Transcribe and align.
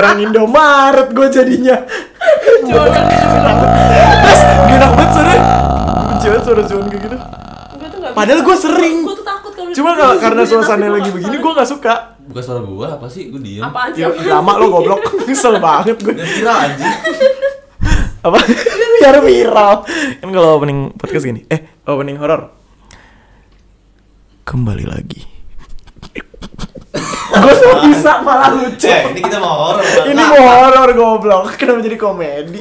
orang 0.00 0.16
Indomaret 0.24 1.08
gue 1.12 1.28
jadinya. 1.28 1.76
Jualan 2.64 3.04
Terus 3.04 4.40
gak 4.40 4.76
enak 4.80 4.90
banget 4.96 5.10
suara 5.12 5.34
Cewek 6.20 6.40
suara-suara 6.44 6.86
kayak 6.88 7.02
gitu. 7.04 7.16
Gue 7.16 8.10
Padahal 8.16 8.40
gue 8.40 8.56
sering. 8.56 8.96
Gue 9.04 9.14
tuh 9.16 9.26
takut 9.28 9.52
kalau 9.52 9.70
Cuma 9.76 9.90
kalau 9.96 10.16
karena 10.16 10.42
suasana 10.48 10.88
lagi 10.88 11.12
gua 11.12 11.16
begini 11.20 11.36
gue 11.36 11.52
gak 11.52 11.68
suka. 11.68 11.94
Bukan 12.30 12.42
suara 12.46 12.62
gua, 12.62 12.86
apa 12.94 13.06
sih? 13.10 13.28
Gua 13.28 13.40
diem. 13.42 13.62
Apaan 13.64 13.90
sih? 13.92 14.06
Ya, 14.06 14.08
lama 14.40 14.52
lo 14.56 14.66
goblok. 14.72 15.00
Kesel 15.28 15.60
banget 15.60 16.00
gue 16.00 16.14
viral 16.16 16.56
anjing. 16.56 16.94
Apa? 18.20 18.38
Biar 19.00 19.16
viral. 19.24 19.74
Kan 20.20 20.28
kalau 20.32 20.48
opening 20.56 20.92
podcast 20.96 21.24
gini. 21.28 21.44
Eh 21.48 21.60
opening 21.88 22.16
horror 22.20 22.52
Kembali 24.44 24.82
lagi 24.82 25.30
Gue 27.30 27.52
tuh 27.54 27.74
bisa 27.86 28.18
malah 28.20 28.50
lucu 28.50 28.84
Eh, 28.84 29.00
ini 29.10 29.20
kita 29.22 29.38
mau 29.38 29.70
horor. 29.70 29.82
Ini 30.04 30.20
mau 30.20 30.42
horor 30.42 30.90
goblok 30.92 31.54
Kenapa 31.54 31.78
jadi 31.80 31.94
komedi 31.94 32.58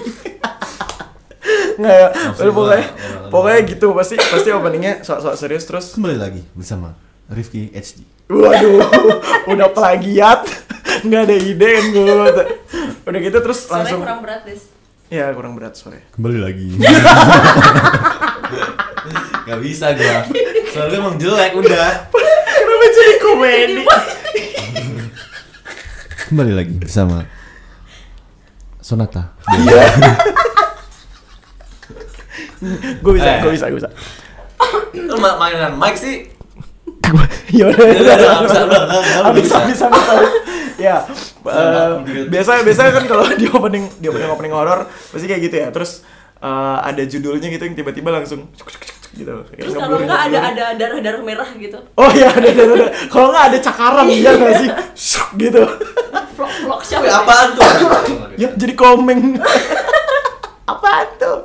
Nggak 1.76 1.96
ya 1.96 2.08
Maksud 2.30 2.46
gua, 2.46 2.54
Pokoknya 2.54 2.86
Pokoknya 3.28 3.60
gitu 3.66 3.86
Pasti 3.94 4.14
pasti 4.16 4.50
openingnya 4.50 4.94
Sok-sok 5.02 5.34
serius 5.34 5.64
terus 5.64 5.86
Kembali 5.94 6.16
lagi 6.16 6.42
bersama 6.54 6.94
Rifki 7.30 7.70
HD. 7.70 8.02
Waduh, 8.26 8.82
udah 9.46 9.70
plagiat, 9.70 10.50
nggak 11.02 11.22
ada 11.26 11.36
ide 11.38 11.68
kan 11.78 11.86
gue. 11.90 12.10
Udah 13.06 13.20
gitu 13.22 13.38
terus 13.38 13.66
Soalnya 13.66 13.86
langsung. 13.86 14.02
kurang 14.02 14.20
berat, 14.22 14.42
Des. 14.46 14.62
Ya 15.10 15.26
kurang 15.34 15.54
berat 15.54 15.74
sore. 15.74 16.06
Kembali 16.14 16.38
lagi. 16.42 16.70
Gak 19.46 19.60
bisa 19.62 19.94
gua. 19.94 20.26
Soalnya 20.70 20.98
emang 20.98 21.16
jelek 21.18 21.54
udah. 21.54 21.90
Kenapa 22.80 22.96
jadi 22.96 23.16
komedi? 23.20 23.84
Kembali 26.32 26.52
lagi 26.56 26.72
bersama 26.80 27.28
Sonata. 28.80 29.36
gue 33.04 33.12
bisa, 33.12 33.28
Eh. 33.28 33.40
gue 33.44 33.52
bisa, 33.52 33.68
gue 33.68 33.84
bisa. 33.84 33.92
Lu 34.96 35.20
ma- 35.20 35.36
mainan 35.36 35.76
mic 35.76 36.00
sih? 36.00 36.32
Ya 37.52 37.68
udah, 37.68 37.84
udah, 37.84 38.16
udah, 38.16 38.32
habis, 39.28 39.44
bisa. 39.44 39.60
habis, 39.60 39.80
habis, 39.84 40.00
habis. 40.08 40.32
Ya, 40.80 41.04
eh, 41.44 41.92
biasa, 42.32 42.64
biasa 42.64 42.96
kan 42.96 43.04
kalau 43.12 43.28
di 43.36 43.52
opening, 43.52 43.92
di 44.00 44.08
opening 44.08 44.32
opening 44.32 44.56
horor 44.56 44.88
pasti 44.88 45.28
kayak 45.28 45.52
gitu 45.52 45.56
ya. 45.60 45.68
Terus 45.76 46.08
eh, 46.40 46.78
ada 46.80 47.04
judulnya 47.04 47.52
gitu 47.52 47.60
yang 47.60 47.76
tiba-tiba 47.76 48.08
langsung 48.08 48.48
cuk, 48.56 48.72
cuk, 48.72 48.80
cuk, 48.88 48.99
gitu. 49.12 49.36
Kayak 49.48 49.60
Terus 49.60 49.74
kalau 49.76 49.98
enggak 49.98 50.22
ada 50.28 50.40
ada 50.46 50.66
darah-darah 50.74 51.22
merah 51.22 51.50
gitu. 51.52 51.80
Oh 51.94 52.10
iya, 52.12 52.30
ada, 52.30 52.48
ada, 52.48 52.64
ada. 52.64 52.88
Kalau 53.08 53.28
nggak 53.30 53.46
ada 53.50 53.58
cakaran, 53.60 54.06
iya 54.08 54.32
nggak 54.32 54.54
sih? 54.56 54.70
Shuk, 54.94 55.30
gitu. 55.36 55.62
Vlog-vlog 56.36 56.82
siapa? 56.82 57.04
Tapi 57.04 57.10
apaan 57.12 57.48
tuh? 57.52 57.64
Ya, 58.36 58.50
jadi 58.54 58.74
komeng. 58.74 59.42
apaan 60.72 61.08
tuh? 61.18 61.38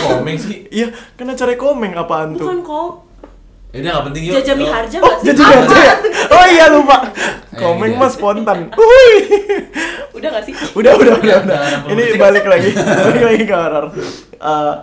Komeng 0.00 0.36
sih. 0.36 0.66
Iya, 0.68 0.90
kan 1.14 1.26
acara 1.28 1.52
komeng 1.54 1.92
apaan 1.92 2.34
tuh? 2.34 2.46
Bukan 2.46 2.60
kok. 2.62 2.92
Ya 3.72 3.80
udah 3.80 3.90
nggak 3.90 4.04
penting 4.12 4.22
yuk. 4.22 4.34
Jaja 4.36 4.52
Lo- 4.52 4.60
Miharja 4.60 4.96
Oh, 5.00 5.08
nggak 5.08 5.16
sih? 5.16 5.26
jadi 5.32 5.42
aja 5.48 5.76
ya? 5.80 5.94
Oh 6.28 6.44
iya 6.46 6.64
lupa. 6.68 6.96
Ayo, 7.52 7.58
Komeng 7.58 7.94
mah 7.96 8.04
ya. 8.04 8.12
spontan. 8.12 8.58
Uhuy. 8.80 9.12
Udah 10.12 10.28
nggak 10.28 10.44
sih? 10.44 10.54
Udah, 10.72 10.92
udah, 10.92 11.14
udah, 11.16 11.36
udah. 11.40 11.56
Udah, 11.56 11.58
udah, 11.80 11.92
Ini 11.92 12.04
balik 12.16 12.44
lagi, 12.44 12.70
balik 12.76 13.22
lagi 13.22 13.42
ke 13.42 13.54
horor. 13.54 13.86
Eh, 14.34 14.74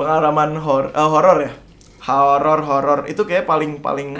pengalaman 0.00 0.56
hor 0.56 0.88
eh, 0.88 1.08
horor 1.08 1.38
ya. 1.44 1.52
Horor 2.00 2.60
horor 2.64 3.00
itu 3.04 3.22
kayak 3.22 3.44
paling 3.44 3.84
paling 3.84 4.16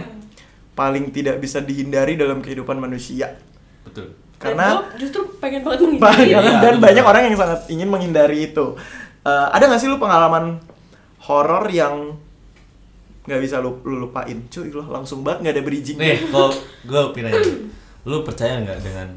paling 0.76 1.08
tidak 1.10 1.40
bisa 1.40 1.64
dihindari 1.64 2.20
dalam 2.20 2.44
kehidupan 2.44 2.76
manusia. 2.76 3.40
Betul. 3.82 4.12
Karena 4.36 4.80
Dan 4.88 5.00
justru 5.00 5.20
pengen 5.36 5.64
banget 5.64 5.80
menghindari. 5.84 6.04
banyak 6.04 6.28
Iya, 6.28 6.60
dan 6.60 6.74
betul. 6.76 6.84
banyak 6.84 7.04
orang 7.04 7.22
yang 7.28 7.36
sangat 7.36 7.60
ingin 7.68 7.88
menghindari 7.88 8.52
itu. 8.52 8.76
Eh, 9.20 9.46
ada 9.52 9.64
gak 9.64 9.80
sih 9.80 9.88
lu 9.88 9.96
pengalaman 9.96 10.60
horor 11.24 11.68
yang 11.68 12.16
nggak 13.20 13.40
bisa 13.40 13.60
lu, 13.60 13.84
lu 13.84 14.08
lupain? 14.08 14.32
Cuy, 14.48 14.72
lu 14.72 14.80
langsung 14.88 15.20
banget 15.20 15.38
nggak 15.44 15.54
ada 15.60 15.62
bridging. 15.62 15.96
Nih, 16.00 16.24
kalau 16.32 16.50
gue 16.82 17.02
pinanya, 17.12 17.36
lu 18.02 18.24
percaya 18.24 18.58
nggak 18.58 18.80
dengan 18.80 19.08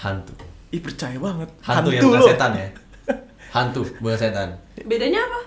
hantu? 0.00 0.32
Ih 0.72 0.80
percaya 0.80 1.20
banget. 1.20 1.48
Hantu, 1.60 1.88
yang 1.92 2.02
bukan 2.08 2.20
setan 2.24 2.50
ya? 2.56 2.68
Hantu, 3.54 3.82
bukan 4.00 4.16
setan. 4.16 4.48
Bedanya 4.88 5.20
apa? 5.28 5.40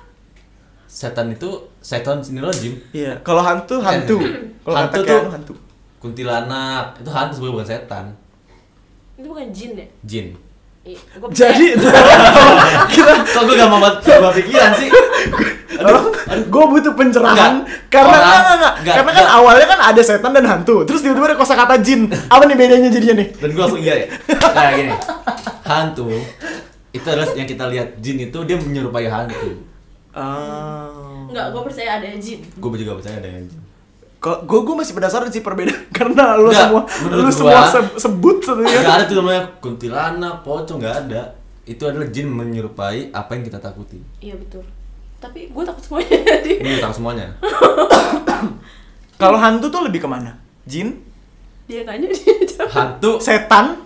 Setan 0.85 1.27
itu 1.29 1.49
setan 1.77 2.19
sinilojim. 2.19 2.77
Iya, 2.91 3.19
kalau 3.19 3.41
hantu 3.41 3.79
hantu. 3.79 4.17
Kalau 4.65 4.77
Hantu 4.81 4.99
tuh- 4.99 5.29
hantu. 5.29 5.53
Kuntilanak 5.99 6.97
itu 6.97 7.09
hantu 7.09 7.33
sebenarnya 7.33 7.53
bukan 7.55 7.67
setan, 7.67 8.05
Itu 9.13 9.27
bukan 9.27 9.45
jin 9.49 9.71
ya? 9.75 9.85
jin. 10.03 10.27
Iya, 10.81 10.97
gua 11.15 11.29
Jadi 11.29 11.65
kita 12.93 13.13
Kok 13.25 13.41
gue 13.43 13.55
gak 13.55 13.65
mau 13.67 13.81
berubah 13.81 14.31
pikiran 14.31 14.71
sih? 14.75 14.89
gue 16.45 16.63
butuh 16.67 16.93
pencerahan 16.93 17.61
Enggak. 17.61 17.89
karena 17.89 18.09
Orang- 18.11 18.21
enggak, 18.21 18.39
enggak, 18.39 18.53
enggak. 18.55 18.73
enggak, 18.75 18.95
karena 18.95 19.11
kan 19.11 19.17
enggak. 19.19 19.37
awalnya 19.37 19.65
kan 19.67 19.79
ada 19.83 20.01
setan 20.01 20.31
dan 20.31 20.45
hantu 20.45 20.75
terus 20.81 20.99
tiba-tiba 20.99 21.27
ada 21.27 21.37
kosakata 21.37 21.75
jin 21.77 22.01
apa 22.07 22.43
nih 22.43 22.55
bedanya 22.55 22.89
jadinya 22.89 23.15
nih 23.19 23.27
Dan 23.35 23.49
gue 23.51 23.61
langsung 23.61 23.77
iya 23.79 23.93
ya. 23.95 24.07
Nah 24.47 24.69
gini, 24.71 24.93
hantu 25.63 26.05
itu 26.89 27.05
adalah 27.05 27.27
yang 27.33 27.45
kita 27.45 27.65
lihat 27.67 27.87
jin 27.99 28.17
itu 28.23 28.37
dia 28.41 28.55
menyerupai 28.55 29.05
hantu. 29.05 29.51
Ah. 30.15 30.87
Enggak, 31.27 31.51
gua 31.51 31.61
percaya 31.61 31.99
ada 31.99 32.07
jin. 32.15 32.39
Gue 32.55 32.69
juga 32.75 32.95
percaya 32.95 33.19
dengan 33.19 33.43
jin. 33.43 33.59
Kok 34.15 34.37
gue 34.41 34.59
gue 34.63 34.75
masih 34.75 34.93
penasaran 34.93 35.27
sih 35.27 35.39
perbedaan 35.39 35.85
karena 35.93 36.33
lu 36.35 36.47
Enggak, 36.47 36.65
semua 36.65 36.81
lu 37.11 37.21
gua- 37.21 37.35
semua 37.35 37.61
se- 37.67 37.99
sebut 37.99 38.37
Gak 38.37 38.55
sebenarnya. 38.57 38.89
ada 38.89 39.03
tuh 39.03 39.15
namanya 39.15 39.43
kuntilanak, 39.59 40.35
pocong 40.41 40.79
nggak 40.79 40.95
ada. 41.05 41.21
Itu 41.63 41.83
adalah 41.83 42.07
jin 42.07 42.25
menyerupai 42.27 43.11
apa 43.11 43.31
yang 43.31 43.43
kita 43.43 43.59
takuti. 43.59 43.99
Iya 44.19 44.33
betul. 44.35 44.63
Tapi 45.17 45.47
gue 45.47 45.63
takut 45.63 45.83
semuanya 45.83 46.09
jadi. 46.31 46.53
Ini 46.57 46.77
tahu 46.79 46.93
semuanya. 46.95 47.27
Kalau 49.15 49.37
hantu 49.37 49.67
tuh 49.69 49.81
lebih 49.81 49.99
ke 49.99 50.07
mana? 50.07 50.35
Jin, 50.63 50.91
Dia 51.65 51.81
nanya 51.81 52.05
dia 52.11 52.35
jawab. 52.45 52.69
Hantu 52.69 53.11
setan, 53.17 53.81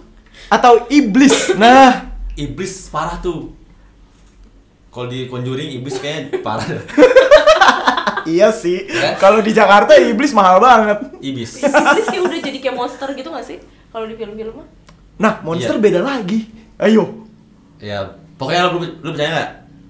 atau 0.47 0.83
iblis? 0.87 1.53
Nah, 1.55 2.11
iblis 2.33 2.87
parah 2.87 3.15
tuh. 3.17 3.51
Kalau 4.89 5.05
di 5.05 5.25
Conjuring 5.25 5.69
iblis 5.71 5.97
kayaknya 5.97 6.41
parah. 6.41 6.65
iya 8.25 8.49
sih. 8.49 8.85
Ya. 8.85 9.13
Kalau 9.15 9.39
di 9.39 9.53
Jakarta 9.53 9.93
iblis 9.95 10.33
mahal 10.33 10.57
banget. 10.57 10.97
Iblis. 11.19 11.61
Iblis 11.61 12.07
kayak 12.07 12.23
udah 12.23 12.39
jadi 12.41 12.57
kayak 12.59 12.75
monster 12.75 13.09
gitu 13.13 13.29
gak 13.29 13.45
sih? 13.45 13.57
Kalau 13.89 14.05
di 14.05 14.13
film-film 14.13 14.53
mah. 14.55 14.67
Nah, 15.19 15.33
monster 15.41 15.75
Iya. 15.75 15.83
beda 15.83 15.99
lagi. 16.01 16.39
Ayo. 16.77 17.27
Ya, 17.77 18.01
pokoknya 18.35 18.71
lu, 18.71 18.79
lu 18.99 19.09
percaya 19.11 19.29
nggak? 19.31 19.49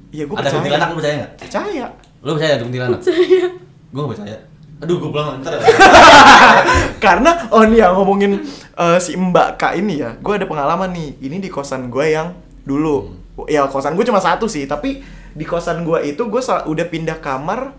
Iya, 0.10 0.24
gue 0.26 0.36
Ada 0.36 0.42
percaya. 0.42 0.58
kuntilanak 0.58 0.88
lu 0.88 0.96
percaya 0.98 1.16
nggak? 1.16 1.31
Percaya. 1.38 1.86
Lu 2.20 2.30
percaya 2.34 2.52
ada 2.52 2.64
kuntilanak? 2.66 3.00
Percaya. 3.00 3.46
Gue 3.90 4.00
gak 4.00 4.12
percaya. 4.14 4.38
Aduh, 4.80 4.96
gue 4.96 5.10
pulang 5.12 5.28
ntar. 5.40 5.54
Karena 7.04 7.31
oh 7.52 7.64
nih 7.64 7.80
ya 7.80 7.88
ngomongin 7.92 8.31
eh, 8.76 8.98
si 8.98 9.12
Mbak 9.14 9.48
Kak 9.56 9.74
ini 9.76 10.00
ya, 10.00 10.16
gue 10.16 10.34
ada 10.34 10.48
pengalaman 10.48 10.90
nih. 10.92 11.20
Ini 11.20 11.38
di 11.38 11.50
kosan 11.50 11.88
gue 11.88 12.06
yang 12.10 12.31
dulu. 12.64 13.12
Ya 13.47 13.63
kosan 13.69 13.95
gue 13.95 14.03
cuma 14.03 14.19
satu 14.19 14.50
sih, 14.50 14.66
tapi 14.66 15.05
di 15.31 15.45
kosan 15.45 15.85
gue 15.85 16.01
itu 16.03 16.25
gue 16.27 16.41
udah 16.41 16.85
pindah 16.89 17.22
kamar. 17.23 17.72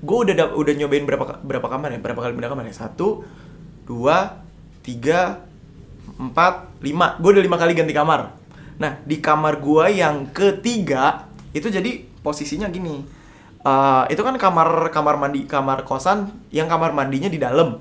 Gue 0.00 0.18
udah 0.28 0.34
da- 0.34 0.54
udah 0.56 0.74
nyobain 0.76 1.04
berapa 1.06 1.40
berapa 1.40 1.66
kamar 1.70 1.94
ya? 1.94 1.98
Berapa 2.02 2.20
kali 2.20 2.32
pindah 2.36 2.50
kamar 2.50 2.64
ya? 2.68 2.74
Satu, 2.74 3.24
dua, 3.84 4.42
tiga, 4.84 5.44
empat, 6.18 6.68
lima. 6.84 7.16
Gue 7.20 7.36
udah 7.36 7.44
lima 7.44 7.56
kali 7.60 7.72
ganti 7.76 7.92
kamar. 7.92 8.36
Nah 8.80 8.96
di 9.04 9.20
kamar 9.20 9.60
gue 9.60 10.00
yang 10.00 10.32
ketiga 10.32 11.28
itu 11.52 11.68
jadi 11.68 12.04
posisinya 12.24 12.68
gini. 12.72 13.04
Eh, 13.60 14.04
itu 14.08 14.24
kan 14.24 14.32
kamar 14.40 14.88
kamar 14.88 15.20
mandi 15.20 15.44
kamar 15.44 15.84
kosan 15.84 16.32
yang 16.48 16.64
kamar 16.64 16.96
mandinya 16.96 17.28
di 17.28 17.36
dalam. 17.36 17.76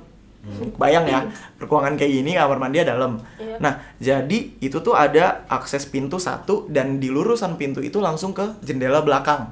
Bayang 0.80 1.06
ya, 1.06 1.27
ruangan 1.59 2.00
kayak 2.00 2.12
gini 2.15 2.31
kamar 2.39 2.57
mandi 2.57 2.80
ada 2.80 2.95
dalam. 2.95 3.19
Iya. 3.36 3.59
Nah, 3.59 3.74
jadi 4.00 4.56
itu 4.63 4.80
tuh 4.80 4.95
ada 4.95 5.44
akses 5.51 5.83
pintu 5.86 6.15
satu 6.15 6.65
dan 6.71 6.97
di 6.97 7.12
lurusan 7.12 7.59
pintu 7.59 7.83
itu 7.83 8.00
langsung 8.00 8.31
ke 8.31 8.57
jendela 8.63 9.03
belakang. 9.03 9.51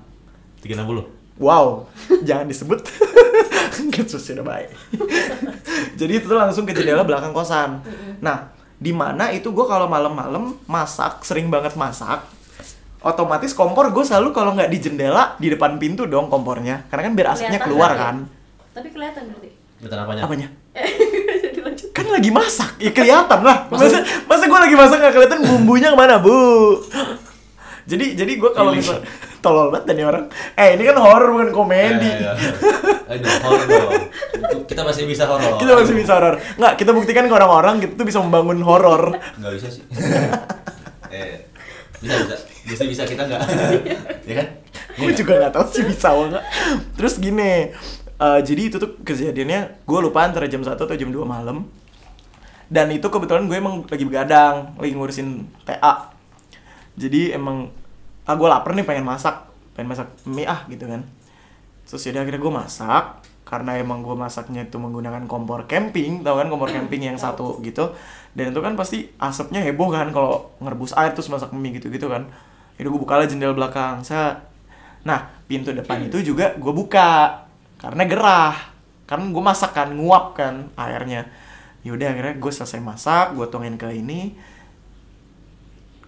360. 0.64 1.18
Wow, 1.38 1.86
jangan 2.28 2.48
disebut. 2.50 2.82
Gitu 3.94 4.18
sudah 4.18 4.42
baik. 4.42 4.74
Jadi 6.00 6.12
itu 6.18 6.26
tuh 6.26 6.40
langsung 6.40 6.66
ke 6.66 6.74
jendela 6.74 7.06
belakang 7.06 7.30
kosan. 7.30 7.84
Nah, 8.24 8.50
di 8.78 8.90
mana 8.90 9.30
itu 9.30 9.54
gue 9.54 9.66
kalau 9.70 9.86
malam-malam 9.86 10.58
masak, 10.66 11.22
sering 11.22 11.50
banget 11.54 11.78
masak. 11.78 12.26
Otomatis 13.06 13.54
kompor 13.54 13.94
gue 13.94 14.02
selalu 14.02 14.34
kalau 14.34 14.58
nggak 14.58 14.70
di 14.74 14.80
jendela 14.82 15.38
di 15.38 15.54
depan 15.54 15.78
pintu 15.78 16.10
dong 16.10 16.26
kompornya, 16.34 16.90
karena 16.90 17.06
kan 17.06 17.14
biar 17.14 17.28
asapnya 17.38 17.62
Kelihatan 17.62 17.68
keluar 17.70 17.92
kan. 17.94 18.16
Tapi 18.74 18.88
kelihatan 18.90 19.22
berarti. 19.30 19.50
Betul 19.78 19.98
apanya? 20.02 20.22
Apanya? 20.26 20.48
Jadi 21.44 21.60
lanjut. 21.64 21.90
Kan 21.92 22.06
lagi 22.10 22.30
masak, 22.30 22.72
ya 22.78 22.92
kelihatan 22.94 23.40
lah. 23.42 23.66
Masa 23.72 24.04
masa 24.26 24.44
gue 24.46 24.60
lagi 24.60 24.76
masak 24.78 24.98
nggak 25.02 25.14
kelihatan 25.14 25.40
bumbunya 25.46 25.94
ke 25.94 25.98
mana 25.98 26.22
bu? 26.22 26.38
Jadi 27.88 28.20
jadi 28.20 28.32
gue 28.36 28.52
kalau 28.52 28.76
misal 28.76 29.00
Tolol 29.38 29.70
banget 29.70 29.94
nih 29.96 30.06
orang. 30.10 30.26
Eh, 30.58 30.76
ini 30.76 30.84
kan 30.84 30.98
horor 30.98 31.30
bukan 31.30 31.50
komedi. 31.54 32.10
Eh, 32.10 32.26
iya. 32.26 32.34
Horor 33.46 33.66
dong. 33.70 33.92
Kita 34.66 34.82
masih 34.82 35.06
bisa 35.06 35.30
horor. 35.30 35.62
Kita 35.62 35.78
masih 35.78 35.94
bisa 35.94 36.18
horor. 36.18 36.36
Nggak, 36.58 36.74
kita 36.82 36.92
buktikan 36.92 37.30
ke 37.30 37.36
orang-orang 37.38 37.78
kita 37.80 37.94
tuh 37.96 38.06
bisa 38.10 38.18
membangun 38.20 38.60
horor. 38.66 39.14
Nggak 39.38 39.52
bisa 39.62 39.68
sih. 39.70 39.86
eh, 41.14 41.48
bisa 42.02 42.16
bisa. 42.26 42.36
Bisa 42.66 42.84
bisa 42.90 43.02
kita 43.06 43.24
nggak. 43.30 43.42
ya 44.30 44.34
kan? 44.42 44.48
gue 44.98 45.14
juga 45.14 45.34
nggak 45.38 45.54
tahu 45.54 45.66
sih 45.70 45.84
bisa 45.86 46.10
apa 46.10 46.24
nggak 46.34 46.46
terus 46.98 47.22
gini 47.22 47.70
eh, 48.18 48.40
jadi 48.42 48.62
itu 48.74 48.78
tuh 48.82 48.98
kejadiannya 49.02 49.86
gue 49.86 50.00
lupa 50.02 50.26
antara 50.26 50.46
jam 50.50 50.62
1 50.62 50.74
atau 50.74 50.96
jam 50.98 51.10
2 51.10 51.24
malam. 51.26 51.68
Dan 52.68 52.92
itu 52.92 53.08
kebetulan 53.08 53.48
gue 53.48 53.56
emang 53.56 53.88
lagi 53.88 54.04
begadang 54.04 54.76
lagi 54.76 54.92
ngurusin 54.92 55.48
TA 55.64 56.18
jadi 56.98 57.38
emang 57.38 57.70
ah 58.26 58.34
gue 58.34 58.50
lapar 58.50 58.74
nih 58.74 58.84
pengen 58.84 59.06
masak 59.06 59.46
pengen 59.78 59.94
masak 59.94 60.10
mie 60.26 60.50
ah 60.50 60.66
gitu 60.68 60.90
kan. 60.90 61.06
Terus 61.86 62.02
yaudah 62.10 62.26
akhirnya 62.26 62.42
gue 62.42 62.54
masak 62.54 63.04
karena 63.48 63.80
emang 63.80 64.04
gue 64.04 64.12
masaknya 64.18 64.68
itu 64.68 64.76
menggunakan 64.76 65.24
kompor 65.30 65.70
camping 65.70 66.26
tau 66.26 66.36
kan 66.36 66.52
kompor 66.52 66.74
camping 66.74 67.06
yang 67.06 67.16
satu 67.16 67.62
gitu. 67.62 67.94
Dan 68.34 68.52
itu 68.52 68.60
kan 68.60 68.74
pasti 68.74 69.14
asapnya 69.22 69.62
heboh 69.62 69.94
kan 69.94 70.10
kalau 70.10 70.52
ngerebus 70.60 70.98
air 70.98 71.14
terus 71.14 71.30
masak 71.30 71.54
mie 71.54 71.78
gitu 71.78 71.94
gitu 71.94 72.10
kan. 72.10 72.26
Yaudah 72.82 72.90
gue 72.90 73.02
buka 73.06 73.14
lah 73.22 73.28
jendela 73.30 73.54
belakang 73.54 74.02
saya 74.02 74.42
nah 75.06 75.24
pintu 75.48 75.72
depan 75.72 76.04
itu 76.04 76.20
juga 76.20 76.52
gue 76.60 76.74
buka 76.74 77.47
karena 77.78 78.04
gerah. 78.06 78.56
Kan 79.08 79.32
gue 79.32 79.44
masak 79.44 79.72
kan 79.74 79.90
nguap 79.94 80.36
kan 80.38 80.70
airnya. 80.76 81.30
Yaudah 81.86 82.12
akhirnya 82.12 82.36
gue 82.36 82.52
selesai 82.52 82.82
masak 82.84 83.34
gue 83.34 83.46
tuangin 83.48 83.80
ke 83.80 83.88
ini. 83.94 84.36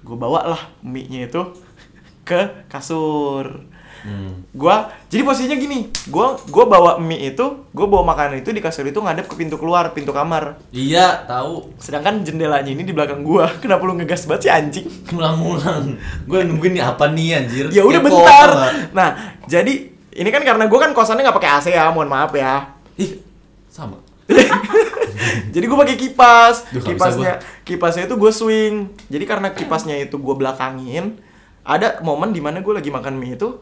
Gue 0.04 0.18
bawa 0.18 0.46
lah 0.46 0.62
mie 0.84 1.08
nya 1.08 1.26
itu 1.30 1.42
ke 2.30 2.68
kasur. 2.68 3.70
Hmm. 4.00 4.48
gua 4.56 4.96
jadi 5.12 5.28
posisinya 5.28 5.60
gini. 5.60 5.92
Gua 6.08 6.40
gua 6.48 6.66
bawa 6.72 6.92
mie 7.04 7.36
itu 7.36 7.68
gua 7.76 7.88
bawa 7.92 8.16
makanan 8.16 8.40
itu 8.40 8.56
di 8.56 8.64
kasur 8.64 8.88
itu 8.88 8.96
ngadep 8.96 9.28
ke 9.28 9.36
pintu 9.36 9.60
keluar 9.60 9.92
pintu 9.92 10.16
kamar. 10.16 10.56
Iya, 10.72 11.28
tahu. 11.28 11.76
sedangkan 11.76 12.24
jendelanya 12.24 12.72
ini 12.72 12.88
di 12.88 12.96
belakang 12.96 13.28
gua. 13.28 13.52
Kenapa 13.64 13.84
lu 13.84 14.00
ngegas 14.00 14.24
banget 14.24 14.48
sih 14.48 14.52
anjing? 14.52 14.88
Mulang-mulang. 15.12 16.00
Gue 16.24 16.48
nungguin 16.48 16.80
nih 16.80 16.84
apa 16.84 17.12
nih 17.12 17.44
anjir. 17.44 17.66
ya 17.76 17.84
udah 17.84 18.00
bentar. 18.00 18.50
nah 18.96 19.36
jadi 19.52 19.99
ini 20.20 20.30
kan 20.30 20.44
karena 20.44 20.68
gua 20.68 20.80
kan 20.84 20.92
kosannya 20.92 21.24
nggak 21.24 21.38
pakai 21.40 21.52
AC 21.56 21.68
ya 21.72 21.88
mohon 21.90 22.12
maaf 22.12 22.36
ya 22.36 22.76
Ih, 23.00 23.24
sama. 23.72 23.96
jadi 25.54 25.66
gue 25.66 25.78
pakai 25.78 25.98
kipas 25.98 26.70
Duh, 26.70 26.84
kipasnya 26.84 27.40
kipasnya 27.66 28.04
itu 28.06 28.16
gue 28.16 28.32
swing 28.32 28.76
jadi 29.10 29.26
karena 29.26 29.50
kipasnya 29.50 29.98
itu 29.98 30.16
gue 30.16 30.36
belakangin 30.38 31.18
ada 31.66 31.98
momen 32.06 32.30
di 32.30 32.38
mana 32.38 32.62
gue 32.62 32.74
lagi 32.74 32.94
makan 32.94 33.18
mie 33.18 33.34
itu 33.34 33.58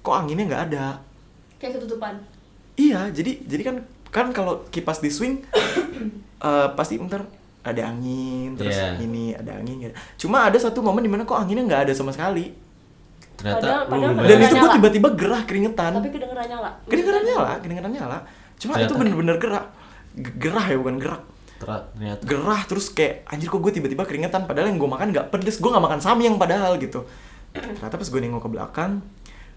kok 0.00 0.12
anginnya 0.12 0.44
nggak 0.50 0.64
ada 0.72 0.86
Kayak 1.60 1.76
ketutupan. 1.76 2.16
Iya, 2.72 3.12
jadi 3.12 3.36
jadi 3.44 3.62
kan 3.68 3.76
kan 4.08 4.26
kalau 4.32 4.64
kipas 4.72 5.04
di 5.04 5.12
swing 5.12 5.44
eh, 6.48 6.68
pasti 6.72 6.96
ntar 6.96 7.28
ada 7.60 7.82
angin 7.84 8.56
terus 8.56 8.72
Iya. 8.72 8.96
ini 8.96 9.36
ada 9.36 9.60
angin 9.60 9.76
gitu. 9.76 9.92
Cuma 10.24 10.48
ada 10.48 10.56
satu 10.56 10.80
momen 10.80 11.04
di 11.04 11.12
mana 11.12 11.28
kok 11.28 11.36
anginnya 11.36 11.68
nggak 11.68 11.82
ada 11.84 11.92
sama 11.92 12.16
sekali. 12.16 12.56
Ternyata 13.40 13.56
Padahal- 13.56 13.84
lu 13.88 13.90
padahal 14.12 14.28
Dan 14.28 14.38
itu 14.38 14.54
gue 14.54 14.70
tiba-tiba 14.76 15.08
gerah 15.16 15.42
keringetan. 15.42 15.90
Tapi 15.96 16.08
kedengeran 16.10 16.46
nyala. 16.46 16.70
Kedengeran 16.84 17.22
nyala, 17.24 17.52
kedengeran 17.58 17.90
nyala. 17.90 18.18
Cuma 18.54 18.72
itu 18.72 18.84
Ternyata- 18.84 18.98
bener-bener 18.98 19.36
gerak. 19.36 19.64
G- 20.12 20.34
Gerah 20.38 20.66
ya 20.66 20.76
bukan 20.76 20.96
gerak. 20.98 21.22
Ter- 21.56 21.86
ternyata 21.90 22.22
Gerah 22.22 22.60
terus 22.64 22.86
kayak 22.88 23.24
anjir 23.26 23.46
kok 23.46 23.58
gue 23.58 23.72
tiba-tiba 23.72 24.02
keringetan 24.02 24.44
padahal 24.44 24.68
yang 24.68 24.76
gue 24.76 24.90
makan 24.90 25.08
nggak 25.10 25.26
pedes. 25.28 25.56
Gue 25.56 25.68
nggak 25.68 25.82
makan 25.82 25.98
samyang 25.98 26.36
padahal 26.36 26.76
gitu. 26.76 27.08
Ternyata 27.50 27.94
pas 27.94 28.04
gue 28.06 28.20
nengok 28.20 28.42
ke 28.42 28.50
belakang 28.50 28.92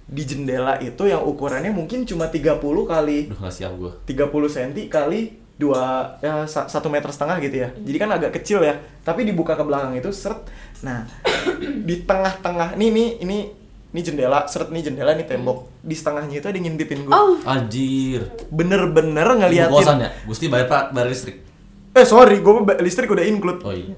di 0.03 0.24
jendela 0.24 0.75
itu 0.77 1.03
yang 1.03 1.21
ukurannya 1.21 1.71
mungkin 1.71 2.03
cuma 2.03 2.27
30 2.27 2.59
kali 2.83 3.19
Duh, 3.25 3.39
gak 3.39 3.53
siap 3.53 3.71
gue. 3.74 3.91
30 4.06 4.19
cm 4.45 4.71
kali 4.88 5.21
dua 5.53 5.80
ya 6.19 6.44
sa- 6.44 6.65
satu 6.65 6.89
meter 6.89 7.07
setengah 7.07 7.39
gitu 7.39 7.56
ya 7.57 7.69
jadi 7.77 7.97
kan 7.97 8.09
agak 8.12 8.35
kecil 8.35 8.59
ya 8.59 8.74
tapi 9.00 9.24
dibuka 9.24 9.53
ke 9.53 9.62
belakang 9.62 9.94
itu 9.94 10.09
seret 10.09 10.44
nah 10.81 11.07
di 11.80 12.03
tengah-tengah 12.03 12.74
nih 12.74 12.89
nih 12.89 13.09
ini 13.21 13.38
ini 13.94 14.01
jendela 14.01 14.44
seret 14.45 14.68
nih 14.68 14.81
jendela 14.84 15.13
nih 15.13 15.24
tembok 15.24 15.69
di 15.80 15.94
setengahnya 15.94 16.36
itu 16.36 16.45
ada 16.45 16.57
yang 16.57 16.66
ngintipin 16.68 17.06
gue 17.06 17.12
Oh, 17.12 17.38
Anjir. 17.44 18.25
bener-bener 18.50 19.22
Ibu 19.24 19.38
ngeliatin 19.40 19.69
kosan 19.72 20.01
ya? 20.01 20.10
Gusti 20.24 20.45
bayar 20.48 20.66
pak 20.66 20.84
bayar 20.92 21.07
listrik. 21.07 21.45
eh 21.92 22.01
sorry 22.04 22.40
gue 22.40 22.54
listrik 22.80 23.06
udah 23.07 23.22
include 23.22 23.62
Oh 23.62 23.69
iya. 23.69 23.94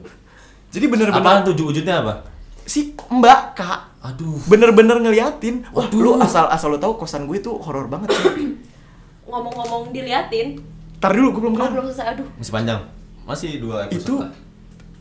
jadi 0.68 0.86
bener-bener 0.86 1.24
Apaan 1.24 1.48
tuh 1.48 1.56
wujudnya 1.58 2.00
apa? 2.00 2.28
si 2.62 2.92
mbak 3.08 3.56
kak 3.56 3.82
Aduh. 4.04 4.36
bener-bener 4.46 5.00
ngeliatin 5.00 5.64
wah 5.70 5.86
Waduh. 5.86 5.98
lu 5.98 6.12
asal 6.20 6.46
asal 6.48 6.68
lu 6.68 6.78
tahu 6.78 6.98
kosan 6.98 7.24
gue 7.24 7.38
itu 7.38 7.56
horor 7.56 7.88
banget 7.88 8.12
sih 8.12 8.52
ngomong-ngomong 9.26 9.90
diliatin. 9.90 10.60
tar 10.98 11.12
dulu 11.12 11.32
gue 11.32 11.42
belum 11.42 11.54
kelar 11.56 11.72
belum 11.72 11.86
selesai. 11.88 12.08
Aduh. 12.14 12.28
Masih 12.36 12.52
panjang. 12.52 12.82
Masih 13.24 13.50
dua 13.58 13.76
episode. 13.86 13.98
itu 13.98 14.16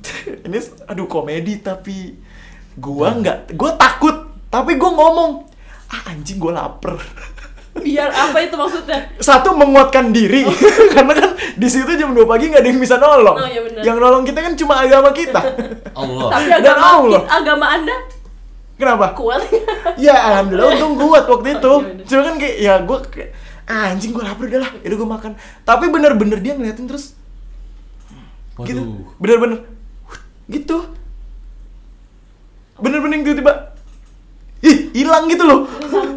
ini 0.46 0.58
aduh 0.85 1.05
komedi 1.05 1.58
tapi 1.58 2.17
gua 2.75 3.12
nggak 3.12 3.52
gua 3.52 3.73
takut 3.75 4.23
tapi 4.54 4.76
gua 4.76 4.90
ngomong 4.92 5.30
ah 5.88 6.00
anjing 6.08 6.38
gua 6.38 6.54
lapar 6.54 6.94
Biar 7.74 8.06
apa 8.06 8.38
itu 8.38 8.54
maksudnya? 8.54 9.02
satu 9.18 9.50
menguatkan 9.52 10.08
diri 10.08 10.46
karena 10.94 11.10
kan 11.12 11.30
di 11.52 11.66
situ 11.66 11.90
jam 11.92 12.14
2 12.14 12.22
pagi 12.22 12.46
nggak 12.46 12.62
ada 12.62 12.70
yang 12.70 12.78
bisa 12.78 12.94
nolong 12.96 13.34
Oh, 13.34 13.42
iya 13.44 13.60
benar. 13.60 13.82
yang 13.82 13.98
nolong 13.98 14.22
kita 14.22 14.38
kan 14.38 14.54
cuma 14.54 14.78
agama 14.78 15.10
kita 15.10 15.42
Allah. 15.98 16.28
Tapi 16.30 16.46
Dan 16.46 16.58
agama 16.62 16.86
Allah. 16.94 17.20
agama 17.28 17.66
Anda 17.68 17.96
kenapa 18.74 19.06
kuat. 19.12 19.42
ya 19.98 20.14
alhamdulillah 20.14 20.70
untung 20.72 20.94
kuat 20.96 21.26
waktu 21.26 21.48
itu 21.52 21.66
Oh, 21.66 21.78
iya 21.80 21.90
bener. 21.90 22.06
cuma 22.06 22.22
kan 22.22 22.34
kayak 22.38 22.56
ya 22.56 22.74
gua 22.80 22.98
kayak 23.02 23.30
ah, 23.66 23.90
anjing 23.90 24.10
gua 24.12 24.22
lapar 24.24 24.44
udah 24.46 24.60
lah 24.60 24.70
udah 24.76 24.96
gua 24.96 25.08
makan 25.10 25.32
tapi 25.60 25.84
bener-bener 25.88 26.38
dia 26.38 26.54
ngeliatin 26.54 26.86
terus 26.86 27.18
gitu 28.62 28.86
Waduh. 28.86 29.18
bener-bener 29.18 29.58
gitu 30.46 30.78
bener-bener 32.76 33.18
gitu 33.22 33.34
tiba 33.36 33.73
ih 34.64 34.76
hilang 34.94 35.25
gitu 35.26 35.44
loh 35.44 35.69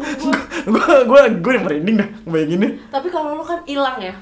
gua 0.66 1.04
gua 1.04 1.20
gua 1.30 1.50
yang 1.52 1.64
merinding 1.64 1.96
dah 1.96 2.08
bayanginnya 2.24 2.70
Tapi 2.88 3.08
kalau 3.08 3.32
lu 3.32 3.42
kan 3.42 3.60
hilang 3.64 3.96
ya. 3.98 4.14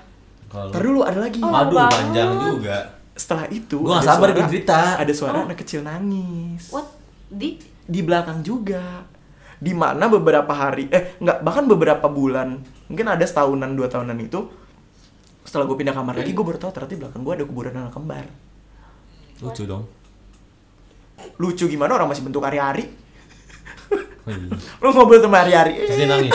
Kalau 0.46 0.69
Ntar 0.69 0.81
dulu 0.81 1.00
ada 1.00 1.19
lagi 1.20 1.38
Oh. 1.38 1.50
Aduh, 1.50 1.75
banget. 1.76 1.94
panjang 1.96 2.31
juga. 2.52 2.78
setelah 3.14 3.46
itu 3.49 3.76
Gua 3.78 3.88
nggak 3.88 3.99
ada 3.99 4.08
sabar 4.08 4.19
suara- 4.20 4.34
bikin 4.37 4.50
cerita. 4.52 4.78
ada 4.96 5.12
suara 5.12 5.36
Oh. 5.36 5.46
anak 5.46 5.58
kecil 5.58 5.81
nangis 5.81 6.65
What? 6.69 6.86
Di 7.29 7.48
di 7.82 8.00
belakang 8.00 8.43
juga 8.43 9.06
di 9.56 9.72
mana 9.72 10.05
beberapa 10.06 10.50
hari 10.50 10.86
eh 10.89 11.17
nggak 11.17 11.41
bahkan 11.41 11.65
beberapa 11.65 12.06
bulan 12.06 12.60
mungkin 12.84 13.06
ada 13.06 13.22
setahunan 13.22 13.72
dua 13.72 13.86
tahunan 13.86 14.19
itu 14.20 14.44
setelah 15.43 15.65
gue 15.65 15.77
pindah 15.77 15.91
kamar 15.93 16.12
lagi 16.15 16.31
gue 16.31 16.44
baru 16.44 16.58
tahu 16.58 16.70
ternyata 16.70 16.93
di 16.93 17.00
belakang 17.00 17.22
gue 17.22 17.32
ada 17.32 17.44
kuburan 17.44 17.72
anak 17.72 17.91
kembar 17.91 18.27
Lucu 19.39 19.65
dong. 19.65 19.86
lucu 21.36 21.65
gimana 21.67 21.94
orang 21.94 22.08
masih 22.08 22.22
bentuk 22.22 22.43
hari-hari 22.43 22.93
Oh, 23.88 23.96
iya. 24.26 24.50
lu 24.76 24.88
ngobrol 24.90 25.19
sama 25.19 25.38
hari-hari 25.38 25.78
Terus 25.81 25.96
dia 25.96 26.08
nangis. 26.08 26.34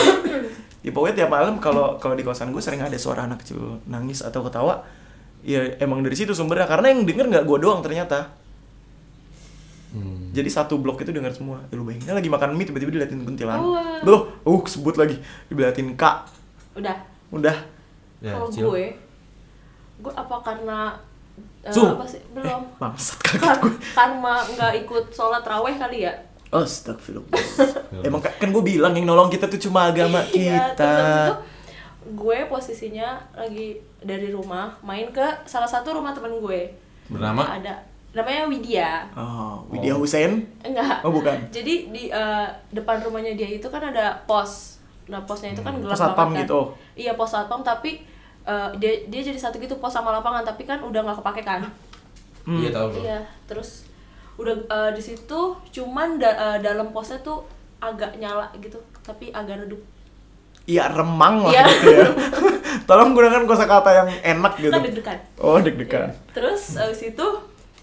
ya 0.80 0.90
pokoknya 0.90 1.14
tiap 1.18 1.30
malam 1.30 1.56
kalau 1.56 1.94
kalau 1.96 2.12
di 2.12 2.22
kosan 2.22 2.48
gue 2.48 2.58
sering 2.58 2.80
ada 2.80 2.96
suara 2.96 3.22
anak 3.22 3.40
kecil 3.40 3.78
nangis 3.84 4.20
atau 4.20 4.40
ketawa 4.40 4.80
ya 5.40 5.60
emang 5.76 6.00
dari 6.00 6.14
situ 6.14 6.30
sumbernya 6.30 6.64
karena 6.64 6.88
yang 6.88 7.02
denger 7.02 7.28
nggak 7.28 7.44
gue 7.44 7.58
doang 7.58 7.80
ternyata 7.80 8.32
Hmm. 9.92 10.32
jadi 10.32 10.48
satu 10.48 10.80
blok 10.80 11.04
itu 11.04 11.12
denger 11.12 11.28
semua 11.30 11.60
ya, 11.68 11.76
lu 11.76 11.84
bayangin 11.84 12.16
lagi 12.16 12.24
makan 12.26 12.56
mie 12.56 12.64
tiba-tiba 12.64 12.88
diliatin 12.90 13.20
kuntilanak 13.20 13.60
Wah. 13.60 14.00
loh 14.02 14.20
uh 14.42 14.62
sebut 14.64 14.96
lagi 14.96 15.20
diliatin 15.46 15.92
kak 15.92 16.32
udah. 16.72 16.96
udah 17.28 17.56
Ya, 18.16 18.32
kalau 18.32 18.48
gue 18.48 18.96
gue 19.98 20.12
apa 20.14 20.36
karena 20.40 20.96
eh, 21.60 21.68
Su. 21.68 21.84
apa 21.84 22.06
sih? 22.06 22.24
Belum. 22.32 22.64
bangsat 22.78 23.20
kaget 23.20 23.42
Kar- 23.42 23.60
gue 23.60 23.72
karma 23.92 24.40
nggak 24.48 24.72
ikut 24.80 25.04
sholat 25.10 25.42
raweh 25.42 25.76
kali 25.76 26.08
ya 26.08 26.14
Astagfirullah. 26.52 27.40
Emang 28.06 28.20
kan 28.20 28.46
gue 28.46 28.60
bilang 28.62 28.92
yang 28.92 29.04
nolong 29.04 29.26
kita 29.26 29.48
tuh 29.48 29.56
cuma 29.58 29.88
agama 29.88 30.20
Iya, 30.28 30.72
kita. 30.72 30.92
itu 31.24 31.34
gue 32.12 32.38
posisinya 32.46 33.08
lagi 33.32 33.78
dari 33.98 34.28
rumah 34.28 34.74
main 34.80 35.08
ke 35.08 35.22
salah 35.42 35.64
satu 35.64 35.94
rumah 35.94 36.12
temen 36.12 36.36
gue. 36.36 36.68
Bernama? 37.08 37.56
ada. 37.56 37.72
Namanya 38.12 38.44
Widya. 38.44 39.08
Oh 39.12 39.64
Widya 39.66 39.96
Hussein? 39.96 40.44
Enggak. 40.60 41.00
Oh, 41.00 41.08
bukan. 41.10 41.32
jadi 41.48 41.88
di 41.88 42.06
eh, 42.06 42.46
depan 42.70 43.00
rumahnya 43.00 43.32
dia 43.32 43.48
itu 43.48 43.64
kan 43.66 43.80
ada 43.80 44.20
pos. 44.22 44.76
Nah 45.04 45.24
posnya 45.24 45.50
itu 45.50 45.60
kan 45.60 45.72
gelap 45.74 45.90
Pos 45.90 45.98
satpam 45.98 46.28
banget 46.28 46.36
kan. 46.36 46.44
gitu? 46.44 46.60
iya 46.94 47.12
pos 47.14 47.30
satpam 47.30 47.64
tapi 47.64 48.04
eh, 48.42 48.68
dia 48.76 49.08
dia 49.08 49.20
jadi 49.22 49.38
satu 49.38 49.56
gitu 49.56 49.80
pos 49.80 49.88
sama 49.90 50.12
lapangan 50.12 50.44
tapi 50.44 50.62
kan 50.62 50.78
udah 50.78 51.00
nggak 51.00 51.18
kepake 51.18 51.42
kan? 51.42 51.64
Iya 52.44 52.68
tahu 52.68 52.88
iya 52.98 53.18
terus 53.46 53.86
udah 54.34 54.54
eh, 54.62 54.90
di 54.92 55.02
situ 55.02 55.40
cuman 55.70 56.16
da- 56.16 56.34
eh, 56.34 56.58
dalam 56.60 56.88
posnya 56.88 57.20
tuh 57.20 57.44
agak 57.78 58.16
nyala 58.16 58.48
gitu 58.56 58.76
tapi 59.00 59.28
agak 59.30 59.60
redup. 59.60 59.80
Iya 60.62 60.86
remang 60.88 61.42
lah 61.42 61.50
Iya. 61.52 61.64
gitu 61.68 61.88
ya. 61.92 62.06
Tolong 62.88 63.12
gunakan 63.12 63.42
kosakata 63.44 63.90
yang 63.92 64.08
enak 64.38 64.54
gitu. 64.56 64.70
Kan 64.70 64.80
deg-degan. 64.80 65.18
Oh 65.36 65.58
deg-degan. 65.58 66.08
Terus 66.30 66.76
abis 66.76 67.02
itu 67.08 67.26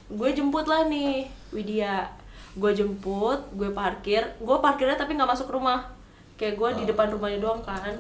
gue 0.10 0.30
jemput 0.32 0.64
lah 0.64 0.86
nih 0.86 1.28
Widya. 1.50 2.08
Gue 2.56 2.72
jemput, 2.72 3.40
gue 3.52 3.70
parkir. 3.70 4.24
Gue 4.38 4.58
parkirnya 4.58 4.96
tapi 4.96 5.14
nggak 5.14 5.28
masuk 5.30 5.48
rumah. 5.50 5.92
Kayak 6.34 6.56
gue 6.56 6.70
di 6.74 6.84
Oh. 6.84 6.88
depan 6.88 7.08
rumahnya 7.10 7.40
doang 7.40 7.60
kan. 7.60 7.92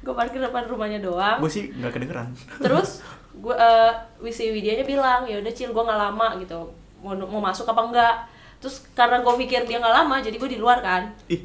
Gue 0.00 0.12
parkir 0.12 0.38
depan 0.38 0.66
rumahnya 0.66 0.98
doang. 0.98 1.38
Gue 1.38 1.48
sih 1.48 1.70
nggak 1.70 1.92
kedengeran. 1.92 2.28
terus 2.58 3.00
gue 3.34 3.50
uh, 3.50 3.92
Wisi 4.18 4.48
Widianya 4.48 4.82
bilang 4.82 5.24
ya 5.24 5.36
udah 5.36 5.50
cil 5.50 5.70
gue 5.70 5.82
nggak 5.82 6.00
lama 6.02 6.36
gitu 6.36 6.58
mau 6.98 7.16
mau 7.16 7.40
masuk 7.40 7.64
apa 7.66 7.82
enggak 7.82 8.14
terus 8.58 8.84
karena 8.92 9.18
gue 9.18 9.34
pikir 9.38 9.64
dia 9.64 9.76
nggak 9.76 9.96
lama 9.96 10.16
jadi 10.18 10.34
gue 10.34 10.50
di 10.50 10.56
luar 10.56 10.78
kan 10.78 11.08
Ih, 11.26 11.42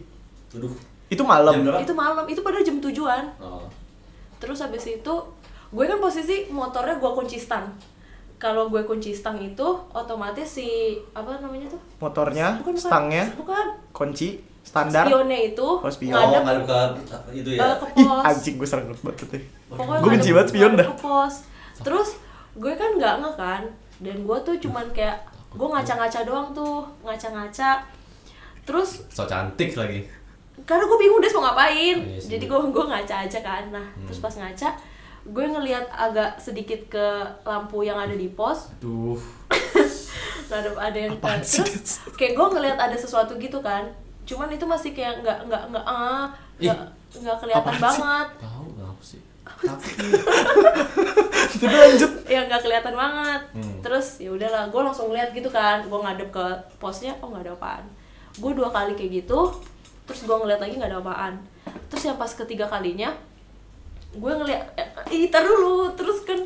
Aduh. 0.52 0.76
itu 1.08 1.22
malam. 1.22 1.56
Itu 1.78 1.94
malam 1.94 2.24
itu 2.24 2.40
pada 2.40 2.60
jam 2.60 2.78
tujuan 2.80 3.24
Oh. 3.38 3.64
terus 4.38 4.60
habis 4.60 4.86
itu 4.86 5.14
gue 5.68 5.84
kan 5.84 5.98
posisi 5.98 6.48
motornya 6.48 6.96
gue 6.96 7.12
kunci 7.12 7.38
stang 7.38 7.72
kalau 8.38 8.68
gue 8.68 8.84
kunci 8.84 9.12
stang 9.12 9.36
itu 9.38 9.66
otomatis 9.90 10.46
si 10.46 10.68
apa 11.12 11.36
namanya 11.38 11.66
tuh 11.68 11.82
Motornya, 11.98 12.54
bukan 12.56 12.70
bukan, 12.70 12.78
stangnya, 12.78 13.24
bukan 13.34 13.66
kunci, 13.90 14.38
standar. 14.62 15.04
spionnya 15.04 15.40
itu 15.48 15.66
Oh, 15.66 15.90
spion. 15.90 16.14
Oh, 16.14 16.30
ngadep 16.38 16.64
ngadep 16.64 17.02
ke 17.02 17.34
itu 17.34 17.50
ya. 17.52 17.74
ke 17.74 17.86
Ih, 17.96 18.06
pos 18.06 18.22
anjing 18.24 18.56
gue 18.56 18.68
serang 18.68 18.86
banget 18.94 19.26
deh. 19.28 19.44
pokoknya 19.68 19.98
Gue 19.98 20.10
benci 20.12 20.22
ngadep- 20.22 20.36
banget 20.38 20.48
spion 20.48 20.70
ngadep 20.70 20.80
dah. 20.80 20.88
ke 20.88 20.98
pos 21.02 21.36
terus 21.82 22.18
gue 22.54 22.74
kan 22.74 22.96
nggak 22.96 23.14
nge 23.22 23.32
kan? 23.36 23.62
Dan 23.98 24.24
gue 24.24 24.38
tuh 24.42 24.56
cuman 24.58 24.86
kayak 24.94 25.18
gue 25.50 25.68
ngaca-ngaca 25.68 26.20
doang 26.24 26.50
tuh 26.52 26.86
ngaca-ngaca. 27.02 27.82
Terus 28.64 29.02
So 29.10 29.24
cantik 29.24 29.74
lagi. 29.74 30.06
karena 30.66 30.84
gue 30.84 30.98
bingung 30.98 31.22
dia 31.22 31.30
mau 31.32 31.46
ngapain? 31.46 31.98
Oh, 31.98 32.02
iya 32.02 32.18
sih. 32.18 32.30
jadi 32.34 32.46
gue 32.46 32.60
gue 32.70 32.86
ngaca 32.86 33.16
aja 33.26 33.40
kan. 33.42 33.64
Nah 33.70 33.88
terus 34.06 34.18
pas 34.18 34.34
ngaca 34.34 34.70
gue 35.28 35.44
ngelihat 35.46 35.86
agak 35.92 36.40
sedikit 36.40 36.80
ke 36.88 37.06
lampu 37.44 37.84
yang 37.84 38.00
ada 38.00 38.16
di 38.16 38.32
pos. 38.32 38.72
Aduh. 38.80 39.20
ada 40.48 40.72
ada 40.80 40.96
yang 40.96 41.12
Apaan 41.20 41.44
sih, 41.44 41.60
terus 41.60 42.00
kayak 42.16 42.34
gue 42.34 42.48
ngelihat 42.56 42.80
ada 42.80 42.96
sesuatu 42.96 43.36
gitu 43.36 43.60
kan. 43.60 43.84
Cuman 44.24 44.48
itu 44.48 44.64
masih 44.64 44.96
kayak 44.96 45.20
nggak 45.20 45.40
nggak 45.46 45.64
nggak 45.72 45.84
ah 45.84 46.32
Ih. 46.58 46.72
nggak 46.72 46.80
nggak 47.20 47.38
kelihatan 47.44 47.76
banget. 47.78 48.28
Tahu 48.40 48.66
apa 48.80 49.04
sih? 49.04 49.22
Tapi 49.44 49.90
lanjut. 51.64 52.12
ya 52.26 52.40
nggak 52.44 52.62
kelihatan 52.62 52.94
banget 52.94 53.42
Hmm. 53.52 53.78
terus 53.80 54.18
ya 54.18 54.30
udahlah 54.30 54.68
gue 54.68 54.82
langsung 54.82 55.10
lihat 55.10 55.32
gitu 55.32 55.48
kan 55.48 55.82
gue 55.82 56.00
ngadep 56.00 56.30
ke 56.30 56.46
posnya 56.78 57.16
oh 57.20 57.28
nggak 57.28 57.44
ada 57.44 57.54
apaan 57.54 57.84
gue 58.36 58.52
dua 58.52 58.68
kali 58.68 58.94
kayak 58.94 59.24
gitu 59.24 59.40
terus 60.04 60.22
gue 60.22 60.36
ngeliat 60.36 60.58
lagi 60.58 60.76
nggak 60.76 60.90
ada 60.90 61.00
apaan 61.00 61.34
terus 61.88 62.04
yang 62.04 62.16
pas 62.16 62.30
ketiga 62.30 62.66
kalinya 62.66 63.10
gue 64.10 64.32
ngeliat 64.34 64.62
eh, 64.76 64.88
ih 65.10 65.28
tar 65.28 65.42
dulu 65.42 65.90
terus 65.94 66.22
kan 66.22 66.40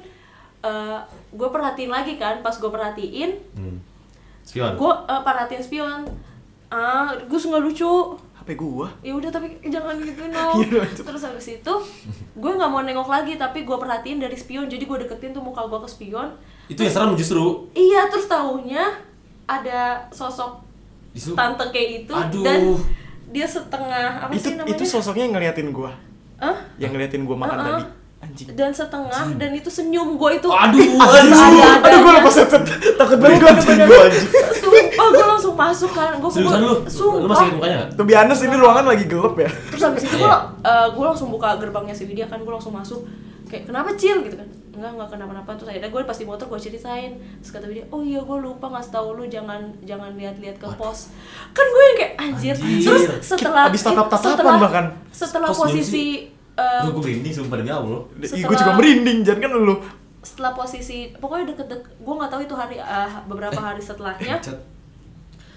gue 1.31 1.49
perhatiin 1.49 1.89
lagi 1.89 2.15
kan 2.15 2.39
pas 2.39 2.53
gue 2.53 2.69
perhatiin 2.69 3.31
Hmm. 3.53 3.77
Spion. 4.41 4.73
gue 4.73 4.91
eh, 5.05 5.21
perhatiin 5.21 5.61
spion 5.61 6.01
ah 6.67 7.11
gue 7.13 7.37
nggak 7.37 7.61
lucu 7.61 7.93
HP 8.41 8.49
gua. 8.55 8.89
ya 8.99 9.13
udah 9.13 9.29
tapi 9.29 9.53
jangan 9.63 9.95
gitu 9.97 10.23
no 10.27 10.57
Iya, 10.61 10.81
terus 10.91 11.21
habis 11.21 11.47
itu 11.47 11.73
gue 12.33 12.51
nggak 12.51 12.67
mau 12.67 12.81
nengok 12.81 13.05
lagi 13.05 13.33
tapi 13.35 13.61
gue 13.61 13.77
perhatiin 13.77 14.17
dari 14.17 14.33
spion 14.33 14.65
jadi 14.65 14.81
gue 14.81 14.97
deketin 14.99 15.31
tuh 15.31 15.39
muka 15.39 15.61
gue 15.63 15.77
ke 15.77 15.87
spion 15.87 16.33
Itu 16.65 16.81
yang 16.81 16.91
serem 16.91 17.13
justru. 17.13 17.69
iya 17.71 18.09
terus 18.09 18.25
tahunya 18.25 18.83
ada 19.45 19.79
sosok 20.09 20.63
Justru. 21.11 21.35
tante 21.35 21.65
kayak 21.69 21.89
itu 22.01 22.13
Aduh. 22.13 22.41
dan 22.41 22.59
dia 23.29 23.43
setengah 23.43 24.07
apa 24.21 24.31
itu 24.31 24.43
sih 24.43 24.55
namanya 24.55 24.73
itu 24.73 24.83
sosoknya 24.83 25.23
yang 25.23 25.35
ngeliatin 25.35 25.69
gua. 25.69 25.91
Hah? 26.35 26.57
Yang 26.75 26.91
ngeliatin 26.95 27.23
gua 27.23 27.37
makan 27.37 27.53
Uh-uh. 27.53 27.67
tadi. 27.69 27.83
Anjing. 28.31 28.47
dan 28.53 28.71
setengah 28.71 29.25
dan 29.35 29.51
itu 29.51 29.67
senyum 29.67 30.15
gue 30.15 30.31
itu 30.33 30.47
Aduh, 30.47 30.79
aduh. 30.79 31.35
ada- 31.35 31.83
Aduh 31.83 31.99
gua 31.99 32.13
lepas 32.17 32.35
headset. 32.37 32.63
Takut 32.95 33.17
banget 33.17 33.37
gua 33.37 33.51
anjing 33.51 33.79
gua 33.81 33.99
anjing. 34.01 34.25
sumpah 34.55 35.07
gue 35.09 35.25
langsung 35.27 35.53
masuk 35.53 35.91
kan 35.91 36.15
gue 36.15 36.31
Seriusan 36.31 36.59
lu? 36.61 36.75
Lu 36.79 37.27
masih 37.27 37.43
ingat 37.43 37.55
mukanya 37.55 37.75
nggak? 37.77 37.89
Tuh 37.93 38.05
biasa 38.05 38.41
ini 38.41 38.55
ruangan 38.55 38.85
lagi 38.87 39.03
gelap 39.05 39.35
ya. 39.35 39.49
terus 39.67 39.83
habis 39.83 40.01
itu 40.01 40.15
gue 40.15 40.23
Iya. 40.23 40.89
gue 40.89 41.03
langsung 41.05 41.27
buka 41.27 41.57
gerbangnya 41.57 41.91
si 41.91 42.03
Widya 42.03 42.25
kan 42.25 42.39
gue 42.39 42.49
langsung 42.49 42.71
masuk 42.71 43.03
kayak 43.45 43.65
kenapa 43.65 43.91
cil 43.93 44.21
gitu 44.21 44.33
kan 44.33 44.47
enggak 44.71 44.91
enggak 44.93 45.09
kenapa-napa 45.11 45.51
terus 45.53 45.67
akhirnya 45.67 45.89
gue 45.89 46.01
pas 46.01 46.15
di 46.15 46.23
motor 46.23 46.47
gue 46.47 46.59
ceritain 46.61 47.11
terus 47.37 47.51
kata 47.51 47.65
Widya 47.65 47.83
oh 47.89 47.99
iya 47.99 48.19
gue 48.19 48.37
lupa 48.37 48.65
ngasih 48.69 48.91
tahu 48.91 49.07
lu 49.13 49.23
jangan 49.25 49.59
jangan 49.81 50.15
lihat-lihat 50.15 50.55
ke 50.55 50.67
pos 50.71 51.11
kan 51.51 51.65
gue 51.65 51.83
yang 51.83 51.97
kayak 51.97 52.13
anjir, 52.17 52.55
Anjir. 52.55 52.85
terus 52.85 53.03
setelah 53.21 53.67
Abis 53.67 53.81
tatap-tatapan 53.81 54.31
setelah 54.31 54.55
bahkan. 54.57 54.85
setelah 55.11 55.49
posisi 55.51 56.31
eh, 56.53 56.81
Lu 56.83 56.91
gue 56.91 57.03
merinding 57.03 57.33
sumpah 57.33 57.57
demi 57.57 57.69
Allah. 57.69 58.01
Setelah- 58.19 58.45
gua 58.45 58.57
juga 58.57 58.73
merinding, 58.75 59.17
jangan 59.21 59.41
kan 59.41 59.51
lu. 59.53 59.75
setelah 60.21 60.53
posisi 60.53 61.09
pokoknya 61.11 61.49
deket-deket 61.49 61.97
gue 61.97 62.13
nggak 62.13 62.29
tahu 62.29 62.41
itu 62.41 62.53
hari 62.53 62.77
eh, 62.77 63.11
beberapa 63.25 63.57
hari 63.57 63.81
setelahnya. 63.81 64.37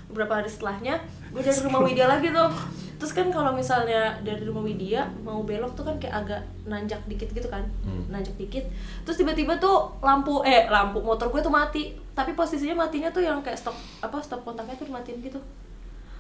beberapa 0.04 0.36
hari 0.36 0.46
setelahnya 0.46 1.00
gue 1.28 1.42
dari 1.42 1.60
rumah 1.60 1.80
Widya 1.82 2.06
lagi 2.06 2.28
tuh. 2.30 2.48
Terus 2.94 3.12
kan 3.12 3.26
kalau 3.28 3.50
misalnya 3.50 4.14
dari 4.20 4.40
rumah 4.40 4.62
Widya 4.62 5.02
mau 5.18 5.42
belok 5.42 5.74
tuh 5.74 5.82
kan 5.82 5.98
kayak 5.98 6.14
agak 6.16 6.40
nanjak 6.64 7.00
dikit 7.04 7.28
gitu 7.28 7.44
kan. 7.46 7.64
Hmm. 7.82 8.06
nanjak 8.08 8.32
dikit. 8.36 8.62
Terus 9.02 9.18
tiba-tiba 9.18 9.58
tuh 9.58 9.74
lampu 10.00 10.40
eh 10.42 10.64
lampu 10.66 11.02
motor 11.02 11.28
gue 11.28 11.40
tuh 11.40 11.50
mati. 11.50 11.82
Tapi 12.14 12.32
posisinya 12.32 12.78
matinya 12.78 13.10
tuh 13.10 13.20
yang 13.20 13.42
kayak 13.42 13.58
stop 13.58 13.74
apa 14.00 14.22
stop 14.22 14.40
kontaknya 14.40 14.72
tuh 14.74 14.86
dimatiin 14.86 15.18
gitu. 15.20 15.40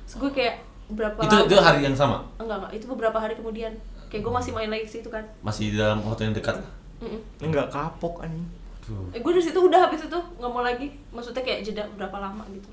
Terus 0.04 0.16
gue 0.18 0.30
kayak 0.34 0.58
berapa 0.90 1.16
Itu 1.22 1.36
itu 1.46 1.54
hari 1.56 1.80
yang 1.80 1.94
sama. 1.94 2.26
enggak 2.36 2.56
enggak. 2.58 2.72
Itu 2.74 2.90
beberapa 2.90 3.16
hari 3.16 3.32
kemudian 3.32 3.72
kayak 4.14 4.22
gue 4.22 4.32
masih 4.32 4.52
main 4.52 4.68
lagi 4.68 4.84
ke 4.84 4.92
situ 4.92 5.08
kan 5.08 5.26
Masih 5.40 5.64
di 5.68 5.76
dalam 5.76 5.98
waktu 6.00 6.22
yang 6.24 6.32
dekat. 6.32 6.62
Mm-mm. 6.96 7.18
Enggak 7.40 7.66
kapok 7.68 8.22
anjing. 8.22 8.46
Aduh. 8.78 9.10
eh, 9.10 9.18
gue 9.18 9.30
dari 9.32 9.42
situ 9.42 9.58
udah 9.58 9.80
habis 9.82 10.00
itu 10.00 10.14
nggak 10.38 10.46
mau 10.48 10.60
lagi 10.60 10.86
maksudnya 11.08 11.40
kayak 11.40 11.60
jeda 11.62 11.82
berapa 11.90 12.14
lama 12.14 12.44
gitu 12.48 12.70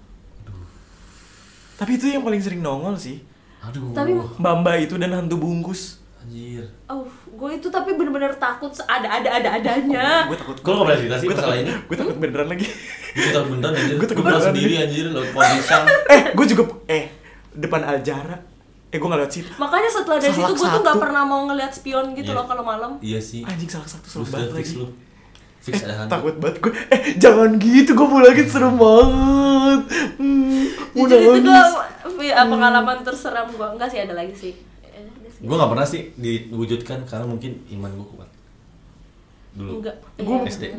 Tapi 1.76 1.92
itu 1.92 2.06
yang 2.08 2.22
paling 2.22 2.38
sering 2.38 2.62
nongol 2.62 2.94
sih. 2.94 3.26
Aduh. 3.60 3.90
Tapi- 3.92 4.14
Mbak-mbak 4.38 4.76
itu 4.82 4.96
dan 4.96 5.12
hantu 5.12 5.36
bungkus. 5.36 5.98
anjir. 6.20 6.62
oh 6.86 7.02
gue 7.34 7.50
itu 7.52 7.66
tapi 7.68 7.98
bener-bener 7.98 8.30
takut 8.36 8.70
ada 8.86 9.10
ada 9.10 9.30
ada 9.34 9.50
adanya 9.56 10.30
Gue 10.30 10.38
takut. 10.38 10.54
Kok 10.56 10.70
lo 10.70 10.76
nggak 10.76 10.86
pernah 10.86 11.00
cerita 11.02 11.16
sih 11.18 11.26
Gue 11.26 11.34
masalah 11.34 11.50
takut, 11.52 11.66
ini? 11.66 11.72
gue 11.82 11.98
takut 11.98 12.16
beneran 12.16 12.48
lagi. 12.48 12.68
Gue 13.12 13.26
takut 13.28 13.50
beneran 13.50 13.72
anjir. 13.74 13.90
Gua 13.90 13.98
Gue 13.98 14.08
takut 14.08 14.24
beneran. 14.24 14.46
sendiri 14.46 14.74
anjir 14.78 15.06
laut 15.10 15.30
pohon 15.32 15.50
pisang. 15.58 15.84
eh, 16.08 16.22
gue 16.30 16.46
juga 16.48 16.64
eh 16.88 17.04
depan 17.52 17.82
Aljara. 17.84 18.38
Eh, 18.92 18.98
gue 18.98 19.08
nggak 19.08 19.22
lihat 19.22 19.32
situ. 19.32 19.48
makanya 19.56 19.88
setelah 19.90 20.20
dari 20.20 20.30
situ 20.30 20.44
gue 20.44 20.68
tuh 20.68 20.68
nggak 20.78 20.92
satu. 20.92 21.00
pernah 21.00 21.24
mau 21.24 21.42
ngeliat 21.46 21.72
spion 21.72 22.12
gitu 22.12 22.28
Iya. 22.28 22.38
loh 22.38 22.46
kalau 22.46 22.60
malam 22.62 22.92
Iya 23.00 23.20
sih. 23.20 23.42
Anjing 23.42 23.68
salah 23.68 23.88
satu 23.88 24.06
sudah 24.06 24.28
banget 24.30 24.52
fix 24.54 24.68
lagi. 24.70 24.78
lu. 24.78 24.88
Fix 25.60 25.74
Eh, 25.74 25.86
ada 25.86 25.94
hantu. 25.96 26.12
takut 26.12 26.36
banget 26.38 26.58
gue. 26.60 26.74
Eh, 26.90 27.02
jangan 27.16 27.50
gitu. 27.56 27.92
Gue 27.94 28.04
mau 28.06 28.20
lagi 28.20 28.44
serem 28.46 28.76
banget. 28.76 29.82
Hmm, 30.18 30.64
mau 30.92 31.06
jujur 31.06 31.34
itu 31.34 31.52
gue 32.12 32.30
pengalaman 32.30 32.98
terseram 33.02 33.48
gue 33.48 33.68
enggak 33.70 33.88
sih 33.88 34.00
ada 34.00 34.14
lagi 34.14 34.34
sih 34.34 34.54
Eh. 34.84 35.08
Gue 35.40 35.56
gak 35.56 35.70
pernah 35.70 35.86
sih 35.86 36.12
diwujudkan 36.14 37.02
karena 37.04 37.26
mungkin 37.26 37.64
iman 37.72 37.90
gue 37.90 38.08
kuat. 38.10 38.30
Dulu. 39.52 39.80
enggak 39.80 39.96
Gua- 40.18 40.42
Iya. 40.42 40.52
SD. 40.52 40.64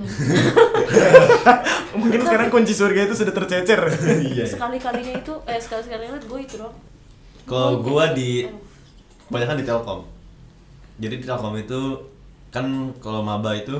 Mungkin 1.94 2.20
sekarang 2.22 2.48
kunci 2.48 2.72
surga 2.72 3.00
itu 3.04 3.14
sudah 3.14 3.32
tercecer. 3.32 3.80
Iya. 4.22 4.44
sekali 4.46 4.76
kalinya 4.76 5.12
itu 5.14 5.32
eh 5.44 5.56
sekali 5.56 5.82
sekalinya 5.82 6.16
gue 6.18 6.40
itu 6.40 6.56
dong 6.56 6.72
Kalau 7.44 7.78
Gua- 7.78 8.06
gua 8.06 8.14
di 8.14 8.44
Eh, 8.44 8.50
kebanyakan 9.28 9.56
di 9.56 9.64
Telkom. 9.64 10.00
Jadi 10.98 11.14
di 11.16 11.24
Telkom 11.24 11.56
itu 11.56 11.80
kan 12.48 12.64
kalau 13.00 13.24
maba 13.24 13.52
itu 13.52 13.72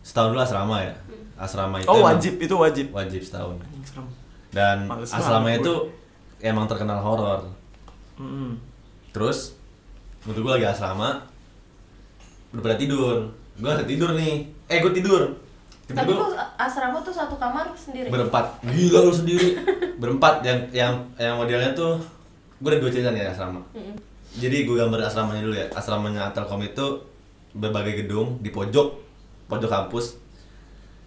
setahun 0.00 0.32
dulu 0.32 0.40
asrama 0.40 0.80
ya. 0.80 0.94
Asrama 1.36 1.78
itu 1.78 1.86
Oh, 1.86 2.00
wajib 2.02 2.40
itu 2.40 2.54
wajib. 2.56 2.86
Wajib 2.90 3.20
setahun. 3.20 3.60
Dan 4.48 4.88
Males 4.88 5.12
banget 5.12 5.60
itu 5.60 5.74
emang 6.40 6.64
terkenal 6.64 6.98
horor. 6.98 7.44
Terus 9.10 9.54
waktu 10.24 10.40
gue 10.40 10.52
lagi 10.52 10.66
asrama 10.66 11.20
udah 12.50 12.62
pada 12.64 12.76
tidur. 12.76 13.28
Gue 13.54 13.70
ada 13.70 13.84
tidur 13.84 14.16
nih. 14.16 14.48
Eh 14.66 14.80
gue 14.80 14.92
tidur. 14.92 15.36
tapi 15.88 16.12
lu 16.12 16.20
asrama 16.60 17.00
tuh 17.00 17.08
satu 17.08 17.36
kamar 17.36 17.72
sendiri 17.72 18.12
berempat. 18.12 18.60
Gila 18.60 19.04
lu 19.04 19.12
sendiri. 19.12 19.56
berempat 20.00 20.44
yang 20.44 20.58
yang 20.70 20.92
yang 21.16 21.40
modelnya 21.40 21.72
tuh 21.72 21.96
gue 22.58 22.68
ada 22.68 22.78
dua 22.78 22.90
cerita 22.90 23.10
nih 23.10 23.26
asrama. 23.26 23.62
Mm-mm. 23.72 23.94
Jadi 24.34 24.62
gue 24.62 24.76
gambar 24.76 25.00
asramanya 25.02 25.42
dulu 25.42 25.54
ya. 25.54 25.66
Asramanya 25.72 26.30
Telkom 26.30 26.60
itu 26.60 26.86
berbagai 27.50 28.04
gedung 28.04 28.38
di 28.38 28.48
pojok 28.48 28.92
pojok 29.46 29.66
kampus 29.66 30.20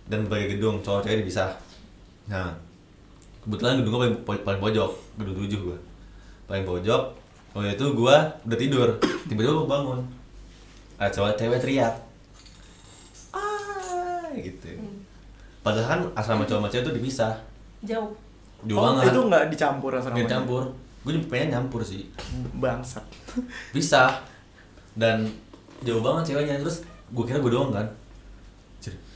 dan 0.05 0.25
berbagai 0.25 0.55
gedung 0.55 0.79
cowok 0.79 1.05
cewek 1.05 1.21
dipisah. 1.21 1.53
Nah 2.25 2.49
kebetulan 3.41 3.77
gedung 3.77 3.91
gue 3.91 4.01
paling, 4.01 4.17
po- 4.21 4.43
paling 4.43 4.59
pojok 4.59 4.89
gedung 5.15 5.35
tujuh 5.37 5.59
gue 5.61 5.77
paling 6.45 6.63
pojok. 6.63 7.03
Waktu 7.51 7.75
itu 7.75 7.85
gue 7.91 8.15
udah 8.41 8.57
tidur 8.57 8.87
tiba-tiba 9.25 9.51
gue 9.53 9.67
bangun 9.67 9.99
ada 10.95 11.09
cowok 11.09 11.35
cewek 11.35 11.59
teriak 11.59 11.93
ah 13.31 14.27
gitu. 14.33 14.67
Padahal 15.61 15.85
kan 15.85 15.99
asrama 16.15 16.43
cowok 16.43 16.57
sama 16.57 16.69
cewek 16.69 16.83
itu 16.83 16.91
dipisah 16.95 17.33
jauh 17.81 18.11
jauh 18.61 18.77
Oh, 18.77 18.83
banget 18.93 19.09
itu 19.09 19.19
nggak 19.21 19.43
dicampur 19.49 19.91
asramanya. 19.93 20.17
nggak 20.17 20.31
campur 20.31 20.63
gue 21.01 21.11
juga 21.17 21.27
pengen 21.33 21.57
nyampur 21.57 21.81
sih. 21.81 22.09
Bangsat. 22.57 23.05
bisa. 23.75 24.21
Dan 24.93 25.25
jauh 25.81 26.03
banget 26.03 26.33
ceweknya. 26.33 26.61
Terus 26.61 26.85
gue 26.85 27.23
kira 27.25 27.41
gue 27.41 27.51
doang 27.51 27.73
kan. 27.73 27.87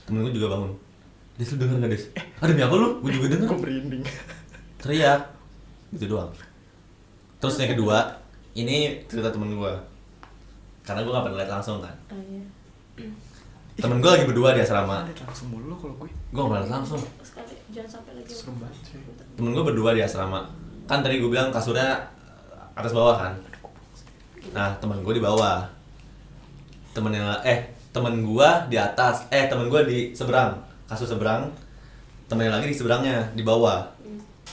Temen 0.06 0.22
gue 0.22 0.34
juga 0.38 0.54
bangun. 0.54 0.72
Des 1.36 1.50
lu 1.52 1.58
denger 1.58 1.78
gak 1.82 1.92
Des? 1.92 2.06
Eh, 2.16 2.26
ada 2.40 2.50
demi 2.54 2.62
apa 2.62 2.76
lu? 2.78 3.02
Gue 3.02 3.12
juga 3.12 3.28
denger. 3.34 3.50
Gue 3.50 3.60
merinding. 3.60 4.04
Teriak. 4.80 5.22
Gitu 5.92 6.06
doang. 6.06 6.30
Terus 7.42 7.56
yang 7.58 7.74
kedua 7.74 7.98
ini 8.56 9.04
cerita 9.10 9.34
temen 9.34 9.52
gue 9.52 9.74
karena 10.86 11.02
gue 11.02 11.12
gak 11.12 11.26
pernah 11.26 11.38
lihat 11.42 11.52
langsung 11.60 11.82
kan. 11.82 11.98
Oh, 12.14 12.22
iya. 12.30 12.46
temen 13.76 14.00
gue 14.00 14.08
lagi 14.08 14.24
berdua 14.30 14.54
di 14.54 14.62
asrama. 14.62 15.04
Lihat 15.10 15.26
langsung 15.26 15.50
mulu 15.52 15.76
kalau 15.76 15.98
gue. 16.00 16.10
gue 16.14 16.40
gak 16.40 16.50
pernah 16.54 16.64
lihat 16.64 16.74
langsung. 16.80 17.02
Sekali 17.26 17.58
jangan 17.74 17.90
sampai 18.00 18.12
lagi. 18.22 18.30
Serem 18.30 18.56
banget 18.62 18.96
temen 19.36 19.52
gue 19.52 19.64
berdua 19.68 19.92
di 19.92 20.02
asrama 20.02 20.48
kan 20.86 21.02
tadi 21.02 21.18
gue 21.22 21.30
bilang 21.30 21.50
kasurnya 21.50 21.98
atas 22.78 22.94
bawah 22.94 23.16
kan? 23.18 23.34
Nah 24.54 24.74
temen 24.78 25.02
gue 25.02 25.14
di 25.18 25.24
bawah. 25.24 25.66
Temen 26.94 27.12
yang 27.12 27.28
eh 27.44 27.70
temen 27.92 28.24
gue 28.24 28.50
di 28.70 28.78
atas. 28.78 29.28
Eh 29.34 29.50
temen 29.50 29.68
gue 29.70 29.82
di 29.86 30.00
seberang. 30.14 30.56
Kasur 30.86 31.10
seberang. 31.10 31.50
Temen 32.26 32.50
yang 32.50 32.56
lagi 32.58 32.70
di 32.70 32.78
seberangnya 32.78 33.30
di 33.34 33.42
bawah. 33.42 33.86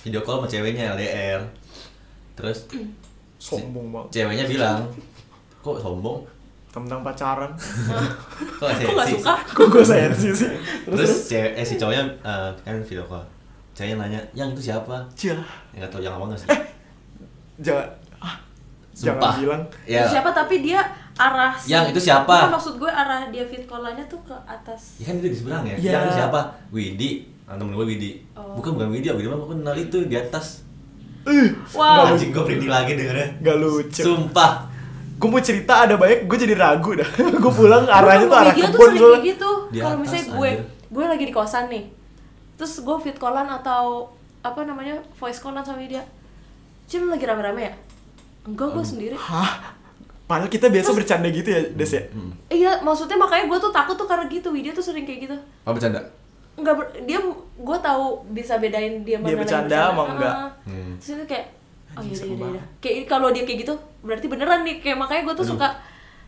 Video 0.02 0.20
call 0.24 0.42
sama 0.42 0.48
ceweknya 0.50 0.98
LDR 0.98 1.62
terus 2.32 2.66
Sombong 3.42 3.90
banget. 3.90 4.08
ceweknya 4.22 4.44
bilang 4.46 4.86
kok 5.62 5.78
sombong? 5.78 6.26
Tentang 6.72 7.04
pacaran. 7.04 7.50
kok 8.58 8.64
gak 8.64 8.78
aku 8.80 8.92
nggak 8.96 9.08
seksi?" 9.10 9.18
suka? 9.20 9.34
Kok 9.52 9.66
gue 9.68 9.84
sensi 9.84 10.30
sih? 10.32 10.50
terus 10.86 11.12
cewek 11.28 11.52
eh 11.58 11.64
si 11.66 11.74
cowoknya 11.76 12.02
eh, 12.22 12.48
kan 12.64 12.82
video 12.82 13.04
call 13.06 13.22
ceweknya 13.72 13.96
nanya 13.98 14.20
yang 14.32 14.48
itu 14.50 14.62
siapa 14.62 14.96
Cia. 15.12 15.36
ya 15.70 15.80
gak 15.80 15.90
tau 15.90 16.00
yang 16.00 16.12
apa 16.12 16.24
gak 16.28 16.40
sih 16.40 16.48
Jangan. 17.58 17.86
Ah, 18.18 18.36
Sumpah. 18.90 19.32
jangan 19.32 19.38
bilang. 19.38 19.62
ya 19.84 20.02
siapa 20.04 20.30
tapi 20.30 20.54
dia 20.60 20.80
arah 21.14 21.52
Yang 21.62 21.84
itu 21.92 22.00
siapa? 22.02 22.26
Bukan, 22.42 22.52
maksud 22.52 22.74
gue 22.76 22.88
arah 22.88 23.28
dia 23.28 23.44
fit 23.44 23.62
callanya 23.62 24.02
tuh 24.06 24.18
ke 24.22 24.34
atas 24.42 24.96
Ya 24.96 25.04
kan 25.06 25.14
itu 25.16 25.28
di 25.28 25.36
seberang 25.36 25.64
ya. 25.64 25.76
Iya. 25.76 25.90
Yang 25.90 26.02
itu 26.02 26.12
siapa? 26.16 26.40
Widi. 26.68 27.10
Ah, 27.44 27.54
temen 27.54 27.72
gue 27.72 27.84
Widi. 27.84 28.10
Oh. 28.32 28.56
Bukan 28.56 28.74
bukan 28.74 28.88
Widi, 28.88 29.08
Widi 29.10 29.28
mah 29.28 29.36
gue 29.36 29.48
kenal 29.50 29.76
itu 29.76 29.98
di 30.04 30.16
atas. 30.16 30.64
Ih, 31.22 31.52
Wow. 31.70 32.08
Anjing 32.08 32.32
gue 32.32 32.42
merinding 32.42 32.72
lagi 32.72 32.92
dengernya. 32.92 33.28
Gak 33.38 33.56
lucu. 33.56 34.02
Sumpah. 34.02 34.52
Gue 35.14 35.28
mau 35.28 35.38
cerita 35.38 35.86
ada 35.86 35.94
banyak, 35.94 36.26
gue 36.26 36.38
jadi 36.40 36.54
ragu 36.56 36.96
dah. 36.96 37.06
gue 37.44 37.52
pulang 37.52 37.84
arahnya 37.86 38.26
tuh 38.26 38.38
arah 38.40 38.52
tuh 38.52 38.66
kebun 38.66 38.92
gitu 39.22 39.50
kalau 39.70 39.96
misalnya 39.96 40.26
gue 40.34 40.50
anjir. 40.50 40.64
gue 40.90 41.04
lagi 41.06 41.24
di 41.24 41.32
kosan 41.32 41.64
nih 41.68 41.84
terus 42.62 42.78
gue 42.78 42.96
fit 43.02 43.18
callan 43.18 43.50
atau 43.50 44.06
apa 44.38 44.62
namanya 44.62 45.02
voice 45.18 45.42
callan 45.42 45.66
sama 45.66 45.82
dia 45.82 45.98
lu 46.94 47.10
lagi 47.10 47.26
rame-rame 47.26 47.66
ya 47.66 47.74
enggak 48.46 48.70
gue 48.70 48.84
sendiri 48.86 49.16
Hah? 49.18 49.74
Padahal 50.30 50.46
kita 50.46 50.70
biasa 50.70 50.94
bercanda 50.94 51.26
gitu 51.26 51.50
ya, 51.50 51.60
Des 51.74 51.90
ya? 51.90 52.06
Hmm. 52.14 52.30
iya 52.46 52.78
maksudnya 52.78 53.18
makanya 53.18 53.50
gue 53.50 53.58
tuh 53.58 53.74
takut 53.74 53.98
tuh 53.98 54.06
karena 54.06 54.30
gitu 54.30 54.54
Widya 54.54 54.70
tuh 54.70 54.78
sering 54.78 55.02
kayak 55.02 55.26
gitu 55.26 55.36
Apa 55.66 55.74
bercanda? 55.74 55.98
enggak 56.54 56.74
ber- 56.78 56.94
dia 57.02 57.18
gue 57.58 57.78
tahu 57.82 58.22
bisa 58.30 58.62
bedain 58.62 59.02
dia 59.02 59.18
mana 59.18 59.26
Dia 59.26 59.38
bercanda 59.42 59.78
sama 59.90 60.02
enggak. 60.06 60.34
Ah. 60.38 60.50
Hmm. 60.70 60.92
terus 61.02 61.18
itu 61.18 61.24
kayak 61.26 61.46
oh 61.98 62.02
iya 62.06 62.14
iya 62.14 62.46
iya 62.54 62.62
kayak 62.78 62.96
kalau 63.10 63.34
dia 63.34 63.42
kayak 63.42 63.58
gitu 63.66 63.74
berarti 64.06 64.26
beneran 64.30 64.62
nih 64.62 64.78
kayak 64.78 65.02
makanya 65.02 65.22
gue 65.26 65.34
tuh 65.34 65.46
Aduh. 65.50 65.52
suka 65.58 65.68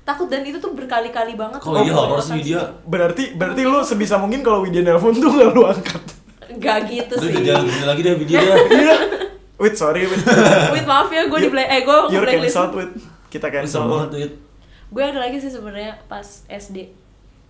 takut 0.03 0.26
dan 0.26 0.43
itu 0.43 0.59
tuh 0.59 0.75
berkali-kali 0.75 1.38
banget 1.38 1.62
Kok 1.62 1.71
tuh 1.71 1.87
iya 1.87 1.93
kalau 1.95 2.09
horor 2.11 2.21
sih 2.21 2.43
dia? 2.43 2.61
Berarti 2.83 3.38
berarti 3.38 3.62
lu 3.62 3.79
sebisa 3.87 4.19
mungkin 4.19 4.43
kalau 4.43 4.67
Widya 4.67 4.83
nelpon 4.83 5.14
tuh 5.14 5.31
gak 5.31 5.55
lu 5.55 5.62
angkat. 5.64 6.03
Enggak 6.47 6.79
gitu 6.87 7.15
Aduh, 7.15 7.27
sih 7.27 7.43
jangan 7.43 7.65
gini 7.65 7.85
lagi 7.85 8.01
deh 8.01 8.15
video. 8.17 8.39
Iya. 8.75 8.97
Wait, 9.55 9.75
sorry, 9.75 10.03
wait. 10.03 10.19
Wait 10.71 10.83
maaf 10.85 11.07
ya 11.09 11.25
gue 11.25 11.39
di 11.39 11.47
You- 11.47 11.53
black 11.53 11.69
eh 11.69 11.81
gue 11.81 11.99
You're 12.11 12.23
blacklist 12.23 12.59
wait. 12.73 12.91
Kita 13.29 13.47
cancel. 13.49 13.85
banget 13.85 14.09
tuh, 14.09 14.19
Yud. 14.21 14.35
gue 14.91 15.03
ada 15.03 15.19
lagi 15.21 15.37
sih 15.37 15.49
sebenarnya 15.49 15.99
pas 16.05 16.23
SD 16.45 16.87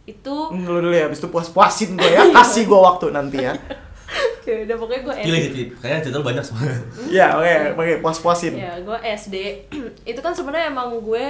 itu 0.05 0.37
Hmm, 0.47 0.65
lu 0.65 0.81
dulu 0.81 0.93
ya, 0.93 1.07
abis 1.07 1.19
itu 1.19 1.29
puas-puasin 1.29 1.93
gue 1.95 2.05
ya. 2.07 2.29
Kasih 2.31 2.65
gue 2.65 2.77
waktu 2.79 3.09
nanti 3.11 3.41
ya. 3.41 3.53
ya 4.45 4.55
udah 4.63 4.77
pokoknya 4.77 5.01
gue 5.03 5.15
SD 5.15 5.27
Pilih, 5.27 5.41
pilih. 5.47 5.67
Kayaknya 5.75 6.01
cerita 6.03 6.17
lu 6.17 6.27
banyak 6.27 6.45
semua. 6.45 6.65
Ya, 7.11 7.27
oke, 7.35 7.53
oke, 7.75 7.95
puas-puasin. 8.01 8.53
ya 8.55 8.77
gue 8.79 8.99
SD 9.01 9.37
itu 10.11 10.21
kan 10.21 10.33
sebenarnya 10.33 10.69
emang 10.71 10.93
gue 10.99 11.25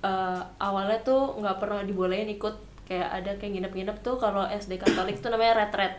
eh, 0.00 0.40
awalnya 0.58 1.00
tuh 1.00 1.36
nggak 1.38 1.56
pernah 1.58 1.80
dibolehin 1.80 2.28
ikut 2.30 2.54
kayak 2.84 3.08
ada 3.10 3.30
kayak 3.34 3.52
nginep-nginep 3.54 3.96
tuh 4.00 4.16
kalau 4.16 4.44
SD 4.46 4.76
Katolik 4.76 5.16
tuh 5.18 5.28
namanya 5.28 5.64
retret 5.64 5.96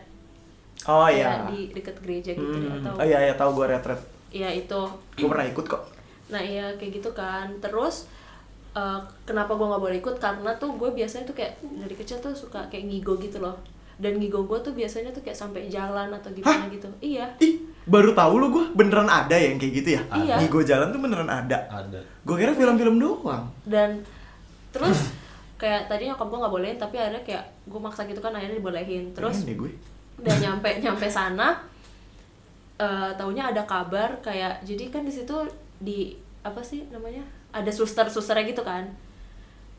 Oh 0.86 1.04
iya. 1.04 1.44
di 1.46 1.70
deket 1.70 1.98
gereja 1.98 2.30
gitu 2.30 2.46
deh, 2.52 2.62
Hmm, 2.64 2.78
atau 2.80 2.92
Oh 2.94 3.04
iya, 3.04 3.18
iya, 3.20 3.34
tahu 3.34 3.50
gue 3.54 3.66
retret. 3.68 4.00
ya 4.28 4.46
itu 4.48 4.80
Gue 5.14 5.26
pernah 5.26 5.44
ikut 5.44 5.66
kok. 5.66 5.82
nah 6.26 6.38
iya 6.38 6.70
kayak 6.72 6.92
gitu 6.96 7.10
kan 7.12 7.46
terus 7.56 8.10
eh, 8.72 8.98
kenapa 9.24 9.52
gue 9.52 9.62
nggak 9.64 9.80
boleh 9.80 9.96
ikut 9.96 10.16
karena 10.16 10.50
tuh 10.56 10.70
gue 10.72 10.90
biasanya 10.92 11.22
tuh 11.24 11.34
kayak 11.34 11.54
dari 11.62 11.94
kecil 11.94 12.18
tuh 12.18 12.32
suka 12.32 12.66
kayak 12.66 12.84
ngigo 12.84 13.14
gitu 13.16 13.38
loh 13.38 13.54
dan 13.96 14.14
ngigo 14.14 14.42
gue 14.42 14.58
tuh 14.60 14.70
biasanya 14.70 15.08
tuh 15.08 15.20
kayak 15.20 15.34
sampai 15.34 15.66
jalan 15.66 16.10
atau 16.10 16.28
gimana 16.28 16.66
gitu 16.68 16.84
iya 17.00 17.24
Ih, 17.38 17.56
baru 17.84 18.12
tahu 18.12 18.36
lu 18.36 18.50
gue 18.50 18.64
beneran 18.74 19.06
ada 19.06 19.32
yang 19.32 19.56
kayak 19.56 19.72
gitu 19.76 19.88
ya? 19.92 20.02
Iya. 20.12 20.34
Ngigo 20.38 20.60
jalan 20.60 20.90
tuh 20.90 21.00
beneran 21.00 21.26
ada. 21.26 21.58
Ada. 21.66 21.96
Gue 22.20 22.36
kira 22.36 22.52
film-film 22.52 22.96
doang. 22.96 23.46
dan 23.64 24.02
terus 24.74 25.14
kayak 25.56 25.86
tadi 25.86 26.04
nyokap 26.04 26.26
gue 26.26 26.38
nggak 26.38 26.52
bolehin 26.52 26.76
tapi 26.76 26.96
akhirnya 26.96 27.22
kayak 27.22 27.44
gue 27.64 27.80
maksa 27.80 28.04
gitu 28.04 28.18
kan 28.18 28.30
akhirnya 28.30 28.58
dibolehin 28.58 29.08
terus 29.10 29.40
Pengen 29.40 29.48
deh 29.48 29.56
gue. 29.58 29.72
Udah 30.16 30.36
nyampe 30.36 30.80
nyampe 30.80 31.06
sana 31.06 31.52
eh 32.76 33.10
taunya 33.16 33.48
ada 33.48 33.64
kabar 33.64 34.12
kayak 34.20 34.60
jadi 34.60 34.88
kan 34.88 35.02
di 35.02 35.12
situ 35.12 35.32
di 35.78 36.12
apa 36.40 36.60
sih 36.60 36.84
namanya 36.88 37.24
ada 37.50 37.72
suster 37.72 38.04
susternya 38.06 38.44
gitu 38.46 38.60
kan 38.60 38.84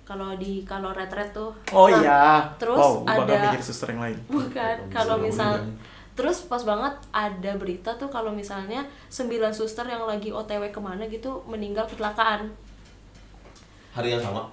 kalau 0.01 0.33
di 0.33 0.63
kalau 0.63 0.95
retret 0.95 1.29
tuh 1.29 1.51
Oh 1.69 1.85
Nah, 1.85 1.99
iya. 1.99 2.23
terus 2.55 2.79
wow, 2.79 3.03
ada 3.05 3.51
mikir 3.51 3.61
suster 3.61 3.91
yang 3.91 4.01
lain. 4.01 4.17
bukan 4.25 4.75
kalau 4.89 5.19
misal 5.19 5.59
terus 6.15 6.41
pas 6.43 6.63
banget 6.63 6.89
ada 7.11 7.51
berita 7.53 7.93
tuh 7.93 8.09
kalau 8.09 8.33
misalnya 8.33 8.81
sembilan 9.07 9.53
suster 9.53 9.85
yang 9.85 10.01
lagi 10.03 10.33
otw 10.33 10.63
ke 10.65 10.81
mana 10.81 11.05
gitu 11.05 11.43
meninggal 11.45 11.85
kecelakaan 11.85 12.49
Hari 13.93 14.13
yang 14.13 14.21
sama. 14.21 14.49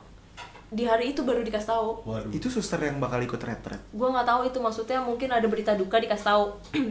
Di 0.74 0.82
hari 0.82 1.10
itu 1.10 1.22
baru 1.22 1.40
dikasih 1.40 1.70
tahu 1.70 2.02
Waduh. 2.02 2.30
Itu 2.30 2.48
suster 2.48 2.76
yang 2.78 2.98
bakal 2.98 3.18
ikut 3.20 3.38
retret. 3.38 3.78
gue 3.86 4.08
nggak 4.08 4.26
tahu 4.26 4.40
itu 4.44 4.58
maksudnya 4.58 4.98
mungkin 4.98 5.30
ada 5.30 5.46
berita 5.46 5.72
duka 5.72 5.96
dikasih 5.96 6.26
tahu 6.26 6.44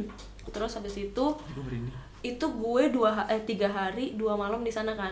terus 0.50 0.72
habis 0.74 0.96
itu 0.96 1.26
itu 2.22 2.46
gue 2.48 2.84
dua 2.90 3.28
eh 3.28 3.42
tiga 3.42 3.68
hari 3.68 4.14
dua 4.14 4.34
malam 4.34 4.60
di 4.60 4.72
sana 4.72 4.94
kan 4.94 5.12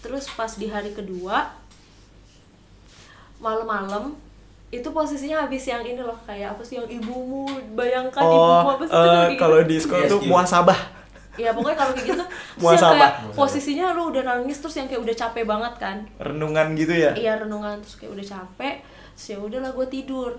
terus 0.00 0.24
pas 0.30 0.48
di 0.50 0.66
hari 0.66 0.90
kedua 0.90 1.52
malam-malam 3.36 4.16
itu 4.70 4.88
posisinya 4.90 5.44
habis 5.44 5.62
yang 5.62 5.82
ini 5.82 6.00
loh 6.00 6.16
kayak 6.24 6.50
apa 6.50 6.62
sih 6.62 6.76
yang 6.76 6.88
ibumu 6.88 7.46
bayangkan 7.72 8.20
ibumu 8.20 8.64
Oh, 8.64 8.72
apa 8.72 8.84
sih 8.84 8.92
gitu. 8.92 9.38
kalau 9.38 9.58
di 9.62 9.76
sekolah 9.76 10.02
Yes, 10.02 10.10
tuh 10.10 10.20
muasabah. 10.24 10.80
Ya 11.34 11.50
pokoknya 11.50 11.78
kalau 11.78 11.92
kayak 11.92 12.06
gitu 12.14 12.24
terus 12.60 12.78
yang 12.78 12.94
kayak 12.94 13.12
posisinya 13.34 13.86
lu 13.92 14.14
udah 14.14 14.22
nangis 14.22 14.58
terus 14.62 14.76
yang 14.78 14.86
kayak 14.86 15.02
udah 15.02 15.16
capek 15.16 15.44
banget 15.44 15.74
kan? 15.78 15.96
Renungan 16.22 16.66
gitu 16.78 16.94
ya. 16.94 17.10
iya 17.18 17.34
renungan 17.38 17.82
terus 17.82 17.98
kayak 17.98 18.14
udah 18.14 18.26
capek 18.26 18.76
terus 19.14 19.26
ya 19.34 19.38
udahlah 19.38 19.70
gue 19.74 19.86
tidur. 19.90 20.32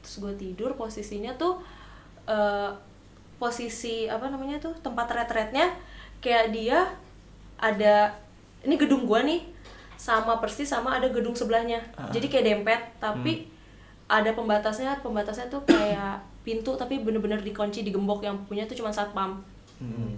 Terus 0.00 0.14
gue 0.22 0.34
tidur 0.40 0.74
posisinya 0.74 1.36
tuh 1.36 1.60
eh, 2.26 2.70
posisi 3.40 4.04
apa 4.04 4.28
namanya 4.28 4.60
tuh 4.60 4.76
tempat 4.84 5.08
retretnya 5.08 5.72
kayak 6.20 6.52
dia 6.52 6.84
ada 7.56 8.12
ini 8.60 8.76
gedung 8.76 9.08
gua 9.08 9.24
nih 9.24 9.48
sama 9.96 10.36
persis 10.40 10.68
sama 10.68 11.00
ada 11.00 11.08
gedung 11.08 11.32
sebelahnya. 11.32 11.80
Ah. 11.96 12.12
jadi 12.12 12.28
kayak 12.28 12.44
dempet 12.44 12.80
tapi 13.00 13.48
ada 14.08 14.32
pembatasnya 14.36 15.00
pembatasnya 15.00 15.48
tuh 15.48 15.64
kayak 15.64 16.20
pintu 16.44 16.76
tapi 16.76 17.00
bener-bener 17.00 17.40
dikunci 17.40 17.84
digembok 17.84 18.24
yang 18.24 18.36
punya 18.44 18.68
tuh 18.68 18.76
cuma 18.76 18.92
satpam. 18.92 19.40
Hmm. 19.80 20.16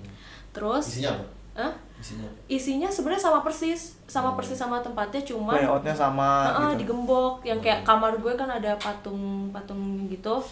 Terus 0.52 0.84
Isinya 0.88 1.10
apa? 1.12 1.24
Hah? 1.54 1.72
Isinya. 1.96 2.28
isinya 2.46 2.88
sebenarnya 2.88 3.22
sama 3.22 3.40
persis 3.40 3.94
sama 4.04 4.34
persis 4.34 4.54
sama 4.54 4.78
tempatnya 4.78 5.22
cuma 5.22 5.54
Layoutnya 5.54 5.94
sama 5.94 6.48
Heeh, 6.48 6.70
gitu. 6.74 6.78
digembok 6.82 7.38
yang 7.42 7.58
kayak 7.58 7.82
kamar 7.82 8.12
gue 8.16 8.32
kan 8.32 8.48
ada 8.48 8.74
patung 8.76 9.22
patung 9.48 9.80
gitu 10.06 10.42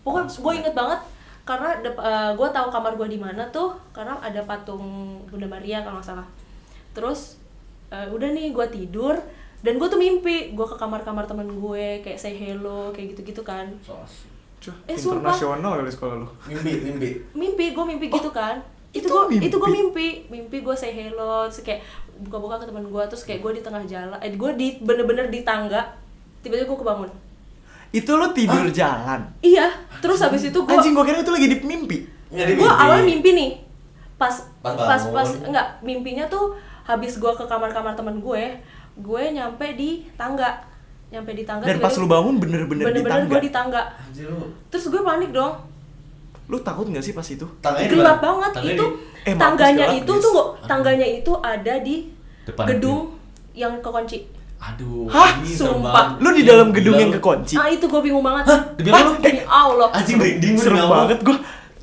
pokoknya 0.00 0.32
gue 0.32 0.52
inget 0.56 0.74
banget 0.74 1.00
karena 1.42 1.68
eh, 1.82 2.30
gue 2.32 2.48
tahu 2.48 2.68
kamar 2.68 2.96
gue 2.96 3.08
di 3.10 3.18
mana 3.18 3.44
tuh 3.50 3.76
karena 3.90 4.16
ada 4.16 4.40
patung 4.42 4.82
Bunda 5.26 5.44
Maria 5.46 5.82
kalau 5.82 5.98
nggak 5.98 6.08
salah 6.08 6.26
terus 6.90 7.36
eh, 7.88 8.08
udah 8.08 8.30
nih 8.30 8.50
gue 8.50 8.66
tidur 8.70 9.20
dan 9.60 9.76
gue 9.76 9.84
tuh 9.84 10.00
mimpi 10.00 10.50
gue 10.50 10.66
ke 10.66 10.76
kamar-kamar 10.78 11.28
temen 11.28 11.44
gue 11.50 12.00
kayak 12.00 12.16
say 12.16 12.32
hello 12.32 12.88
kayak 12.90 13.12
gitu-gitu 13.12 13.42
kan 13.42 13.68
So. 13.84 13.92
Cuh, 14.60 14.76
Eh, 14.84 14.92
sumpah. 14.92 15.32
internasional 15.32 15.72
kali 15.74 15.88
sekolah 15.88 16.14
lu. 16.16 16.28
Mimpi, 16.46 16.72
mimpi. 16.82 17.08
mimpi 17.32 17.64
gue 17.72 17.84
mimpi 17.86 18.06
gitu 18.08 18.28
kan 18.30 18.60
itu 18.90 19.00
itu 19.00 19.06
gue 19.06 19.22
mimpi? 19.28 19.44
itu 19.46 19.56
gue 19.56 19.70
mimpi 19.70 20.06
mimpi 20.28 20.56
gue 20.58 20.74
say 20.74 20.90
hello 20.90 21.46
terus 21.46 21.62
kayak 21.62 21.80
buka-buka 22.18 22.58
ke 22.58 22.66
teman 22.66 22.84
gue 22.84 23.02
terus 23.06 23.22
kayak 23.22 23.40
gue 23.40 23.52
di 23.52 23.62
tengah 23.62 23.82
jalan 23.84 24.18
eh 24.18 24.30
gue 24.30 24.50
di 24.54 24.68
bener-bener 24.78 25.26
di 25.26 25.40
tangga 25.40 25.94
tiba-tiba 26.40 26.66
gue 26.66 26.78
kebangun 26.78 27.10
Itu 27.90 28.14
lu 28.14 28.30
tidur 28.30 28.70
jalan. 28.70 29.26
iya 29.40 29.66
terus 29.98 30.18
habis 30.18 30.42
itu 30.42 30.54
gue 30.56 30.70
Anjing 30.70 30.90
gua 30.92 31.02
kira 31.02 31.18
itu 31.18 31.28
lagi 31.28 31.46
di 31.48 31.58
mimpi. 31.60 32.06
Gue 32.28 32.46
mimpi. 32.48 32.62
awalnya 32.62 33.02
mimpi 33.04 33.30
nih 33.32 33.50
pas 34.14 34.34
Pas 34.58 34.74
pas 34.74 35.00
bangun. 35.00 35.10
pas 35.12 35.28
enggak 35.44 35.66
mimpinya 35.80 36.24
tuh 36.26 36.54
habis 36.84 37.14
gue 37.14 37.32
ke 37.32 37.44
kamar-kamar 37.44 37.94
temen 37.94 38.18
gue 38.18 38.42
gue 38.96 39.22
nyampe 39.32 39.66
di 39.74 40.06
tangga 40.14 40.66
nyampe 41.08 41.30
di 41.32 41.42
tangga 41.42 41.64
Dan 41.64 41.78
pas 41.78 41.90
lu 41.92 42.06
bangun 42.06 42.36
bener-bener 42.36 42.84
di 42.84 43.00
bener-bener 43.00 43.10
tangga. 43.16 43.30
gue 43.30 43.40
di 43.40 43.50
tangga 43.50 43.82
Anjir 44.00 44.26
lu. 44.28 44.46
terus 44.68 44.86
gue 44.86 45.00
panik 45.00 45.30
dong 45.30 45.54
Lu 46.50 46.58
takut 46.60 46.84
gak 46.84 46.98
sih 47.00 47.12
pas 47.12 47.22
itu? 47.24 47.46
Tangannya 47.60 47.86
di 47.86 47.94
gelap 47.94 48.18
mana? 48.18 48.24
banget 48.24 48.50
Tangannya 48.52 48.74
itu 48.74 48.84
di- 48.84 48.98
Eh, 49.20 49.34
tangganya 49.36 49.86
gelap, 49.86 49.98
itu 50.00 50.12
guys. 50.12 50.24
tuh 50.24 50.38
tangganya 50.64 51.06
itu 51.08 51.32
ada 51.38 51.74
di 51.78 51.96
Depan 52.42 52.64
gedung 52.66 53.00
yang 53.52 53.72
kekunci 53.78 54.18
Aduh, 54.58 55.08
Hah? 55.08 55.40
Sumpah. 55.40 55.92
banget. 56.10 56.16
Lu 56.18 56.28
di 56.30 56.42
dalam 56.42 56.68
Gila 56.68 56.76
gedung 56.76 56.96
yang 56.98 57.12
kekunci. 57.14 57.54
ah 57.54 57.64
itu 57.66 57.80
gue 57.82 58.00
bingung 58.02 58.20
banget 58.20 58.44
Demi 58.76 58.90
apa 58.90 59.00
lu? 59.02 59.12
demi 59.16 59.40
Allah 59.42 59.88
Anjing 59.90 60.16
merinding 60.16 60.52
gue 60.54 60.68
apa? 60.74 60.92
banget 60.98 61.18
gua. 61.22 61.36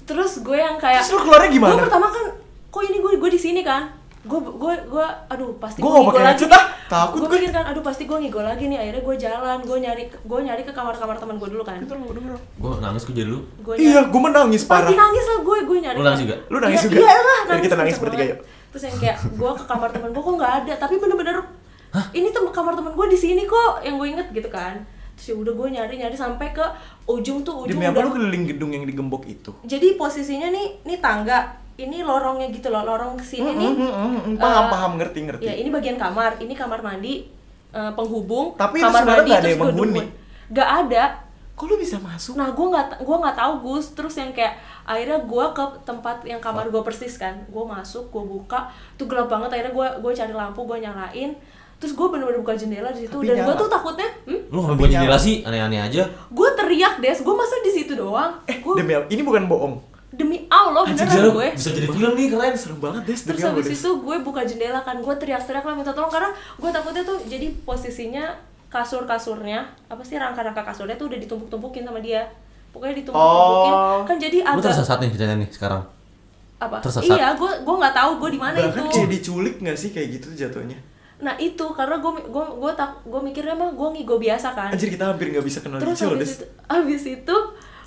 terus 0.03 0.32
gue 0.39 0.53
yang 0.56 0.75
kayak 0.75 0.99
Terus 0.99 1.12
lu 1.12 1.19
keluarnya 1.19 1.49
gimana? 1.49 1.73
gue 1.73 1.82
pertama 1.84 2.08
kan 2.08 2.25
kok 2.67 2.82
ini 2.84 2.97
gue 2.97 3.12
gue 3.17 3.30
di 3.30 3.39
sini 3.39 3.62
kan 3.62 3.89
gue 4.28 4.40
gue 4.54 4.74
gue 4.86 5.06
aduh 5.28 5.56
pasti 5.56 5.80
Gua 5.80 5.90
gue 5.90 6.02
ngigo 6.06 6.20
lagi 6.20 6.44
ah. 6.48 6.66
Takut 6.88 7.18
gue 7.18 7.26
gue. 7.26 7.36
pikir 7.38 7.52
kan 7.52 7.63
aduh 7.66 7.80
pasti 7.80 8.04
gue 8.04 8.18
ngigo 8.18 8.40
lagi 8.40 8.63
nih 8.66 8.78
akhirnya 8.78 9.02
gue 9.02 9.16
jalan 9.18 9.60
gue 9.62 9.78
nyari 9.78 10.04
gue 10.08 10.40
nyari 10.42 10.62
ke 10.62 10.72
kamar 10.72 10.94
kamar 10.94 11.16
teman 11.16 11.36
gue 11.36 11.50
dulu 11.50 11.63
kan 11.63 11.80
Gue 11.80 12.72
nangis 12.78 13.04
gue 13.04 13.13
jadi 13.13 13.28
lu. 13.28 13.40
gue 13.58 13.74
Iya, 13.76 14.08
gua 14.08 14.22
menangis 14.24 14.63
parah. 14.63 14.84
pasti 14.84 14.96
nangis 14.96 15.26
lah 15.26 15.40
gue 15.42 15.58
gue 15.63 15.78
nyari 15.80 15.96
Lu 15.96 16.04
nangis 16.04 16.22
juga? 16.22 16.36
Lu 16.46 16.58
nangis 16.58 16.78
Iya, 16.78 16.86
juga? 16.86 16.98
iya 16.98 17.16
lah 17.18 17.40
Biar 17.46 17.60
kita 17.62 17.76
nangis 17.76 17.98
bertiga 17.98 18.18
banget. 18.20 18.34
yuk. 18.34 18.40
terus 18.68 18.84
yang 18.84 18.98
kayak 19.00 19.18
gue 19.32 19.52
ke 19.54 19.63
kamar 19.66 19.90
teman 19.90 20.10
gue 20.12 20.22
kok 20.22 20.34
nggak 20.34 20.54
ada 20.60 20.74
tapi 20.78 20.96
bener-bener 20.98 21.38
ini 22.12 22.28
tem 22.30 22.46
kamar 22.46 22.74
teman 22.74 22.92
gue 22.94 23.08
di 23.08 23.18
sini 23.18 23.44
kok 23.44 23.80
yang 23.82 23.96
gue 23.96 24.08
inget 24.10 24.28
gitu 24.30 24.50
kan 24.50 24.84
terus 25.13 25.28
ya 25.28 25.36
udah 25.36 25.50
gue 25.52 25.68
nyari 25.72 25.94
nyari 25.98 26.13
sampai 26.13 26.52
ke 26.52 26.62
ujung 27.06 27.42
tuh 27.42 27.63
ujung 27.63 27.74
Demi 27.74 27.84
apa 27.84 27.96
udah 27.96 28.04
lu 28.04 28.12
keliling 28.13 28.46
gedung 28.46 28.70
yang 28.70 28.84
digembok 28.84 29.26
itu? 29.26 29.50
jadi 29.63 29.96
posisinya 29.96 30.48
nih 30.48 30.84
nih 30.84 31.00
tangga 31.00 31.58
ini 31.78 32.02
lorongnya 32.02 32.50
gitu 32.50 32.68
loh 32.68 32.82
lorong 32.82 33.16
ke 33.16 33.26
sini 33.28 33.48
Mm, 33.48 33.56
nih 33.56 33.72
mm, 33.72 33.86
mm, 33.86 34.20
mm, 34.28 34.36
paham, 34.38 34.63
eh, 34.63 34.70
paham, 34.70 34.92
ngerti, 34.98 35.20
ngerti. 35.24 35.44
ya 35.44 35.54
ini 35.54 35.70
bagian 35.70 35.96
kamar 35.96 36.38
ini 36.38 36.52
kamar 36.52 36.82
mandi 36.82 37.30
eh, 37.70 37.92
penghubung 37.94 38.54
Tapi 38.54 38.76
itu 38.76 38.84
kamar 38.84 39.00
sebenarnya 39.00 39.24
nggak 39.24 39.32
ada 39.32 39.40
terus 39.40 39.52
yang 39.52 39.62
menghuni. 39.63 40.02
nggak 40.50 40.70
ada 40.84 41.04
Kok 41.54 41.66
lu 41.66 41.76
bisa 41.76 41.98
masuk? 41.98 42.34
nah 42.34 42.50
gue 42.50 42.68
nggak 42.68 42.88
gue 43.00 43.18
nggak 43.18 43.34
tahu 43.36 43.54
gus 43.63 43.86
terus 43.92 44.13
yang 44.13 44.30
kayak 44.30 44.54
akhirnya 44.84 45.18
gue 45.20 45.46
ke 45.52 45.63
tempat 45.84 46.22
yang 46.24 46.38
kamar 46.38 46.66
gue 46.68 46.82
persis 46.82 47.13
kan 47.16 47.34
gue 47.44 47.63
masuk 47.68 48.08
gue 48.08 48.24
buka 48.24 48.70
tuh 48.94 49.06
gelap 49.06 49.26
banget 49.26 49.50
akhirnya 49.52 49.74
gue 49.74 49.88
gue 50.00 50.12
cari 50.13 50.32
lampu 50.32 50.62
gue 50.63 50.78
nyalain 50.80 51.34
terus 51.76 51.94
gue 51.94 52.08
bener-bener 52.08 52.42
buka 52.42 52.54
jendela 52.54 52.90
di 52.90 53.04
situ 53.04 53.18
dan 53.24 53.42
gue 53.44 53.54
tuh 53.56 53.66
takutnya 53.68 54.06
hmm? 54.24 54.42
Lu 54.48 54.62
ngapain 54.62 54.78
buat 54.80 54.90
jendela 54.92 55.18
sih? 55.18 55.42
Aneh-aneh 55.42 55.78
aja. 55.80 56.06
gue 56.28 56.50
teriak 56.56 56.98
des 56.98 57.18
gue 57.18 57.36
masa 57.36 57.58
di 57.60 57.72
situ 57.72 57.94
doang 57.94 58.38
Eh, 58.46 58.58
gue 58.58 58.74
demi? 58.76 58.94
Ini 59.08 59.22
bukan 59.22 59.46
bohong. 59.46 59.76
Demi 60.17 60.49
allah 60.49 60.82
beneran 60.82 61.08
gila, 61.08 61.30
gue 61.32 61.47
bisa 61.53 61.69
jadi 61.71 61.88
film 61.88 62.12
nih 62.12 62.27
keren. 62.27 62.53
Serem 62.53 62.80
banget, 62.82 63.01
Des. 63.06 63.21
terus 63.21 63.38
habis 63.39 63.65
Des? 63.65 63.77
itu 63.77 63.89
gue 63.95 64.15
buka 64.19 64.41
jendela 64.41 64.82
kan 64.82 64.97
gue 64.97 65.13
teriak-teriak 65.13 65.62
lah 65.62 65.73
minta 65.73 65.93
tolong 65.93 66.10
karena 66.10 66.30
gue 66.34 66.69
takutnya 66.69 67.03
tuh 67.03 67.17
jadi 67.23 67.47
posisinya 67.62 68.25
kasur 68.67 69.06
kasurnya 69.06 69.63
apa 69.86 70.01
sih 70.01 70.17
rangka-rangka 70.17 70.60
kasurnya 70.60 70.97
tuh 70.97 71.08
udah 71.08 71.15
ditumpuk-tumpukin 71.17 71.86
sama 71.86 72.01
dia 72.01 72.25
pokoknya 72.69 72.99
ditumpuk-tumpukin 72.99 73.71
Oh. 73.71 74.01
kan 74.03 74.17
jadi 74.17 74.38
agak 74.43 74.65
tersesat 74.65 74.97
nih 74.99 75.10
ceritanya 75.10 75.38
nih 75.39 75.49
sekarang. 75.49 75.82
apa 76.58 76.82
tersesat. 76.82 77.13
iya 77.13 77.32
gue 77.32 77.51
gue 77.62 77.75
nggak 77.77 77.93
tahu 77.93 78.12
gue 78.17 78.30
di 78.34 78.39
mana 78.41 78.58
itu 78.58 78.82
kayak 78.84 79.10
diculik 79.13 79.56
gak 79.62 79.77
sih 79.77 79.89
kayak 79.93 80.17
gitu 80.17 80.34
jatuhnya? 80.34 80.75
nah 81.17 81.34
itu 81.38 81.65
karena 81.73 81.97
gue 81.97 82.12
gue 82.25 82.45
gue 82.58 82.71
tak 82.73 82.91
gue 83.01 83.21
mikirnya 83.23 83.53
mah 83.53 83.69
gue 83.71 83.88
ngigo 83.93 84.17
biasa 84.17 84.53
kan 84.53 84.69
Anjir 84.69 84.89
kita 84.89 85.06
hampir 85.10 85.30
gak 85.30 85.41
bisa 85.41 85.62
kenal 85.62 85.77
terus 85.77 85.97
habis 86.06 86.34
itu 86.34 86.45
habis 86.65 87.03
itu 87.08 87.36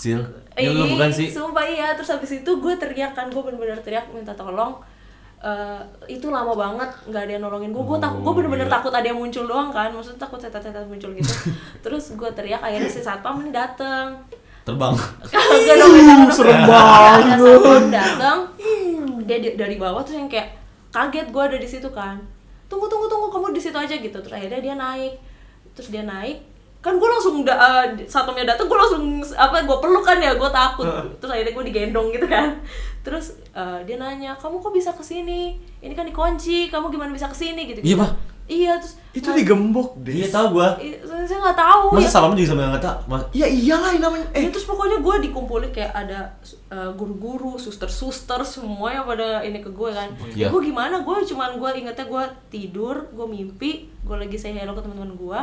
Cil. 0.00 0.20
Ya 0.56 0.68
lu 0.68 0.82
Ih, 0.82 0.90
bukan 0.90 1.10
sih. 1.10 1.28
Sumpah 1.28 1.62
iya, 1.62 1.92
terus 1.92 2.08
habis 2.08 2.32
itu 2.34 2.50
gue 2.50 2.74
teriak 2.74 3.12
kan, 3.12 3.28
gue 3.28 3.38
bener-bener 3.38 3.76
teriak 3.78 4.08
minta 4.08 4.32
tolong. 4.32 4.80
Eh, 5.38 5.80
itu 6.10 6.28
lama 6.28 6.52
banget 6.52 6.84
nggak 7.06 7.22
ada 7.22 7.32
yang 7.32 7.42
nolongin 7.42 7.68
gue 7.70 7.80
gue 7.82 7.96
tak 7.98 8.12
gue 8.14 8.20
Oh, 8.22 8.34
bener-bener 8.34 8.64
gila. 8.64 8.76
takut 8.76 8.92
ada 8.92 9.06
yang 9.06 9.16
muncul 9.16 9.40
doang 9.42 9.68
kan 9.68 9.88
maksudnya 9.88 10.20
takut 10.20 10.36
setan-setan 10.36 10.84
muncul 10.84 11.08
gitu 11.10 11.32
terus 11.80 12.12
gue 12.12 12.28
teriak 12.30 12.60
akhirnya 12.60 12.84
si 12.86 13.00
satpam 13.00 13.40
ini 13.40 13.48
dateng 13.48 14.20
Terbang. 14.60 14.92
Kagak 15.24 15.76
dong, 15.80 15.96
serem 16.28 16.60
banget. 16.62 17.40
satpam 17.40 17.84
dateng 17.88 18.38
dia 19.22 19.38
di- 19.38 19.56
dari 19.56 19.80
bawah 19.80 20.04
tuh 20.04 20.12
yang 20.14 20.28
kayak 20.28 20.52
kaget 20.90 21.26
gue 21.26 21.40
ada 21.42 21.56
di 21.56 21.64
situ 21.66 21.88
kan 21.88 22.20
tunggu 22.66 22.84
tunggu 22.84 23.08
tunggu 23.08 23.32
kamu 23.32 23.56
di 23.56 23.62
situ 23.62 23.74
aja 23.74 23.96
gitu 23.96 24.20
terus 24.20 24.36
akhirnya 24.36 24.60
dia 24.60 24.74
naik 24.76 25.16
terus 25.72 25.88
dia 25.88 26.04
naik 26.04 26.44
kan 26.80 26.96
gue 26.96 27.04
langsung 27.06 27.40
da, 27.40 27.54
uh, 27.54 27.84
satpamnya 28.02 28.44
dateng 28.46 28.64
gue 28.64 28.74
langsung 28.74 29.04
apa 29.30 29.60
gue 29.60 29.78
peluk 29.78 30.00
kan 30.00 30.16
ya 30.16 30.32
gue 30.32 30.50
takut 30.50 30.88
terus 31.14 31.30
akhirnya 31.30 31.52
gue 31.52 31.64
digendong 31.66 32.08
gitu 32.10 32.24
kan 32.26 32.56
terus 33.00 33.26
uh, 33.50 33.80
dia 33.80 33.96
nanya 33.96 34.32
kamu 34.34 34.56
kok 34.56 34.70
bisa 34.70 34.90
ke 34.90 35.02
sini 35.02 35.40
ini 35.78 35.92
kan 35.92 36.04
dikunci 36.04 36.68
kamu 36.68 36.88
gimana 36.88 37.10
bisa 37.10 37.26
ke 37.26 37.36
sini 37.36 37.64
gitu 37.66 37.80
Iya, 37.82 37.96
Pak. 37.96 38.10
iya 38.46 38.72
terus 38.76 38.96
Itu 39.10 39.26
nah, 39.26 39.36
digembok, 39.36 39.98
Des. 39.98 40.14
Iya 40.16 40.28
tahu 40.30 40.46
gua. 40.54 40.78
i- 40.78 40.94
saya 41.00 41.24
saya 41.24 41.38
nggak 41.42 41.58
tahu 41.58 41.84
Masa 41.92 42.00
ya 42.00 42.10
salam 42.10 42.30
juga 42.32 42.48
sama 42.48 42.62
yang 42.62 42.74
kata? 42.76 42.90
Mas, 43.04 43.22
Ya 43.32 43.42
iyalah 43.44 43.90
ini 43.90 43.98
namanya. 43.98 44.26
Eh, 44.30 44.40
Eh, 44.40 44.50
terus 44.50 44.62
pokoknya 44.64 44.98
gue 44.98 45.14
dikumpulin 45.24 45.70
kayak 45.70 45.90
ada 45.92 46.30
uh, 46.68 46.90
guru-guru, 46.92 47.54
suster-suster, 47.56 48.38
semuanya 48.44 49.02
pada 49.02 49.42
ini 49.42 49.58
ke 49.58 49.66
gue 49.68 49.90
kan. 49.90 50.14
Iya. 50.30 50.46
Gue 50.46 50.62
gimana? 50.62 51.00
Gue 51.00 51.22
cuman 51.24 51.56
gue 51.56 51.70
ingetnya 51.76 52.06
gue 52.06 52.22
tidur, 52.48 53.10
gue 53.10 53.26
mimpi, 53.28 53.70
gue 53.98 54.16
lagi 54.16 54.36
say 54.36 54.52
hello 54.52 54.72
ke 54.72 54.80
teman-teman 54.80 55.10
gue. 55.12 55.40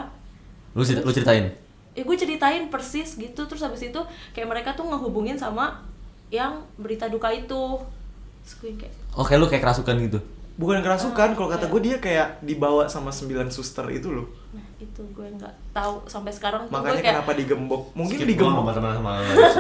Lu, 0.78 0.86
lu 0.86 1.12
ceritain. 1.12 1.50
Ya 1.92 2.06
gue 2.06 2.13
ceritain 2.16 2.70
persis 2.70 3.18
gitu. 3.18 3.42
Terus 3.44 3.60
habis 3.60 3.82
itu 3.82 3.98
kayak 4.32 4.46
mereka 4.46 4.70
tuh 4.72 4.86
ngehubungin 4.86 5.34
sama 5.36 5.82
yang 6.30 6.62
berita 6.78 7.10
duka 7.10 7.34
itu. 7.34 7.82
Terus 8.46 8.54
gue 8.56 8.72
kayak 8.78 8.94
Oke, 9.13 9.34
lu 9.34 9.50
kayak 9.50 9.66
kerasukan 9.66 9.98
gitu. 10.00 10.22
bukan 10.54 10.82
kerasukan, 10.82 11.34
kalau 11.34 11.50
kata 11.50 11.66
iya. 11.66 11.70
gue 11.70 11.82
dia 11.86 11.98
kayak 11.98 12.28
dibawa 12.42 12.86
sama 12.86 13.13
sembilan 13.13 13.46
suster 13.48 13.86
itu 13.90 14.10
loh. 14.10 14.26
nah 14.50 14.66
itu 14.78 15.06
gue 15.13 15.28
nggak 15.38 15.54
tahu 15.70 16.02
sampai 16.06 16.34
sekarang 16.34 16.66
tuh 16.66 16.74
gue 16.74 16.82
Makanya 16.82 16.98
kayak 16.98 17.16
kenapa 17.22 17.32
digembok? 17.34 17.82
Mungkin 17.94 18.18
Skip, 18.18 18.26
digembok. 18.26 18.62
nggak 18.66 18.78
teman 18.78 18.94
sama. 18.98 19.12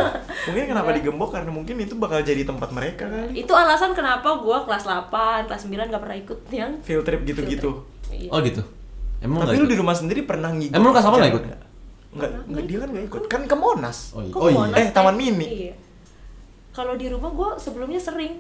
Mungkin 0.49 0.63
kenapa 0.65 0.89
Iya. 0.89 0.97
digembok 0.97 1.29
karena 1.29 1.51
mungkin 1.53 1.75
itu 1.77 1.93
bakal 1.93 2.21
jadi 2.21 2.41
tempat 2.41 2.69
mereka 2.73 3.05
kali. 3.05 3.29
itu 3.35 3.53
alasan 3.53 3.93
kenapa 3.93 4.41
gue 4.41 4.57
kelas 4.65 4.83
8, 4.89 5.45
kelas 5.45 5.61
9 5.69 5.85
gak 5.89 6.01
pernah 6.01 6.17
ikut 6.17 6.39
yang 6.49 6.71
Field 6.81 7.05
trip 7.05 7.21
gitu-gitu. 7.25 7.69
Iya. 8.09 8.29
Oh 8.33 8.41
gitu. 8.41 8.61
Emang 9.17 9.41
Tapi 9.41 9.55
lu 9.55 9.65
ikut? 9.65 9.71
di 9.71 9.77
rumah 9.77 9.95
sendiri 9.95 10.21
pernah 10.23 10.49
ngikut? 10.49 10.75
Emang 10.75 10.89
lu 10.89 10.93
kelas 10.93 11.07
apa 11.07 11.15
nggak 11.17 11.31
ikut? 11.31 11.43
Enggak. 11.43 11.61
Enggak, 12.07 12.31
enggak, 12.45 12.63
dia 12.65 12.77
kan 12.77 12.89
nggak 12.89 13.05
ikut. 13.05 13.21
Kan 13.25 13.41
ke 13.45 13.55
Monas. 13.55 13.97
Oh 14.11 14.21
iya. 14.21 14.31
Oh 14.31 14.41
ke 14.41 14.49
iya. 14.49 14.57
Monas, 14.57 14.77
Eh, 14.77 14.87
Taman 14.91 15.13
eh? 15.13 15.17
Mini. 15.17 15.47
Iya. 15.47 15.73
Kalau 16.69 16.93
di 16.93 17.07
rumah 17.07 17.31
gue 17.31 17.49
sebelumnya 17.57 17.97
sering. 17.97 18.37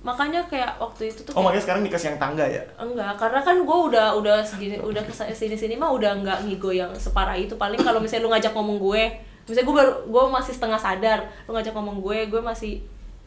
Makanya 0.00 0.40
kayak 0.48 0.80
waktu 0.80 1.12
itu 1.12 1.20
tuh 1.20 1.36
Oh, 1.36 1.44
makanya 1.44 1.60
sekarang 1.60 1.84
dikasih 1.84 2.06
yang 2.08 2.18
tangga 2.18 2.40
ya? 2.40 2.64
enggak, 2.74 3.20
karena 3.20 3.36
kan 3.36 3.56
gue 3.60 3.78
udah 3.92 4.16
udah 4.16 4.40
segini 4.40 4.80
udah 4.80 5.04
ke 5.04 5.12
sini 5.12 5.52
sini 5.52 5.76
mah 5.76 5.92
udah 5.92 6.16
nggak 6.16 6.48
ngigo 6.48 6.72
yang 6.72 6.88
separah 6.96 7.36
itu. 7.36 7.52
Paling 7.54 7.76
kalau 7.76 8.00
misalnya 8.00 8.24
lu 8.24 8.32
ngajak 8.32 8.56
ngomong 8.56 8.80
gue, 8.80 9.02
misalnya 9.44 9.66
gue 9.68 9.76
baru 9.76 9.92
gue 10.08 10.22
masih 10.32 10.52
setengah 10.56 10.80
sadar, 10.80 11.18
lu 11.44 11.52
ngajak 11.52 11.76
ngomong 11.76 12.00
gue, 12.00 12.18
gue 12.26 12.40
masih 12.40 12.80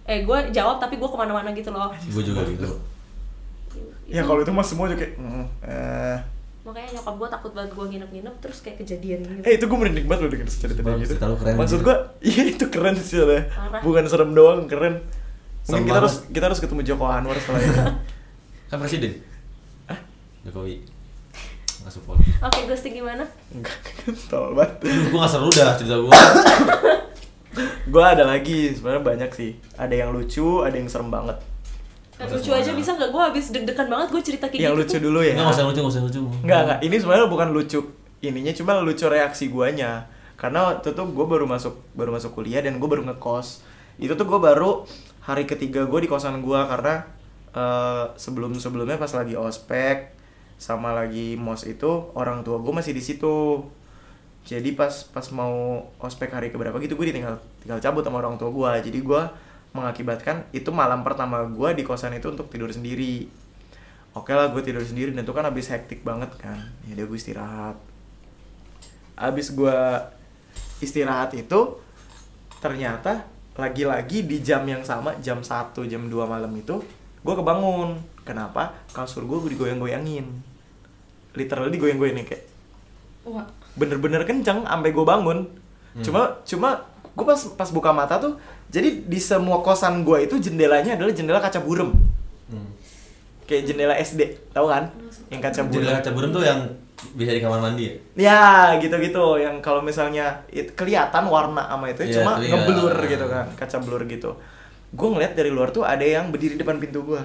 eh 0.03 0.25
gue 0.25 0.37
jawab 0.49 0.81
tapi 0.81 0.97
gue 0.97 1.05
ke 1.05 1.13
mana-mana 1.13 1.53
gitu 1.53 1.69
loh. 1.69 1.93
Gue 1.93 2.25
juga 2.25 2.41
gitu. 2.41 2.73
Ya 4.05 4.21
kalau 4.21 4.41
itu 4.41 4.49
mah 4.49 4.65
semua 4.65 4.89
juga 4.89 5.05
kayak 5.05 5.13
mm, 5.15 5.45
eh 5.63 6.17
Makanya 6.63 6.89
nyokap 6.95 7.15
gue 7.19 7.27
takut 7.27 7.51
banget 7.51 7.71
gue 7.75 7.85
nginep-nginep 7.91 8.35
terus 8.39 8.57
kayak 8.63 8.77
kejadian 8.79 9.19
gitu. 9.27 9.41
Eh 9.43 9.59
itu 9.59 9.65
gue 9.67 9.77
merinding 9.77 10.07
banget 10.07 10.21
loh 10.23 10.31
denger 10.31 10.47
cerita 10.47 10.79
dia 10.79 10.95
Bagus, 10.95 11.09
gitu 11.11 11.19
keren 11.19 11.55
Maksud 11.59 11.79
juga. 11.83 11.85
gue, 11.85 11.97
iya 12.31 12.43
itu 12.47 12.65
keren 12.71 12.95
sih 12.95 13.19
lah. 13.19 13.43
Bukan 13.83 14.03
serem 14.07 14.31
doang, 14.31 14.63
keren 14.71 15.03
Mungkin 15.63 15.63
Serem 15.63 15.83
kita 15.87 15.97
harus 15.99 16.15
kita 16.27 16.45
harus 16.51 16.59
ketemu 16.59 16.81
Joko 16.83 17.05
Anwar 17.07 17.35
setelah 17.39 17.59
ini 17.63 17.75
Kan 18.67 18.77
presiden. 18.79 19.13
Jokowi. 20.43 20.83
Nggak 21.83 21.91
support. 21.91 22.19
Oke, 22.19 22.59
ghosting 22.67 22.95
gimana? 22.99 23.23
Enggak, 23.51 23.79
tol 24.31 24.51
banget 24.55 24.83
gue 24.87 25.15
nggak 25.19 25.31
seru 25.31 25.47
dah 25.51 25.75
cerita 25.79 25.95
gue. 25.99 26.11
Gue 27.87 28.03
ada 28.03 28.23
lagi, 28.25 28.73
sebenarnya 28.73 29.03
banyak 29.05 29.31
sih 29.35 29.53
Ada 29.77 29.93
yang 29.93 30.09
lucu, 30.09 30.65
ada 30.65 30.73
yang 30.73 30.89
serem 30.89 31.13
banget 31.13 31.37
lucu 32.29 32.51
aja 32.51 32.71
bisa 32.71 32.91
nggak? 32.93 33.09
Gue 33.09 33.21
habis 33.21 33.45
deg-degan 33.49 33.87
banget 33.87 34.07
gue 34.11 34.21
cerita 34.23 34.45
kayak 34.47 34.61
Yang 34.61 34.73
gitu. 34.73 34.81
lucu 34.81 34.95
tuh. 34.95 35.01
dulu 35.03 35.19
ya 35.19 35.33
Enggak, 35.33 35.43
nggak 35.43 35.55
usah 35.55 35.65
lucu, 35.65 35.79
nggak 35.79 35.93
usah 35.93 36.03
lucu. 36.03 36.21
Enggak, 36.43 36.59
enggak. 36.63 36.79
Ini 36.81 36.95
sebenarnya 36.97 37.27
bukan 37.27 37.49
lucu 37.51 37.79
ininya 38.23 38.53
cuma 38.55 38.71
lucu 38.79 39.05
reaksi 39.07 39.45
guanya. 39.49 39.91
Karena 40.33 40.59
waktu 40.71 40.91
itu 40.91 41.03
gue 41.03 41.25
baru 41.25 41.45
masuk 41.45 41.73
baru 41.91 42.11
masuk 42.11 42.31
kuliah 42.33 42.63
dan 42.63 42.79
gue 42.79 42.87
baru 42.87 43.03
ngekos. 43.03 43.63
Itu 43.97 44.13
tuh 44.13 44.25
gue 44.25 44.39
baru 44.39 44.83
hari 45.23 45.43
ketiga 45.43 45.83
gue 45.83 45.99
di 45.99 46.07
kosan 46.07 46.39
gue 46.39 46.59
karena 46.67 47.03
eh, 47.51 48.05
sebelum 48.15 48.55
sebelumnya 48.55 48.95
pas 48.95 49.11
lagi 49.11 49.35
ospek 49.35 50.11
sama 50.55 50.95
lagi 50.95 51.35
mos 51.35 51.67
itu 51.67 51.87
orang 52.15 52.43
tua 52.43 52.59
gue 52.59 52.71
masih 52.71 52.91
di 52.91 53.03
situ. 53.03 53.63
Jadi 54.43 54.75
pas 54.75 54.91
pas 55.07 55.23
mau 55.31 55.87
ospek 55.99 56.27
hari 56.27 56.51
keberapa 56.51 56.75
gitu 56.79 56.95
gue 56.95 57.07
ditinggal 57.07 57.39
tinggal 57.63 57.79
cabut 57.79 58.03
sama 58.03 58.19
orang 58.19 58.35
tua 58.35 58.51
gue. 58.51 58.91
Jadi 58.91 58.99
gue 58.99 59.21
mengakibatkan 59.73 60.45
itu 60.53 60.69
malam 60.69 61.01
pertama 61.01 61.41
gue 61.49 61.69
di 61.73 61.83
kosan 61.83 62.13
itu 62.13 62.29
untuk 62.29 62.47
tidur 62.47 62.69
sendiri. 62.69 63.25
Oke 64.13 64.29
lah 64.37 64.53
gue 64.53 64.61
tidur 64.61 64.85
sendiri 64.85 65.09
dan 65.09 65.25
itu 65.25 65.33
kan 65.33 65.49
habis 65.49 65.73
hektik 65.73 66.05
banget 66.05 66.29
kan. 66.37 66.61
Ya 66.85 66.93
udah 67.01 67.05
gue 67.09 67.17
istirahat. 67.17 67.77
Habis 69.17 69.53
gue 69.57 69.77
istirahat 70.79 71.33
itu 71.33 71.81
ternyata 72.61 73.25
lagi-lagi 73.57 74.25
di 74.25 74.41
jam 74.41 74.65
yang 74.65 74.81
sama 74.85 75.17
jam 75.21 75.41
1 75.41 75.73
jam 75.89 76.01
2 76.05 76.13
malam 76.29 76.53
itu 76.53 76.77
gue 77.25 77.33
kebangun. 77.33 77.97
Kenapa? 78.23 78.77
Kasur 78.93 79.25
gue 79.25 79.57
digoyang-goyangin. 79.57 80.29
Literally 81.33 81.73
digoyang-goyangin 81.73 82.29
kayak 82.29 82.45
Wah, 83.23 83.47
bener-bener 83.79 84.21
kenceng 84.27 84.67
sampai 84.67 84.91
gue 84.91 85.05
bangun. 85.07 85.47
Cuma 86.03 86.37
cuma 86.45 86.69
gue 87.13 87.25
pas 87.25 87.37
pas 87.55 87.69
buka 87.69 87.93
mata 87.93 88.17
tuh 88.17 88.35
jadi 88.73 88.89
di 88.99 89.19
semua 89.21 89.61
kosan 89.61 90.01
gue 90.01 90.25
itu 90.25 90.35
jendelanya 90.41 90.97
adalah 90.97 91.13
jendela 91.13 91.37
kaca 91.37 91.61
burem 91.61 91.93
Hmm. 92.43 92.67
kayak 93.43 93.63
jendela 93.65 93.93
SD 93.95 94.21
tahu 94.49 94.67
kan 94.67 94.89
yang 95.29 95.39
kaca 95.39 95.61
Jendela 95.61 95.71
bulat 95.71 95.95
kaca 95.99 96.11
burem 96.11 96.29
tuh 96.31 96.43
yang 96.43 96.59
bisa 97.11 97.31
di 97.31 97.39
kamar 97.39 97.59
mandi 97.59 97.83
ya? 97.83 97.93
ya 98.15 98.41
gitu-gitu 98.77 99.37
yang 99.37 99.59
kalau 99.59 99.79
misalnya 99.79 100.23
it- 100.49 100.71
kelihatan 100.71 101.23
warna 101.25 101.63
sama 101.65 101.85
itu 101.87 102.01
Iya, 102.01 102.13
cuma 102.19 102.37
ngeblur 102.37 102.95
gitu 103.03 103.25
kan 103.25 103.45
kaca 103.53 103.77
blur 103.77 104.01
gitu 104.05 104.31
gue 104.89 105.07
ngeliat 105.07 105.33
dari 105.33 105.49
luar 105.49 105.69
tuh 105.69 105.81
ada 105.83 106.01
yang 106.01 106.29
berdiri 106.29 106.55
depan 106.55 106.77
pintu 106.77 107.03
gue 107.05 107.21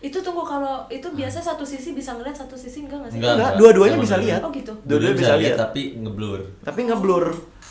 Itu 0.00 0.20
tunggu 0.20 0.44
kalau 0.44 0.84
itu 0.86 1.08
biasa 1.08 1.40
satu 1.40 1.64
sisi 1.64 1.92
bisa 1.92 2.12
ngeliat 2.12 2.36
satu 2.36 2.52
sisi 2.54 2.84
enggak 2.84 3.00
nggak 3.00 3.10
sih? 3.10 3.18
Enggak, 3.18 3.56
dua-duanya 3.56 3.96
bisa 3.96 4.20
lihat. 4.20 4.44
Oh 4.44 4.52
gitu. 4.52 4.76
Dua-duanya 4.84 5.16
bisa 5.16 5.34
lihat. 5.34 5.56
tapi 5.58 5.96
ngeblur. 5.96 6.44
tapi 6.60 6.80
ngeblur 6.84 7.24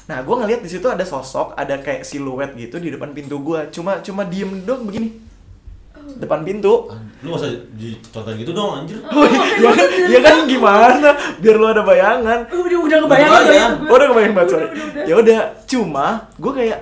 nah 0.04 0.20
gue 0.20 0.36
ngeliat 0.36 0.62
di 0.62 0.70
situ 0.70 0.88
ada 0.90 1.04
sosok 1.08 1.56
ada 1.56 1.80
kayak 1.80 2.04
siluet 2.04 2.52
gitu 2.60 2.80
di 2.80 2.92
depan 2.92 3.16
pintu 3.16 3.40
gue 3.40 3.72
cuma 3.72 4.04
cuma 4.04 4.28
diem 4.28 4.64
doang 4.68 4.84
begini 4.84 5.16
depan 6.20 6.44
pintu 6.44 6.92
Lu 7.24 7.32
gak 7.32 7.40
usah 7.40 7.56
dicontohin 7.80 8.44
gitu 8.44 8.52
dong 8.52 8.84
anjir. 8.84 9.00
Oh, 9.08 9.24
ya, 9.24 9.72
kan, 9.72 9.88
ya 10.12 10.20
kan 10.20 10.38
gimana 10.44 11.16
biar 11.40 11.56
lu 11.56 11.64
ada 11.72 11.80
bayangan 11.80 12.44
Udah 12.52 12.80
udah 12.84 12.98
kebayang 13.08 13.32
Udah 13.32 13.68
Oh, 13.88 13.96
udah 13.96 14.08
kebayang 14.12 14.34
banget 14.36 14.50
sorry. 14.52 14.68
Udah, 14.68 14.76
udah, 14.76 14.88
udah. 14.92 15.04
Ya 15.08 15.14
udah, 15.16 15.40
cuma 15.64 16.08
gue 16.36 16.52
kayak 16.52 16.80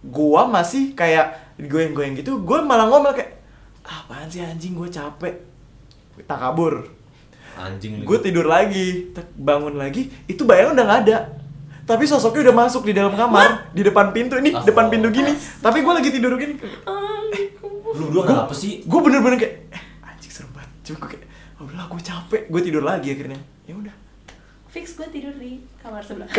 gua 0.00 0.48
masih 0.48 0.96
kayak 0.96 1.36
goyang-goyang 1.60 2.16
gitu, 2.16 2.40
gue 2.40 2.58
malah 2.64 2.88
ngomel 2.88 3.12
kayak 3.12 3.36
apaan 3.84 4.24
sih 4.32 4.40
anjing 4.40 4.72
gue 4.72 4.88
capek. 4.88 5.34
Tak 6.24 6.38
kabur. 6.40 6.88
Anjing. 7.60 8.00
Gue 8.08 8.18
tidur 8.24 8.48
lagi, 8.48 9.12
bangun 9.36 9.76
lagi, 9.76 10.08
itu 10.24 10.48
bayangan 10.48 10.80
udah 10.80 10.84
nggak 10.88 11.00
ada. 11.04 11.18
Tapi 11.90 12.04
sosoknya 12.06 12.46
udah 12.46 12.56
masuk 12.56 12.86
di 12.86 12.94
dalam 12.94 13.12
kamar, 13.12 13.74
di 13.74 13.82
depan 13.82 14.14
pintu 14.14 14.38
ini, 14.38 14.54
Ah. 14.54 14.62
depan 14.62 14.86
pintu 14.86 15.10
gini. 15.10 15.34
Tapi 15.58 15.82
gue 15.82 15.90
lagi 15.92 16.08
tidur 16.08 16.38
gini. 16.38 16.54
Lu 17.90 18.02
berdua 18.06 18.22
kenapa 18.24 18.54
sih? 18.54 18.86
Gue 18.86 19.02
bener-bener 19.02 19.34
kayak, 19.36 19.54
eh, 19.68 19.82
anjing 20.06 20.30
serem 20.30 20.54
banget. 20.54 20.70
Cuma 20.86 20.96
gue 21.02 21.08
kayak, 21.10 21.24
oh 21.58 21.66
udah 21.66 21.84
gue 21.84 22.00
capek. 22.00 22.42
Gue 22.46 22.60
tidur 22.62 22.82
lagi 22.82 23.08
akhirnya. 23.10 23.40
Ya 23.66 23.74
udah. 23.74 23.94
Fix 24.70 24.94
gue 24.94 25.08
tidur 25.10 25.34
di 25.34 25.58
kamar 25.76 25.98
sebelah. 25.98 26.30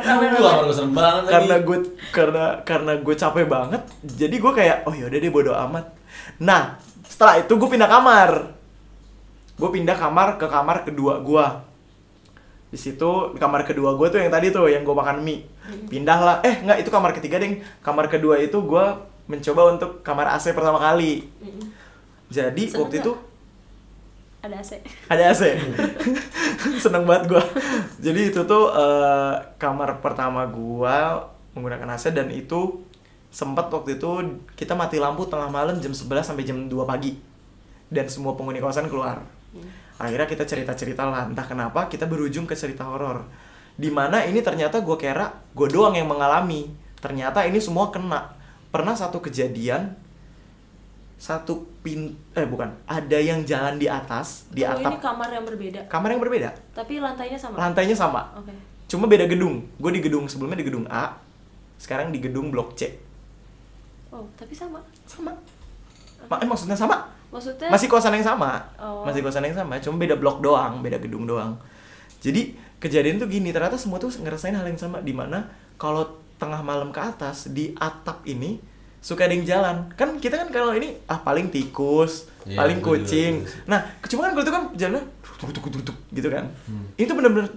karena 0.00 0.32
Lu 0.32 0.40
kamar 0.40 0.62
gue 0.64 0.72
serem 0.72 0.94
banget 0.96 1.28
karena 1.28 1.54
gue 1.60 1.78
karena 2.08 2.44
karena 2.64 2.92
gue 2.96 3.14
capek 3.14 3.44
banget 3.44 3.82
jadi 4.00 4.32
gue 4.32 4.52
kayak 4.54 4.76
oh 4.88 4.94
yaudah 4.96 5.18
deh 5.20 5.28
bodo 5.28 5.52
amat 5.52 5.92
nah 6.40 6.80
setelah 7.04 7.36
itu 7.36 7.52
gue 7.52 7.68
pindah 7.68 7.84
kamar 7.84 8.30
gue 9.54 9.70
pindah 9.70 9.92
kamar 9.92 10.40
ke 10.40 10.46
kamar 10.48 10.88
kedua 10.88 11.20
gue 11.20 11.44
di 12.74 12.78
situ 12.82 13.38
kamar 13.38 13.62
kedua 13.62 13.94
gue 13.94 14.10
tuh 14.10 14.18
yang 14.18 14.34
tadi 14.34 14.50
tuh 14.50 14.66
yang 14.66 14.82
gue 14.82 14.90
makan 14.90 15.22
mie. 15.22 15.46
Pindah 15.86 16.18
lah. 16.18 16.36
Eh 16.42 16.58
nggak 16.66 16.82
itu 16.82 16.90
kamar 16.90 17.14
ketiga 17.14 17.38
deh 17.38 17.62
kamar 17.86 18.10
kedua 18.10 18.42
itu 18.42 18.58
gue 18.58 18.84
mencoba 19.30 19.78
untuk 19.78 20.02
kamar 20.02 20.34
AC 20.34 20.50
pertama 20.50 20.82
kali. 20.82 21.30
Mm-mm. 21.38 21.70
jadi 22.28 22.62
Seneng 22.66 22.82
waktu 22.82 22.96
nggak? 22.98 23.06
itu 23.06 23.12
Ada 24.44 24.56
AC. 24.60 24.72
ada 25.14 25.22
AC 25.30 25.42
seneng 26.84 27.06
banget 27.06 27.30
gua. 27.30 27.42
Jadi 28.02 28.20
itu 28.34 28.40
tuh 28.44 28.74
eh, 28.74 29.34
kamar 29.56 30.02
pertama 30.02 30.42
gua 30.50 31.30
menggunakan 31.54 31.94
AC 31.94 32.10
dan 32.10 32.28
itu 32.34 32.82
sempat 33.30 33.70
waktu 33.70 33.96
itu 33.96 34.10
kita 34.58 34.74
mati 34.74 34.98
lampu 34.98 35.24
tengah 35.30 35.48
malam 35.48 35.78
jam 35.78 35.94
11 35.94 36.34
sampai 36.34 36.44
jam 36.44 36.66
2 36.66 36.74
pagi. 36.84 37.16
Dan 37.88 38.10
semua 38.10 38.34
penghuni 38.34 38.58
kosan 38.58 38.90
keluar 38.90 39.22
akhirnya 39.94 40.26
kita 40.26 40.42
cerita-cerita 40.42 41.06
lah 41.06 41.30
entah 41.30 41.44
kenapa 41.44 41.86
kita 41.86 42.04
berujung 42.04 42.44
ke 42.44 42.54
cerita 42.54 42.82
horor. 42.84 43.22
Di 43.74 43.90
mana 43.90 44.22
ini 44.22 44.38
ternyata 44.38 44.78
gua 44.78 44.94
kira 44.94 45.26
gue 45.50 45.68
doang 45.68 45.94
yang 45.94 46.06
mengalami. 46.06 46.70
Ternyata 46.98 47.42
ini 47.42 47.58
semua 47.58 47.90
kena. 47.90 48.30
Pernah 48.70 48.94
satu 48.94 49.18
kejadian 49.18 49.94
satu 51.14 51.62
pin 51.80 52.10
eh 52.34 52.44
bukan 52.44 52.74
ada 52.84 53.16
yang 53.16 53.46
jalan 53.46 53.78
di 53.78 53.86
atas 53.88 54.50
di 54.50 54.66
Oh, 54.66 54.76
ini 54.76 54.92
atap. 54.98 55.00
kamar 55.00 55.28
yang 55.30 55.46
berbeda. 55.46 55.80
kamar 55.88 56.08
yang 56.12 56.20
berbeda. 56.20 56.50
Tapi 56.74 56.98
lantainya 57.00 57.38
sama. 57.38 57.54
lantainya 57.56 57.96
sama. 57.96 58.22
Oke. 58.36 58.52
cuma 58.84 59.08
beda 59.08 59.24
gedung. 59.24 59.64
Gue 59.80 59.90
di 59.94 60.02
gedung 60.04 60.28
sebelumnya 60.28 60.60
di 60.60 60.66
gedung 60.68 60.84
A 60.90 61.16
sekarang 61.78 62.12
di 62.12 62.18
gedung 62.20 62.50
blok 62.52 62.76
C. 62.76 62.92
Oh, 64.12 64.26
tapi 64.36 64.52
sama. 64.54 64.78
sama. 65.06 65.32
Ma- 66.28 66.38
eh, 66.38 66.46
maksudnya 66.46 66.76
sama 66.76 67.08
Maksudnya 67.34 67.66
masih 67.66 67.88
kosan 67.88 68.14
yang 68.14 68.22
sama 68.24 68.62
Oh. 68.78 69.02
masih 69.02 69.20
kosan 69.20 69.42
yang 69.42 69.52
sama 69.52 69.76
cuma 69.76 69.98
beda 69.98 70.14
blok 70.14 70.38
doang 70.38 70.78
beda 70.80 70.96
gedung 70.96 71.26
doang 71.26 71.58
jadi 72.18 72.54
kejadian 72.78 73.18
tuh 73.18 73.26
gini 73.26 73.50
ternyata 73.50 73.74
semua 73.74 73.98
tuh 73.98 74.14
ngerasain 74.14 74.52
hal 74.52 74.62
yang 74.62 74.78
sama 74.78 75.00
di 75.00 75.10
mana 75.10 75.50
kalau 75.74 76.06
tengah 76.34 76.60
malam 76.60 76.88
ke 76.88 77.00
atas 77.00 77.50
di 77.50 77.74
atap 77.74 78.22
ini 78.24 78.62
suka 79.00 79.24
ada 79.24 79.32
yang 79.32 79.44
jalan 79.44 79.76
kan 79.92 80.16
kita 80.16 80.38
kan 80.38 80.48
kalau 80.48 80.72
ini 80.72 80.94
ah 81.04 81.18
paling 81.18 81.48
tikus 81.48 82.30
Iya, 82.44 82.56
paling 82.56 82.78
kucing 82.78 83.32
gitu 83.40 83.50
sih. 83.50 83.64
nah 83.64 83.80
cuma 84.02 84.20
kan 84.22 84.32
kalau 84.32 84.44
itu 84.44 84.52
kan 84.52 84.62
jalannya 84.74 85.02
tuk 85.34 85.50
tuk 85.50 85.64
tuk 85.66 85.82
tuk 85.82 85.96
gitu 86.10 86.28
kan 86.28 86.44
Hmm. 86.64 86.86
itu 86.94 87.10
bener-bener 87.10 87.48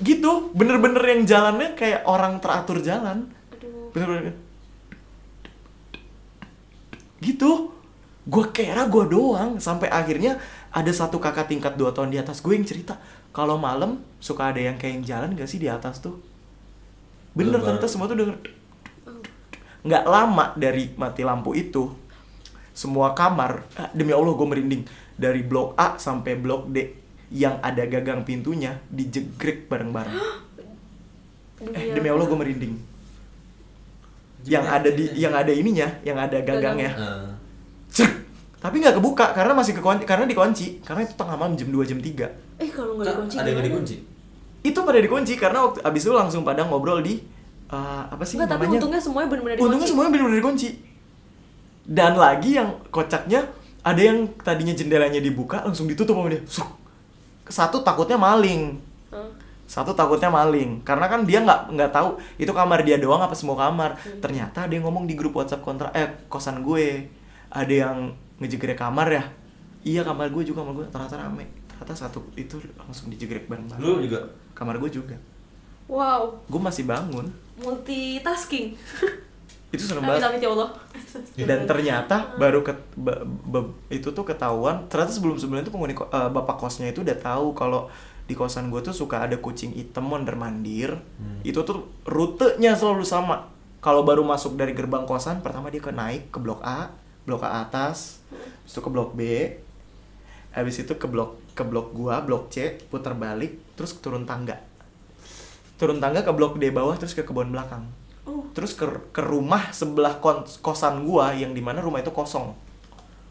gitu 0.00 0.30
bener-bener 0.52 1.02
yang 1.04 1.22
jalannya 1.24 1.68
kayak 1.74 2.02
orang 2.04 2.40
teratur 2.40 2.80
jalan 2.80 3.28
aduh. 3.50 3.92
bener-bener 3.92 4.34
gitu. 7.20 7.72
Gue 8.28 8.44
kira 8.52 8.84
gue 8.88 9.04
doang. 9.08 9.56
Sampai 9.60 9.88
akhirnya 9.88 10.36
ada 10.70 10.92
satu 10.92 11.16
kakak 11.16 11.48
tingkat 11.48 11.74
dua 11.76 11.92
tahun 11.96 12.12
di 12.12 12.18
atas 12.20 12.44
gue 12.44 12.52
yang 12.52 12.66
cerita 12.68 13.00
kalau 13.30 13.56
malam 13.56 14.02
suka 14.18 14.50
ada 14.50 14.58
yang 14.58 14.74
kayak 14.74 15.00
yang 15.00 15.04
jalan 15.06 15.30
gak 15.38 15.48
sih 15.48 15.62
di 15.62 15.70
atas 15.70 16.02
tuh? 16.02 16.18
Bener 17.34 17.58
Baru- 17.58 17.78
ternyata 17.78 17.86
semua 17.86 18.10
tuh 18.10 18.18
denger. 18.18 18.36
Nggak 19.80 20.04
lama 20.04 20.52
dari 20.60 20.92
mati 20.98 21.24
lampu 21.24 21.56
itu 21.56 21.88
semua 22.76 23.16
kamar 23.16 23.64
ah, 23.80 23.88
demi 23.96 24.12
allah 24.12 24.36
gue 24.36 24.44
merinding 24.44 24.82
dari 25.16 25.40
blok 25.40 25.72
A 25.80 25.96
sampai 25.96 26.36
blok 26.36 26.68
D 26.68 26.92
yang 27.32 27.56
ada 27.64 27.86
gagang 27.88 28.26
pintunya 28.26 28.76
dijegrek 28.90 29.68
bareng-bareng. 29.70 30.16
Eh, 31.60 31.92
demi 31.92 32.08
allah 32.08 32.24
gue 32.24 32.38
merinding 32.40 32.72
yang 34.44 34.64
ada 34.64 34.88
di 34.88 35.04
yang 35.14 35.32
ada 35.32 35.50
ininya 35.50 35.88
yang 36.00 36.16
ada 36.16 36.38
gagangnya. 36.40 36.92
Cek. 37.88 38.10
tapi 38.56 38.76
nggak 38.78 38.96
kebuka 38.96 39.32
karena 39.32 39.52
masih 39.52 39.72
kekunci 39.72 40.04
karena 40.04 40.24
dikunci. 40.24 40.66
Karena 40.80 41.02
itu 41.02 41.16
tengah 41.16 41.34
malam 41.34 41.56
jam 41.56 41.68
2 41.68 41.80
jam 41.82 41.96
3 41.96 42.60
Eh 42.60 42.68
kalau 42.68 42.94
nggak 42.94 43.08
dikunci 43.10 43.34
ada 43.36 43.48
yang 43.48 43.64
dikunci. 43.64 43.96
itu 44.60 44.78
pada 44.78 45.00
dikunci 45.00 45.32
karena 45.34 45.58
waktu 45.64 45.80
abis 45.80 46.02
itu 46.04 46.12
langsung 46.12 46.44
pada 46.44 46.62
ngobrol 46.62 47.00
di 47.00 47.24
eh, 47.66 48.02
apa 48.06 48.20
sih 48.20 48.36
Enggak, 48.36 48.52
tapi 48.52 48.64
namanya? 48.68 48.78
untungnya 48.78 49.00
semuanya 49.00 49.28
benar-benar 49.28 49.56
dikunci. 49.56 49.66
untungnya 49.66 49.88
semuanya 49.88 50.10
benar-benar 50.12 50.38
dikunci. 50.38 50.68
Dan 51.80 52.12
lagi 52.14 52.50
yang 52.54 52.68
kocaknya 52.88 53.40
ada 53.80 54.00
yang 54.04 54.18
tadinya 54.38 54.76
jendelanya 54.76 55.18
dibuka 55.18 55.64
langsung 55.64 55.88
ditutup 55.88 56.12
sama 56.14 56.28
dia. 56.28 56.44
Suk. 56.44 56.68
satu 57.48 57.80
takutnya 57.80 58.14
maling. 58.14 58.76
Hah? 59.10 59.26
Satu 59.70 59.94
takutnya 59.94 60.26
maling 60.26 60.82
karena 60.82 61.06
kan 61.06 61.22
dia 61.22 61.38
nggak 61.46 61.70
nggak 61.78 61.90
tahu 61.94 62.18
itu 62.42 62.50
kamar 62.50 62.82
dia 62.82 62.98
doang 62.98 63.22
apa 63.22 63.38
semua 63.38 63.54
kamar. 63.54 63.94
Hmm. 63.94 64.18
ternyata 64.18 64.66
ada 64.66 64.74
yang 64.74 64.82
ngomong 64.82 65.06
di 65.06 65.14
grup 65.14 65.38
WhatsApp 65.38 65.62
kontra 65.62 65.94
eh 65.94 66.10
kosan 66.26 66.66
gue. 66.66 67.06
Ada 67.50 67.86
yang 67.86 68.10
ngejegrek 68.42 68.74
kamar 68.74 69.06
ya? 69.06 69.24
Iya 69.86 70.02
kamar 70.02 70.34
gue 70.34 70.42
juga 70.42 70.66
kamar 70.66 70.74
gue. 70.74 70.86
Ternyata 70.90 71.14
rame. 71.22 71.46
Ternyata 71.70 71.92
satu 71.94 72.18
itu 72.34 72.58
langsung 72.74 73.14
dijegrek 73.14 73.46
bareng-bareng. 73.46 73.78
Lu 73.78 74.02
juga? 74.02 74.26
Kamar 74.58 74.74
gue 74.82 74.90
juga. 74.90 75.14
Wow, 75.86 76.38
gue 76.46 76.60
masih 76.62 76.86
bangun. 76.86 77.26
Multitasking. 77.58 78.74
itu 79.74 79.86
serem 79.86 80.02
banget. 80.02 80.26
amit 80.26 80.42
ya 80.42 80.50
Allah. 80.50 80.70
dan 81.38 81.62
ternyata 81.62 82.34
baru 82.34 82.66
ke 82.66 82.74
ba- 82.98 83.22
ba- 83.22 83.70
itu 83.86 84.10
tuh 84.10 84.26
ketahuan. 84.26 84.82
Ternyata 84.90 85.14
sebelum 85.14 85.38
sebelumnya 85.38 85.62
itu 85.62 85.70
penghuni 85.70 85.94
eh, 85.94 86.30
bapak 86.30 86.58
kosnya 86.58 86.90
itu 86.90 87.06
udah 87.06 87.14
tahu 87.14 87.54
kalau 87.54 87.86
di 88.30 88.38
kosan 88.38 88.70
gue 88.70 88.78
tuh 88.78 88.94
suka 88.94 89.26
ada 89.26 89.34
kucing 89.42 89.74
hitam 89.74 90.06
mondar 90.06 90.38
mandir. 90.38 91.02
Hmm. 91.18 91.42
itu 91.42 91.58
tuh 91.66 91.90
rutenya 92.06 92.78
selalu 92.78 93.02
sama. 93.02 93.50
Kalau 93.82 94.06
baru 94.06 94.22
masuk 94.22 94.54
dari 94.54 94.70
gerbang 94.70 95.02
kosan 95.02 95.42
pertama 95.42 95.66
dia 95.66 95.82
ke 95.82 95.90
naik 95.90 96.30
ke 96.30 96.38
blok 96.38 96.62
A 96.62 96.94
blok 97.26 97.42
A 97.42 97.66
atas 97.66 98.22
habis 98.30 98.70
itu 98.70 98.80
ke 98.80 98.90
blok 98.92 99.10
B 99.18 99.20
habis 100.54 100.76
itu 100.78 100.92
ke 100.94 101.06
blok 101.10 101.42
ke 101.58 101.62
blok 101.66 101.90
gua 101.90 102.22
blok 102.22 102.54
C 102.54 102.78
putar 102.86 103.18
balik 103.18 103.58
terus 103.74 103.98
turun 103.98 104.22
tangga. 104.22 104.62
Turun 105.74 105.98
tangga 105.98 106.22
ke 106.22 106.30
blok 106.30 106.60
D 106.60 106.70
bawah 106.70 106.94
terus 106.94 107.18
ke 107.18 107.26
kebun 107.26 107.50
belakang. 107.50 107.88
Oh, 108.28 108.46
terus 108.54 108.76
ke, 108.76 108.86
ke 109.10 109.24
rumah 109.24 109.72
sebelah 109.74 110.20
kosan 110.60 111.02
gua 111.08 111.34
yang 111.34 111.56
di 111.56 111.64
mana 111.64 111.82
rumah 111.82 112.04
itu 112.04 112.12
kosong. 112.14 112.52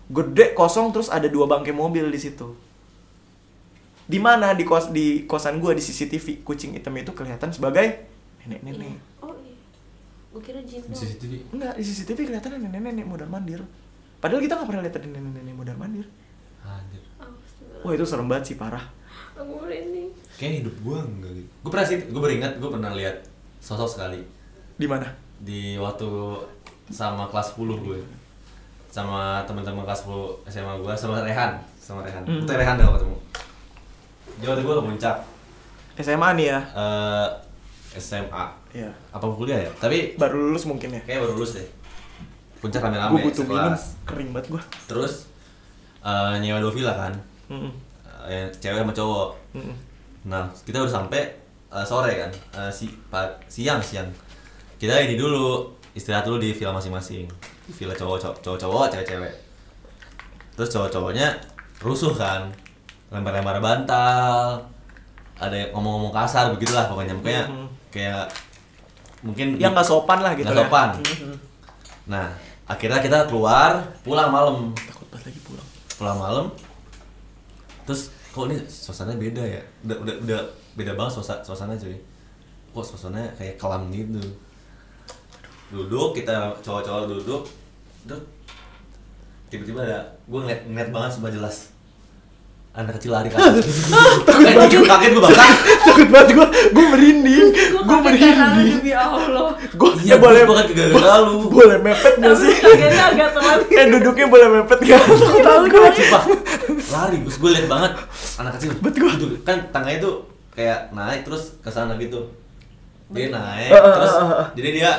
Gede 0.10 0.58
kosong 0.58 0.90
terus 0.92 1.14
ada 1.14 1.30
dua 1.30 1.46
bangkai 1.46 1.72
mobil 1.72 2.10
di 2.10 2.20
situ 2.20 2.69
di 4.10 4.18
mana 4.18 4.52
di 4.52 4.66
kos 4.66 4.90
di 4.90 5.24
kosan 5.24 5.62
gua 5.62 5.72
di 5.72 5.80
CCTV 5.80 6.42
kucing 6.42 6.74
hitam 6.74 6.98
itu 6.98 7.14
kelihatan 7.14 7.54
sebagai 7.54 8.10
nenek-nenek 8.42 8.90
iya. 8.90 9.02
Oh 9.22 9.38
iya. 9.38 9.54
Gue 10.30 10.42
kira 10.42 10.60
jin 10.62 10.82
di. 10.82 10.96
CCTV. 10.98 11.34
enggak 11.54 11.78
di 11.78 11.84
CCTV 11.84 12.20
kelihatan 12.26 12.58
nenek-nenek 12.60 13.06
modal 13.06 13.30
mandir 13.30 13.62
padahal 14.18 14.42
kita 14.42 14.58
nggak 14.58 14.68
pernah 14.68 14.82
lihat 14.82 14.96
ada 14.98 15.08
nenek-nenek 15.08 15.54
modal 15.54 15.78
mandir 15.78 16.06
Anjir. 16.60 17.02
Oh, 17.80 17.86
wah 17.86 17.94
itu 17.94 18.04
serem 18.04 18.26
banget 18.26 18.46
sih 18.50 18.58
parah 18.58 18.84
Aku 19.38 19.56
merinding. 19.56 20.12
Kayaknya 20.36 20.58
hidup 20.60 20.76
gua 20.84 21.00
enggak 21.00 21.32
gitu. 21.32 21.48
Gue 21.64 21.70
pernah 21.72 21.86
sih, 21.88 21.98
gue 22.04 22.20
beringat 22.20 22.52
gue 22.58 22.68
pernah 22.68 22.92
lihat 22.92 23.16
sosok 23.60 23.88
sekali 23.88 24.20
di 24.76 24.84
mana 24.84 25.08
di 25.38 25.78
waktu 25.78 26.08
sama 26.90 27.30
kelas 27.30 27.54
10 27.54 27.86
gue. 27.86 28.00
sama 28.90 29.46
teman-teman 29.46 29.86
kelas 29.86 30.02
10 30.04 30.50
SMA 30.50 30.74
gua 30.82 30.98
sama 30.98 31.22
Rehan 31.22 31.54
sama 31.78 32.02
Rehan 32.02 32.26
Hmm. 32.26 32.42
itu 32.42 32.50
Rehan 32.50 32.74
dah 32.74 32.90
ketemu 32.90 33.16
waktu 34.42 34.62
gua 34.62 34.76
ke 34.76 34.84
puncak. 34.86 35.16
SMA 35.98 36.30
nih 36.34 36.46
ya? 36.48 36.60
Eh 36.72 37.28
SMA 37.92 38.46
Iya. 38.70 38.88
Apa 39.10 39.26
kuliah 39.28 39.60
ya? 39.60 39.72
Tapi 39.76 40.14
baru 40.16 40.48
lulus 40.48 40.64
mungkin 40.64 40.94
ya? 40.94 41.02
Kayak 41.02 41.26
baru 41.26 41.34
lulus 41.36 41.58
deh. 41.58 41.68
Puncak 42.60 42.80
rame-rame 42.80 43.18
gue 43.18 43.24
butuh 43.26 43.44
minum. 43.44 43.74
kering 44.04 44.30
banget 44.30 44.48
gue 44.50 44.62
terus 44.86 45.32
eh, 46.00 46.36
nyewa 46.38 46.60
dua 46.60 46.70
villa 46.70 46.94
kan 46.94 47.14
Eh, 48.22 48.46
cewek 48.54 48.78
sama 48.78 48.92
cowok. 48.92 49.30
Nah 50.24 50.44
kita 50.62 50.80
udah 50.80 50.94
sampai 50.94 51.24
eh, 51.68 51.84
sore 51.84 52.12
kan? 52.16 52.32
Eh, 52.54 52.70
si 52.70 52.88
pa- 53.08 53.32
siang 53.48 53.80
siang. 53.80 54.06
Kita 54.76 54.94
ini 54.98 55.16
dulu 55.16 55.66
istirahat 55.92 56.24
dulu 56.24 56.38
di 56.38 56.52
villa 56.52 56.70
masing-masing. 56.70 57.26
Villa 57.70 57.92
cowok 57.92 58.18
cowok 58.20 58.38
cowok, 58.40 58.58
cowok 58.60 58.86
cewek 58.90 59.08
cewek 59.08 59.34
terus 60.52 60.70
cowok 60.70 60.90
cowoknya 60.90 61.28
rusuh 61.80 62.12
kan 62.12 62.52
lempar-lempar 63.10 63.58
bantal 63.58 64.62
ada 65.36 65.56
yang 65.56 65.72
ngomong-ngomong 65.72 66.12
kasar 66.12 66.52
begitulah 66.52 66.86
pokoknya 66.86 67.14
pokoknya 67.16 67.44
Mhm. 67.46 67.68
kayak 67.90 68.26
mungkin 69.20 69.48
yang 69.56 69.72
nggak 69.72 69.84
sopan 69.84 70.20
lah 70.20 70.32
gitu 70.34 70.46
Nggak 70.46 70.56
ya. 70.56 70.64
sopan. 70.64 70.90
Mhm. 70.96 71.36
nah 72.08 72.28
akhirnya 72.66 73.00
kita 73.00 73.26
keluar 73.26 73.72
pulang 74.02 74.30
malam 74.30 74.72
takut 74.76 75.08
banget 75.10 75.26
lagi 75.28 75.40
pulang 75.42 75.68
pulang 75.92 76.18
malam 76.18 76.46
terus 77.84 78.02
kok 78.30 78.46
ini 78.46 78.62
suasananya 78.62 79.18
beda 79.20 79.42
ya 79.44 79.62
udah 79.84 79.98
udah 80.00 80.16
udah 80.22 80.40
beda 80.76 80.94
banget 80.94 81.12
suasana 81.18 81.42
suasana 81.42 81.74
cuy 81.74 81.98
kok 82.70 82.86
suasananya 82.86 83.30
kayak 83.34 83.58
kelam 83.58 83.90
gitu 83.90 84.22
duduk 85.70 86.14
kita 86.14 86.54
cowok-cowok 86.60 87.10
duduk 87.10 87.42
duduk 88.04 88.22
tiba-tiba 89.48 89.82
ada 89.82 90.00
gue 90.24 90.40
ngeliat 90.40 90.62
ngeliat 90.64 90.90
banget 90.90 91.10
sumpah 91.12 91.32
jelas 91.32 91.74
anak 92.70 92.96
kecil 92.96 93.12
lari 93.12 93.28
kan 93.28 93.40
kaget 94.30 94.86
kaget 94.86 95.10
gue 95.12 95.24
bangsa 95.26 95.46
takut 95.90 96.08
banget 96.08 96.30
gue 96.38 96.48
gue 96.70 96.86
merinding. 96.86 97.48
Gue 97.50 97.82
gue 97.82 97.98
merinding. 98.00 98.78
demi 98.78 98.94
Allah. 98.94 99.58
Gue 99.74 99.90
iya 100.00 100.16
boleh 100.16 100.46
gue 100.46 100.56
kaget 100.56 100.74
gara-gara 100.78 101.18
lu. 101.26 101.50
boleh 101.50 101.78
mepet 101.82 102.14
nggak 102.16 102.30
tapi 102.30 102.46
sih? 102.46 102.54
kagetnya 102.56 103.04
agak 103.10 103.30
telat. 103.34 103.60
Eh 103.68 103.86
duduknya 103.90 104.28
boleh 104.30 104.48
mepet 104.54 104.80
nggak? 104.80 105.02
Tahu 105.46 105.60
gue 105.66 105.80
Sumpah, 105.90 106.24
lari 106.94 107.18
terus 107.20 107.38
gue 107.38 107.50
liat 107.52 107.68
banget 107.68 107.92
anak 108.38 108.52
kecil. 108.56 108.70
Bet 108.80 108.96
gua. 108.96 109.12
duduk. 109.18 109.40
kan 109.42 109.58
tangganya 109.74 110.00
tuh 110.00 110.16
kayak 110.54 110.80
naik 110.94 111.22
terus 111.26 111.58
ke 111.60 111.70
sana 111.70 111.98
gitu. 111.98 112.22
Dia 113.10 113.34
naik 113.34 113.70
Eh, 113.74 113.76
eh, 113.76 113.94
terus 113.98 114.14
eh. 114.14 114.46
jadi 114.56 114.70
dia 114.72 114.92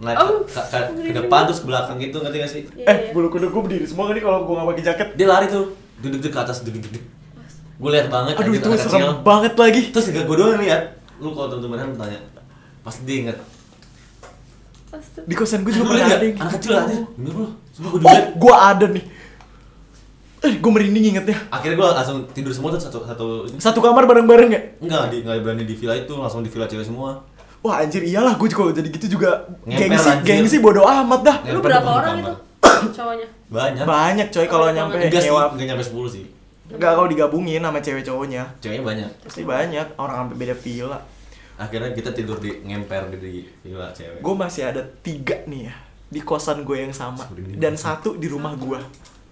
naik 0.00 0.16
Oh, 0.16 0.46
ke, 0.46 0.60
ke, 1.02 1.12
depan 1.12 1.28
banget. 1.28 1.46
terus 1.50 1.60
ke 1.60 1.66
belakang 1.66 1.96
gitu 1.98 2.16
ngerti 2.22 2.36
gak 2.38 2.48
sih? 2.48 2.62
Iya, 2.72 2.86
eh 2.86 2.96
iya. 2.96 3.12
bulu 3.12 3.28
kuduk 3.28 3.50
gue 3.50 3.62
berdiri 3.66 3.84
semua 3.84 4.14
nih 4.14 4.22
kalau 4.22 4.46
gue 4.46 4.54
nggak 4.54 4.68
pakai 4.70 4.84
jaket. 4.86 5.08
Dia 5.18 5.26
lari 5.28 5.50
tuh 5.50 5.66
duduk 6.00 6.18
duduk 6.20 6.32
ke 6.32 6.40
atas 6.40 6.64
duduk 6.64 6.80
duduk 6.80 7.04
gue 7.80 7.90
liat 7.96 8.08
banget 8.12 8.34
aduh 8.36 8.52
itu 8.52 8.68
serem 8.76 9.00
kecil. 9.00 9.10
banget 9.24 9.54
lagi 9.56 9.80
terus 9.88 10.06
gak 10.12 10.24
gue 10.28 10.36
doang 10.36 10.60
liat 10.60 10.82
lu 11.20 11.28
kalau 11.32 11.48
temen-temen 11.52 11.96
tanya 11.96 12.18
pasti 12.84 13.00
dia 13.08 13.16
inget 13.24 13.38
Astaga. 14.90 15.24
di 15.24 15.34
kosan 15.38 15.60
gue 15.64 15.72
juga 15.72 15.96
pernah 15.96 16.08
ada 16.12 16.24
yang 16.26 16.36
anak 16.36 16.50
gitu. 16.50 16.56
kecil 16.60 16.72
aja 16.76 16.96
bener 17.16 17.32
lu 17.36 17.46
Sumpah 17.72 17.90
gue 17.94 18.00
oh 18.00 18.10
liat 18.10 18.26
gue 18.36 18.54
ada 18.56 18.86
nih 18.90 19.04
eh 20.40 20.54
gue 20.56 20.70
merinding 20.72 21.04
ingetnya 21.16 21.36
akhirnya 21.52 21.76
gue 21.76 21.88
langsung 21.92 22.18
tidur 22.32 22.52
semua 22.52 22.68
tuh 22.72 22.80
satu 22.80 22.98
satu 23.04 23.26
ini. 23.48 23.58
satu 23.60 23.78
kamar 23.80 24.04
bareng-bareng 24.08 24.50
ya 24.52 24.60
enggak 24.80 25.02
di 25.12 25.16
enggak 25.24 25.36
berani 25.44 25.64
di 25.64 25.76
villa 25.76 25.94
itu 25.96 26.12
langsung 26.16 26.40
di 26.44 26.50
villa 26.52 26.68
cewek 26.68 26.84
semua 26.84 27.24
Wah 27.60 27.84
anjir 27.84 28.00
iyalah 28.00 28.40
gue 28.40 28.48
kalau 28.56 28.72
jadi 28.72 28.88
gitu 28.88 29.20
juga 29.20 29.44
gengsi 29.68 30.08
anjir. 30.08 30.24
gengsi 30.24 30.56
bodo 30.64 30.80
amat 30.80 31.20
dah. 31.20 31.36
Ngempel 31.44 31.56
lu 31.56 31.60
berapa 31.60 31.90
orang 31.92 32.14
kamar. 32.16 32.32
itu 32.32 32.32
cowoknya 32.96 33.26
banyak. 33.50 33.82
Banyak 33.82 34.28
coy 34.30 34.46
kalau 34.46 34.70
nyampe 34.70 34.96
enggak 34.96 35.20
sih 35.20 35.28
nyewa. 35.28 35.50
enggak 35.50 35.66
nyampe 35.68 35.84
10 35.84 36.06
sih. 36.08 36.24
Enggak 36.70 36.92
kalau 36.94 37.06
digabungin 37.06 37.58
sama 37.58 37.78
cewek 37.78 38.02
cowoknya. 38.02 38.42
ceweknya 38.58 38.84
banyak. 38.84 39.10
Pasti 39.20 39.42
banyak. 39.42 39.86
Orang 39.96 40.16
sampai 40.16 40.36
beda 40.38 40.54
villa. 40.54 41.00
akhirnya 41.56 41.92
kita 41.92 42.08
tidur 42.10 42.38
di 42.38 42.56
ngemper 42.62 43.12
di, 43.12 43.18
di 43.20 43.30
villa 43.62 43.90
cewek. 43.90 44.18
Gue 44.18 44.34
masih 44.34 44.64
ada 44.64 44.80
tiga 45.00 45.44
nih 45.44 45.68
ya 45.68 45.74
di 46.08 46.20
kosan 46.20 46.62
gue 46.62 46.78
yang 46.80 46.90
sama. 46.90 47.26
Dan 47.52 47.76
satu 47.76 48.14
di 48.14 48.26
rumah 48.26 48.54
gue 48.54 48.80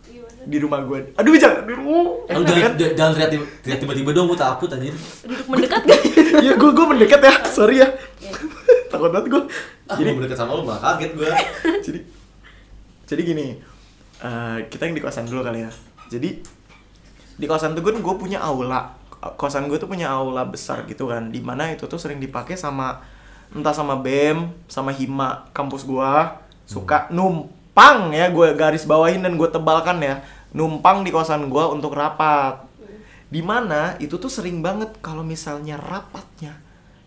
gimana 0.05 0.41
di 0.45 0.57
rumah 0.57 0.81
gue 0.83 0.99
aduh 1.15 1.33
jangan. 1.33 1.65
Aduh. 1.65 2.27
Lu 2.27 2.43
jangan, 2.43 2.75
jangan- 2.75 2.95
jangan 2.95 3.13
teriak 3.15 3.31
tiba- 3.31 3.49
teriak 3.61 3.79
tiba-tiba 3.79 4.11
dong, 4.13 4.27
gue 4.27 4.37
takut 4.37 4.69
anjir. 4.69 4.93
Duduk 5.23 5.47
mendekat 5.47 5.83
gak 5.85 6.01
ya 6.47 6.53
gue 6.53 6.71
gue 6.71 6.87
mendekat 6.87 7.21
ya. 7.23 7.35
Sorry 7.47 7.77
ya. 7.79 7.89
Takut 8.93 9.09
banget 9.09 9.29
gue 9.31 9.43
Ah, 9.87 9.97
jadi 9.97 10.13
mendekat 10.13 10.37
sama 10.37 10.53
lu 10.53 10.63
malah 10.63 10.81
kaget 10.83 11.13
gue 11.15 11.29
jadi 11.87 12.01
jadi 13.05 13.23
gini 13.25 13.47
eh, 14.23 14.59
kita 14.67 14.87
yang 14.91 14.97
di 14.97 15.03
kosan 15.03 15.27
dulu 15.27 15.43
kali 15.47 15.65
ya. 15.67 15.71
Jadi 16.09 16.31
di 17.39 17.47
kosan 17.47 17.77
tuh 17.79 17.83
gue 17.85 18.15
punya 18.19 18.43
aula. 18.43 18.99
Kosan 19.19 19.67
gue 19.67 19.79
tuh 19.79 19.91
punya 19.91 20.11
aula 20.11 20.47
besar 20.47 20.87
gitu 20.87 21.11
kan. 21.11 21.31
Di 21.31 21.43
mana 21.43 21.71
itu 21.71 21.87
tuh 21.87 21.99
sering 21.99 22.19
dipakai 22.23 22.59
sama 22.59 23.03
entah 23.55 23.75
sama 23.75 23.99
bem 23.99 24.51
sama 24.67 24.91
hima. 24.91 25.47
Kampus 25.55 25.87
gue 25.87 26.13
suka 26.67 27.11
numpang 27.15 28.15
ya. 28.15 28.31
Gue 28.31 28.55
garis 28.55 28.87
bawahin 28.87 29.23
dan 29.23 29.35
gue 29.39 29.49
tebalkan 29.51 30.03
ya. 30.03 30.23
Numpang 30.55 31.07
di 31.07 31.11
kosan 31.15 31.47
gue 31.51 31.65
untuk 31.71 31.95
rapat. 31.95 32.67
Di 33.29 33.45
mana 33.45 33.95
itu 34.01 34.17
tuh 34.17 34.33
sering 34.33 34.65
banget 34.65 34.97
kalau 35.05 35.21
misalnya 35.21 35.77
rapatnya 35.77 36.57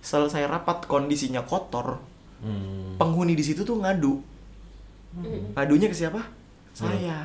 selesai 0.01 0.49
rapat 0.49 0.89
kondisinya 0.89 1.45
kotor 1.45 2.01
hmm. 2.41 2.97
penghuni 2.97 3.33
di 3.33 3.41
situ 3.41 3.65
tuh 3.65 3.81
ngadu. 3.81 4.21
Ngadunya 5.57 5.91
ke 5.91 5.97
siapa 5.97 6.40
saya 6.81 7.17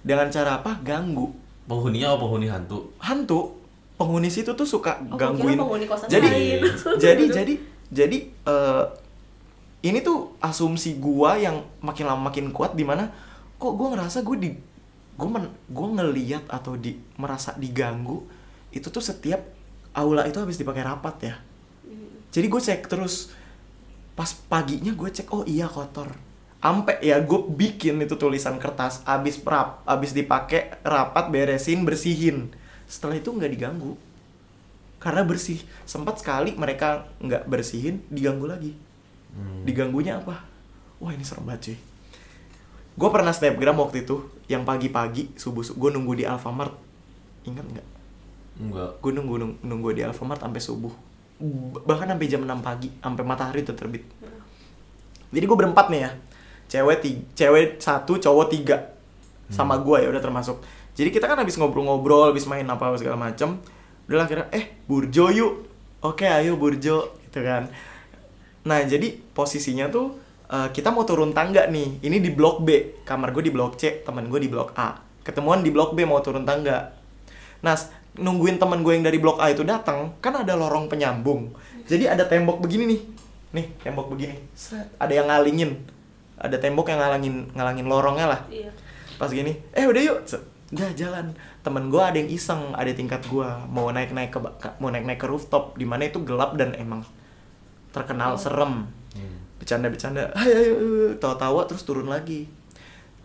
dengan 0.00 0.26
cara 0.32 0.60
apa? 0.60 0.80
Ganggu. 0.80 1.28
Penghuninya 1.68 2.16
apa? 2.16 2.24
Penghuni 2.24 2.48
hantu? 2.48 2.88
Hantu. 2.98 3.40
Penghuni 4.00 4.32
situ 4.32 4.56
tuh 4.56 4.64
suka 4.64 4.96
Oh, 4.96 5.14
gua 5.14 5.28
kira 5.28 5.36
gangguin. 5.36 5.58
penghuni 5.60 5.84
kosan 5.84 6.08
jadi 6.08 6.28
lain. 6.28 6.60
jadi 7.04 7.24
jadi 7.28 7.54
jadi 7.92 8.18
eh, 8.32 8.84
ini 9.84 9.98
tuh 10.00 10.32
asumsi 10.40 10.96
gua 10.96 11.36
yang 11.36 11.60
makin 11.84 12.08
lama 12.08 12.32
makin 12.32 12.48
kuat 12.48 12.72
di 12.72 12.84
mana 12.84 13.12
kok 13.60 13.76
gua 13.76 13.92
ngerasa 13.92 14.24
gue 14.24 14.36
di 14.40 14.50
gue 15.20 15.28
men, 15.28 15.52
gua 15.68 16.00
ngeliat 16.00 16.48
atau 16.48 16.80
di 16.80 16.96
merasa 17.20 17.52
diganggu 17.60 18.24
itu 18.72 18.88
tuh 18.88 19.04
setiap 19.04 19.44
aula 19.92 20.24
itu 20.24 20.40
habis 20.40 20.56
dipakai 20.56 20.80
rapat 20.80 21.16
ya. 21.20 21.34
Jadi 22.32 22.46
gue 22.48 22.60
cek 22.62 22.88
terus. 22.88 23.34
Pas 24.16 24.32
paginya 24.32 24.96
gue 24.96 25.10
cek 25.12 25.28
oh 25.32 25.44
iya 25.44 25.68
kotor 25.68 26.29
ampe 26.60 27.00
ya 27.00 27.16
gue 27.24 27.40
bikin 27.48 27.96
itu 28.04 28.20
tulisan 28.20 28.60
kertas 28.60 29.00
abis 29.08 29.40
rap 29.48 29.80
abis 29.88 30.12
dipakai 30.12 30.76
rapat 30.84 31.32
beresin 31.32 31.88
bersihin. 31.88 32.52
Setelah 32.84 33.16
itu 33.16 33.32
nggak 33.32 33.50
diganggu. 33.50 33.96
Karena 35.00 35.24
bersih. 35.24 35.64
Sempat 35.88 36.20
sekali 36.20 36.52
mereka 36.52 37.08
nggak 37.24 37.48
bersihin 37.48 38.04
diganggu 38.12 38.44
lagi. 38.44 38.72
Hmm. 39.30 39.62
diganggunya 39.62 40.18
apa? 40.18 40.42
Wah 40.98 41.14
ini 41.14 41.22
serem 41.22 41.46
banget 41.46 41.70
cuy. 41.70 41.76
Gue 42.98 43.08
pernah 43.14 43.30
snapgram 43.30 43.78
waktu 43.78 44.02
itu 44.02 44.26
yang 44.50 44.66
pagi-pagi 44.66 45.30
subuh 45.38 45.62
gue 45.62 45.90
nunggu 45.94 46.18
di 46.18 46.24
Alfamart. 46.26 46.74
Ingat 47.46 47.62
nggak? 47.62 47.86
Enggak 48.60 48.90
gue 49.00 49.12
nunggu 49.14 49.34
nung- 49.38 49.58
nunggu 49.62 49.96
di 49.96 50.02
Alfamart 50.04 50.42
sampai 50.42 50.60
subuh. 50.60 50.92
Bahkan 51.86 52.10
sampai 52.12 52.26
jam 52.28 52.42
6 52.44 52.60
pagi 52.60 52.90
sampai 53.00 53.22
matahari 53.24 53.64
udah 53.64 53.76
terbit. 53.78 54.04
Jadi 55.30 55.44
gue 55.46 55.56
berempat 55.56 55.88
nih 55.88 56.00
ya 56.04 56.10
cewek 56.70 57.02
tiga, 57.02 57.22
cewek 57.34 57.82
satu 57.82 58.16
cowok 58.22 58.46
tiga. 58.48 58.94
Sama 59.50 59.82
gue 59.82 60.06
ya 60.06 60.08
udah 60.14 60.22
termasuk. 60.22 60.62
Jadi 60.94 61.10
kita 61.10 61.26
kan 61.26 61.42
habis 61.42 61.58
ngobrol-ngobrol 61.58 62.30
habis 62.30 62.46
main 62.46 62.62
apa 62.70 62.94
segala 62.94 63.18
macem. 63.18 63.58
Udah 64.06 64.22
lah 64.22 64.26
kira 64.30 64.46
eh 64.54 64.78
burjo 64.86 65.34
yuk. 65.34 65.66
Oke 66.06 66.30
ayo 66.30 66.54
burjo. 66.54 67.18
Gitu 67.26 67.42
kan. 67.42 67.66
Nah 68.62 68.78
jadi 68.86 69.18
posisinya 69.34 69.90
tuh 69.90 70.14
eh, 70.46 70.70
kita 70.70 70.94
mau 70.94 71.02
turun 71.02 71.34
tangga 71.34 71.66
nih. 71.66 71.98
Ini 72.06 72.22
di 72.22 72.30
blok 72.30 72.62
B. 72.62 73.02
Kamar 73.02 73.34
gue 73.34 73.42
di 73.42 73.50
blok 73.50 73.74
C 73.74 74.06
teman 74.06 74.30
gue 74.30 74.38
di 74.38 74.46
blok 74.46 74.70
A. 74.78 75.02
Ketemuan 75.26 75.66
di 75.66 75.74
blok 75.74 75.98
B 75.98 76.06
mau 76.06 76.22
turun 76.22 76.46
tangga. 76.46 76.94
Nah, 77.60 77.76
nungguin 78.16 78.56
teman 78.56 78.80
gue 78.80 78.96
yang 78.96 79.04
dari 79.04 79.20
blok 79.20 79.36
A 79.38 79.52
itu 79.52 79.62
datang, 79.62 80.16
kan 80.24 80.32
ada 80.32 80.56
lorong 80.56 80.88
penyambung. 80.88 81.52
Jadi 81.84 82.08
ada 82.08 82.24
tembok 82.24 82.64
begini 82.64 82.88
nih. 82.88 83.00
Nih, 83.52 83.66
tembok 83.84 84.08
begini. 84.08 84.40
Set, 84.56 84.96
ada 84.96 85.12
yang 85.12 85.28
ngalingin. 85.28 85.76
Ada 86.40 86.56
tembok 86.56 86.88
yang 86.88 86.98
ngalangin 86.98 87.34
ngalangin 87.52 87.86
lorongnya 87.86 88.26
lah. 88.32 88.40
iya 88.48 88.72
Pas 89.20 89.28
gini, 89.28 89.52
eh 89.76 89.84
udah 89.84 90.00
yuk. 90.00 90.18
Udah 90.72 90.90
jalan. 90.96 91.36
Temen 91.60 91.92
gue 91.92 92.00
ada 92.00 92.16
yang 92.16 92.30
iseng, 92.32 92.72
ada 92.72 92.88
tingkat 92.90 93.20
gue 93.28 93.44
mau 93.68 93.92
naik-naik 93.92 94.32
ke 94.32 94.40
ba- 94.40 94.56
ke- 94.56 94.76
mau 94.80 94.88
naik-naik 94.88 95.20
ke 95.20 95.28
rooftop 95.28 95.76
di 95.76 95.84
mana 95.84 96.08
itu 96.08 96.24
gelap 96.24 96.56
dan 96.56 96.72
emang 96.72 97.04
terkenal 97.92 98.40
serem. 98.40 98.88
Hmm. 99.12 99.36
Bercanda-bercanda, 99.60 100.32
ayo, 100.40 100.54
ayo, 100.56 100.74
ayo." 100.80 101.08
tawa-tawa 101.20 101.68
terus 101.68 101.84
turun 101.84 102.08
lagi. 102.08 102.48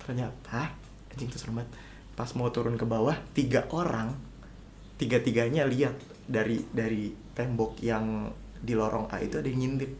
Ternyata 0.03 0.75
anjing 1.15 1.31
itu 1.31 1.39
serem 1.39 1.63
banget. 1.63 1.71
Pas 2.19 2.27
mau 2.35 2.51
turun 2.51 2.75
ke 2.75 2.83
bawah, 2.83 3.15
tiga 3.31 3.63
orang 3.71 4.11
tiga-tiganya 4.95 5.67
lihat 5.67 5.95
dari 6.25 6.63
dari 6.71 7.11
tembok 7.35 7.79
yang 7.83 8.31
di 8.55 8.73
lorong 8.73 9.11
A 9.11 9.19
itu 9.19 9.37
ada 9.37 9.47
yang 9.47 9.59
ngintip 9.61 9.91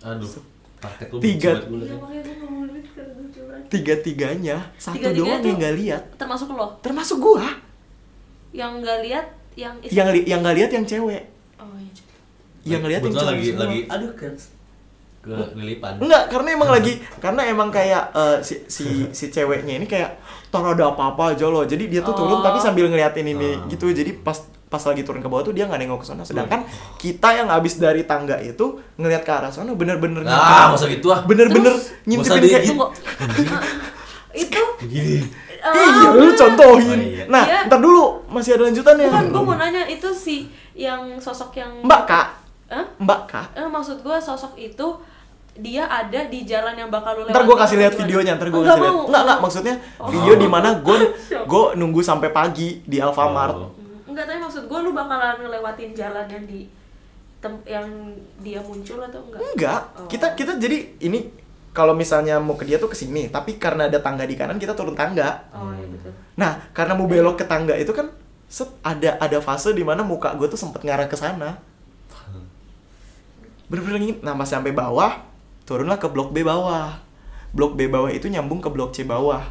aduh 0.00 0.30
praktek 0.84 1.08
lu 1.08 1.18
Tiga. 1.18 1.52
iya 1.56 2.22
tiga 3.66 3.94
tiganya 3.98 4.56
satu 4.76 5.00
Tiga-tiganya 5.00 5.34
doang 5.34 5.42
yang 5.42 5.58
nggak 5.58 5.74
lihat 5.76 6.02
termasuk 6.14 6.46
lo 6.48 6.66
termasuk 6.78 7.18
gua 7.18 7.48
yang 8.52 8.78
nggak 8.78 8.98
lihat 9.02 9.26
yang 9.54 9.74
is- 9.80 9.90
yang 9.90 10.08
li- 10.10 10.24
yang 10.24 10.40
nggak 10.40 10.56
lihat 10.56 10.70
yang 10.70 10.84
cewek 10.84 11.22
oh 11.58 11.74
iya 11.74 11.92
yang 12.66 12.80
ngeliat 12.80 13.00
yang 13.02 13.14
cewek 13.14 13.30
lagi 13.30 13.46
semua. 13.46 13.60
lagi 13.62 13.78
aduh 13.88 14.10
ke 14.14 14.28
ke 15.24 15.32
lilipan. 15.56 15.96
Enggak, 15.98 16.28
karena 16.28 16.48
emang 16.52 16.68
lagi 16.68 16.92
karena 17.16 17.42
emang 17.48 17.72
kayak 17.72 18.12
eh, 18.12 18.38
si 18.44 18.60
si 18.68 18.84
si 19.16 19.24
ceweknya 19.26 19.80
ini 19.80 19.88
kayak 19.88 20.20
tar 20.52 20.60
ada 20.62 20.92
apa-apa 20.92 21.32
aja 21.32 21.48
loh. 21.48 21.64
Jadi 21.64 21.88
dia 21.88 22.04
tuh 22.04 22.12
turun 22.12 22.38
Oh. 22.38 22.44
tapi 22.44 22.60
sambil 22.60 22.92
ngeliatin 22.92 23.24
ini 23.24 23.56
Oh. 23.56 23.64
gitu. 23.66 23.88
Jadi 23.88 24.12
pas 24.14 24.36
pas 24.74 24.82
lagi 24.84 25.02
turun 25.02 25.22
ke 25.22 25.28
bawah 25.28 25.42
tuh 25.42 25.54
dia 25.54 25.64
nggak 25.64 25.78
nengok 25.78 26.02
ke 26.02 26.06
sana. 26.06 26.26
Sedangkan 26.26 26.66
kita 26.96 27.30
yang 27.32 27.46
habis 27.46 27.78
dari 27.78 28.02
tangga 28.02 28.34
itu 28.36 28.66
ngeliat 28.96 29.22
ke 29.22 29.30
arah 29.30 29.48
sana 29.48 29.70
bener-bener 29.72 30.26
Ah, 30.26 30.68
masa 30.68 30.90
gitu 30.90 31.08
ah. 31.08 31.22
bener-bener 31.22 31.70
ngintipin 32.02 32.42
Masa 32.42 32.42
kayak 32.42 32.74
Ah, 33.14 33.62
itu 34.34 34.62
Begini. 34.82 35.22
Iya, 35.64 36.04
Ah, 36.04 36.12
lu 36.12 36.28
contohin. 36.34 36.92
Oh, 36.92 37.08
iya. 37.08 37.24
Nah, 37.24 37.40
Iya. 37.42 37.60
ntar 37.64 37.80
dulu 37.80 38.20
masih 38.28 38.52
ada 38.52 38.68
lanjutannya. 38.68 39.08
bukan 39.08 39.26
gue 39.30 39.42
mau 39.42 39.56
nanya 39.56 39.82
itu 39.86 40.10
si 40.10 40.36
yang 40.74 41.16
sosok 41.16 41.54
yang 41.54 41.72
Mbak 41.80 42.02
Kak, 42.04 42.26
Hah? 42.68 42.84
Mbak 42.98 43.20
Kak. 43.24 43.46
Eh, 43.54 43.64
maksud 43.64 44.02
gue 44.02 44.16
sosok 44.18 44.58
itu 44.58 44.86
dia 45.54 45.86
ada 45.86 46.26
di 46.26 46.42
jalan 46.42 46.74
yang 46.74 46.90
bakal 46.90 47.14
lu 47.16 47.24
Ntar 47.24 47.46
gue 47.46 47.56
kasih 47.56 47.78
lihat 47.78 47.94
videonya, 47.94 48.34
ntar 48.34 48.50
gue 48.50 48.58
Enggak 48.58 48.74
kasih 48.74 48.84
lihat. 48.84 49.06
Enggak, 49.06 49.22
enggak, 49.22 49.38
maksudnya 49.40 49.74
Oh. 49.96 50.10
video 50.10 50.34
di 50.34 50.48
mana 50.50 50.68
gue 50.76 50.96
gue 51.50 51.62
nunggu 51.74 52.00
sampai 52.02 52.28
pagi 52.28 52.82
di 52.84 52.98
Alfamart. 52.98 53.56
Oh. 53.56 53.70
Maksud 54.64 54.80
gue 54.80 54.80
lu 54.88 54.96
bakalan 54.96 55.36
ngelewatin 55.44 55.92
jalan 55.92 56.24
yang 56.24 56.44
di 56.48 56.64
tem 57.44 57.52
yang 57.68 57.84
dia 58.40 58.64
muncul 58.64 58.96
atau 59.04 59.20
enggak? 59.28 59.40
Enggak, 59.52 59.80
Oh. 60.00 60.08
kita 60.08 60.32
kita 60.32 60.56
jadi 60.56 60.88
ini 61.04 61.28
kalau 61.76 61.92
misalnya 61.92 62.40
mau 62.40 62.56
ke 62.56 62.64
dia 62.64 62.80
tuh 62.80 62.88
ke 62.88 62.96
sini, 62.96 63.28
tapi 63.28 63.60
karena 63.60 63.92
ada 63.92 64.00
tangga 64.00 64.24
di 64.24 64.32
kanan 64.32 64.56
kita 64.56 64.72
turun 64.72 64.96
tangga. 64.96 65.44
Oh, 65.52 65.68
iya 65.76 65.84
betul. 65.84 66.16
Nah, 66.40 66.56
karena 66.72 66.96
mau 66.96 67.04
belok 67.04 67.36
ke 67.36 67.44
tangga 67.44 67.76
itu 67.76 67.92
kan 67.92 68.08
set 68.48 68.72
ada 68.80 69.20
ada 69.20 69.36
fase 69.44 69.76
di 69.76 69.84
mana 69.84 70.00
muka 70.00 70.32
gue 70.32 70.48
tuh 70.48 70.56
sempet 70.56 70.80
ngarah 70.80 71.12
ke 71.12 71.16
sana. 71.20 71.60
Bener-bener 73.68 74.00
ngin. 74.00 74.16
Nah, 74.24 74.32
pas 74.32 74.48
sampai 74.48 74.72
bawah, 74.72 75.20
turunlah 75.68 76.00
ke 76.00 76.08
blok 76.08 76.32
B 76.32 76.40
bawah. 76.40 77.04
Blok 77.52 77.76
B 77.76 77.92
bawah 77.92 78.08
itu 78.08 78.32
nyambung 78.32 78.64
ke 78.64 78.72
blok 78.72 78.96
C 78.96 79.04
bawah. 79.04 79.44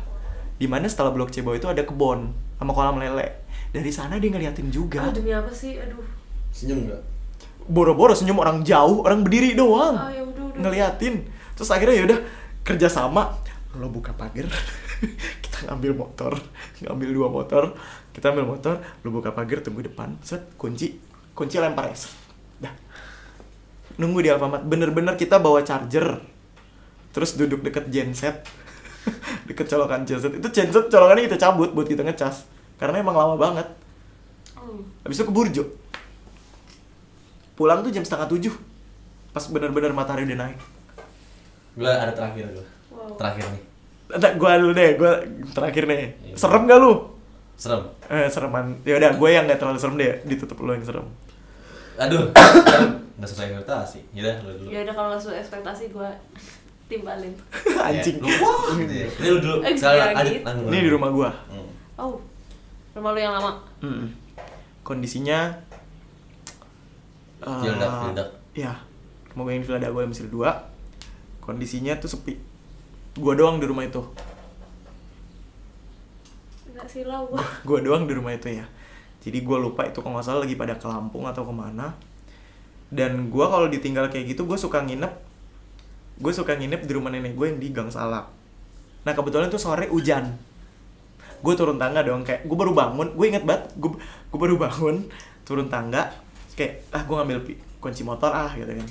Di 0.58 0.66
mana 0.66 0.90
setelah 0.90 1.14
blok 1.14 1.30
C 1.30 1.46
bawah 1.46 1.62
itu 1.62 1.70
ada 1.70 1.86
kebon 1.86 2.34
sama 2.58 2.74
kolam 2.74 2.98
lele. 2.98 3.43
Dari 3.74 3.90
sana 3.90 4.22
dia 4.22 4.30
ngeliatin 4.30 4.70
juga. 4.70 5.02
Ah, 5.02 5.10
demi 5.10 5.34
apa 5.34 5.50
sih? 5.50 5.82
Aduh. 5.82 6.06
Senyum 6.54 6.86
enggak? 6.86 7.02
Boro-boro 7.66 8.14
senyum 8.14 8.38
orang 8.38 8.62
jauh, 8.62 9.02
orang 9.02 9.26
berdiri 9.26 9.58
doang. 9.58 9.98
Ah, 9.98 10.14
ya 10.14 10.22
udah 10.22 10.54
udah. 10.54 10.62
ngeliatin. 10.62 11.26
Terus 11.58 11.74
akhirnya 11.74 12.06
yaudah 12.06 12.20
kerjasama 12.62 13.42
lo 13.74 13.90
buka 13.90 14.14
pagar 14.14 14.46
kita 15.44 15.66
ngambil 15.66 15.98
motor. 15.98 16.38
Ngambil 16.86 17.10
dua 17.10 17.28
motor. 17.34 17.74
Kita 18.14 18.30
ambil 18.30 18.46
motor 18.46 18.78
lo 19.02 19.10
buka 19.10 19.34
pagar 19.34 19.66
tunggu 19.66 19.82
depan. 19.82 20.22
Set 20.22 20.54
kunci. 20.54 20.94
Kunci 21.34 21.58
lempar 21.58 21.90
es. 21.90 22.14
Dah. 22.62 22.78
Nunggu 23.98 24.22
di 24.22 24.30
Alfamart. 24.30 24.70
Bener-bener 24.70 25.18
kita 25.18 25.42
bawa 25.42 25.66
charger. 25.66 26.22
Terus 27.10 27.34
duduk 27.34 27.66
deket 27.66 27.90
genset. 27.90 28.46
Deket 29.50 29.66
colokan 29.66 30.06
genset. 30.06 30.30
Itu 30.30 30.54
genset 30.54 30.94
colokannya 30.94 31.26
kita 31.26 31.42
cabut 31.42 31.74
buat 31.74 31.90
kita 31.90 32.06
ngecas 32.06 32.53
karena 32.78 33.02
emang 33.02 33.18
lama 33.18 33.38
banget 33.38 33.68
Oh. 34.54 34.80
habis 35.04 35.20
itu 35.20 35.28
ke 35.28 35.34
Burjo 35.34 35.64
pulang 37.54 37.84
tuh 37.84 37.92
jam 37.92 38.00
setengah 38.00 38.32
tujuh 38.32 38.56
pas 39.36 39.44
bener-bener 39.52 39.92
matahari 39.92 40.24
udah 40.24 40.40
naik 40.40 40.60
Gua 41.74 41.90
ada 41.90 42.14
terakhir 42.14 42.54
gua. 42.54 42.66
Wow. 42.94 43.18
Terakhir 43.18 43.46
nih. 43.50 43.64
Ntar 44.14 44.32
gua 44.38 44.52
dulu 44.62 44.72
deh, 44.78 44.90
gua 44.94 45.14
terakhir 45.58 45.84
nih. 45.90 46.04
Iya. 46.22 46.36
Serem 46.38 46.70
gak 46.70 46.78
lu? 46.78 46.94
Serem. 47.58 47.82
Eh, 48.10 48.28
sereman. 48.30 48.78
Ya 48.86 48.94
udah, 49.02 49.12
gue 49.18 49.30
yang 49.30 49.46
gak 49.50 49.58
terlalu 49.62 49.80
serem 49.82 49.96
deh, 49.98 50.22
ditutup 50.26 50.58
lu 50.62 50.74
yang 50.78 50.86
serem. 50.86 51.06
Aduh. 51.98 52.30
Enggak 53.18 53.30
sesuai 53.30 53.46
ekspektasi. 53.54 54.00
Yaudah 54.14 54.36
lu 54.42 54.52
dulu. 54.58 54.70
Ya 54.74 54.80
udah 54.86 54.94
kalau 54.94 55.08
nggak 55.14 55.22
sesuai 55.22 55.38
ekspektasi 55.42 55.84
gue 55.94 56.10
timbalin. 56.90 57.34
Anjing. 57.90 58.18
Ya, 58.22 58.26
lu 58.26 58.30
wah 58.42 58.74
gitu 58.78 58.94
ya. 58.94 59.08
Ini 59.10 59.28
lu 59.30 59.38
dulu. 59.42 59.58
Gitu. 59.62 59.86
Ini 60.70 60.78
di 60.78 60.92
rumah 60.94 61.10
gua. 61.14 61.30
Hmm. 61.50 61.70
Oh. 61.98 62.18
Rumah 62.94 63.12
lu 63.14 63.20
yang 63.20 63.34
lama. 63.34 63.52
Mm-mm. 63.82 64.08
Kondisinya 64.86 65.50
eh, 67.42 67.60
Vildak, 67.62 67.92
Vildak. 68.06 68.30
Ya, 68.54 68.78
rumah 69.34 69.50
gue 69.50 69.54
yang 69.58 69.66
Villa 69.66 69.80
Dago 69.82 70.06
Mesir 70.06 70.30
2 70.30 70.74
Kondisinya 71.44 72.00
tuh 72.00 72.08
sepi. 72.08 72.40
Gua 73.20 73.36
doang 73.36 73.60
di 73.60 73.68
rumah 73.68 73.84
itu. 73.84 74.00
Enggak 76.72 76.88
silau. 76.88 77.28
Gue. 77.28 77.44
Gua 77.68 77.80
doang 77.84 78.08
di 78.08 78.16
rumah 78.16 78.32
itu 78.32 78.48
ya. 78.48 78.64
Jadi 79.20 79.44
gua 79.44 79.60
lupa 79.60 79.84
itu 79.84 80.00
kalau 80.00 80.16
nggak 80.16 80.24
salah 80.24 80.48
lagi 80.48 80.56
pada 80.56 80.80
ke 80.80 80.88
Lampung 80.88 81.28
atau 81.28 81.44
ke 81.44 81.52
mana. 81.52 82.00
Dan 82.88 83.28
gua 83.28 83.52
kalau 83.52 83.68
ditinggal 83.68 84.08
kayak 84.08 84.32
gitu 84.32 84.48
gue 84.48 84.56
suka 84.56 84.80
nginep. 84.88 85.12
Gue 86.24 86.32
suka 86.32 86.56
nginep 86.56 86.88
di 86.88 86.92
rumah 86.94 87.10
nenek 87.12 87.36
gue 87.36 87.52
yang 87.52 87.60
di 87.60 87.74
Gang 87.74 87.92
Salak. 87.92 88.30
Nah 89.04 89.12
kebetulan 89.12 89.52
tuh 89.52 89.60
sore 89.60 89.92
hujan 89.92 90.38
Gue 91.44 91.54
turun 91.54 91.76
tangga 91.76 92.00
dong 92.02 92.24
kayak 92.24 92.42
gue 92.42 92.56
baru 92.56 92.72
bangun 92.72 93.12
Gue 93.12 93.26
inget 93.28 93.44
banget 93.44 93.68
gue 93.76 93.92
gue 94.00 94.40
baru 94.40 94.56
bangun 94.58 95.04
turun 95.44 95.68
tangga 95.68 96.08
kayak 96.54 96.88
ah 96.90 97.04
gue 97.04 97.12
ngambil 97.14 97.38
kunci 97.78 98.02
motor 98.02 98.32
ah 98.32 98.48
gitu 98.50 98.72
kan. 98.72 98.88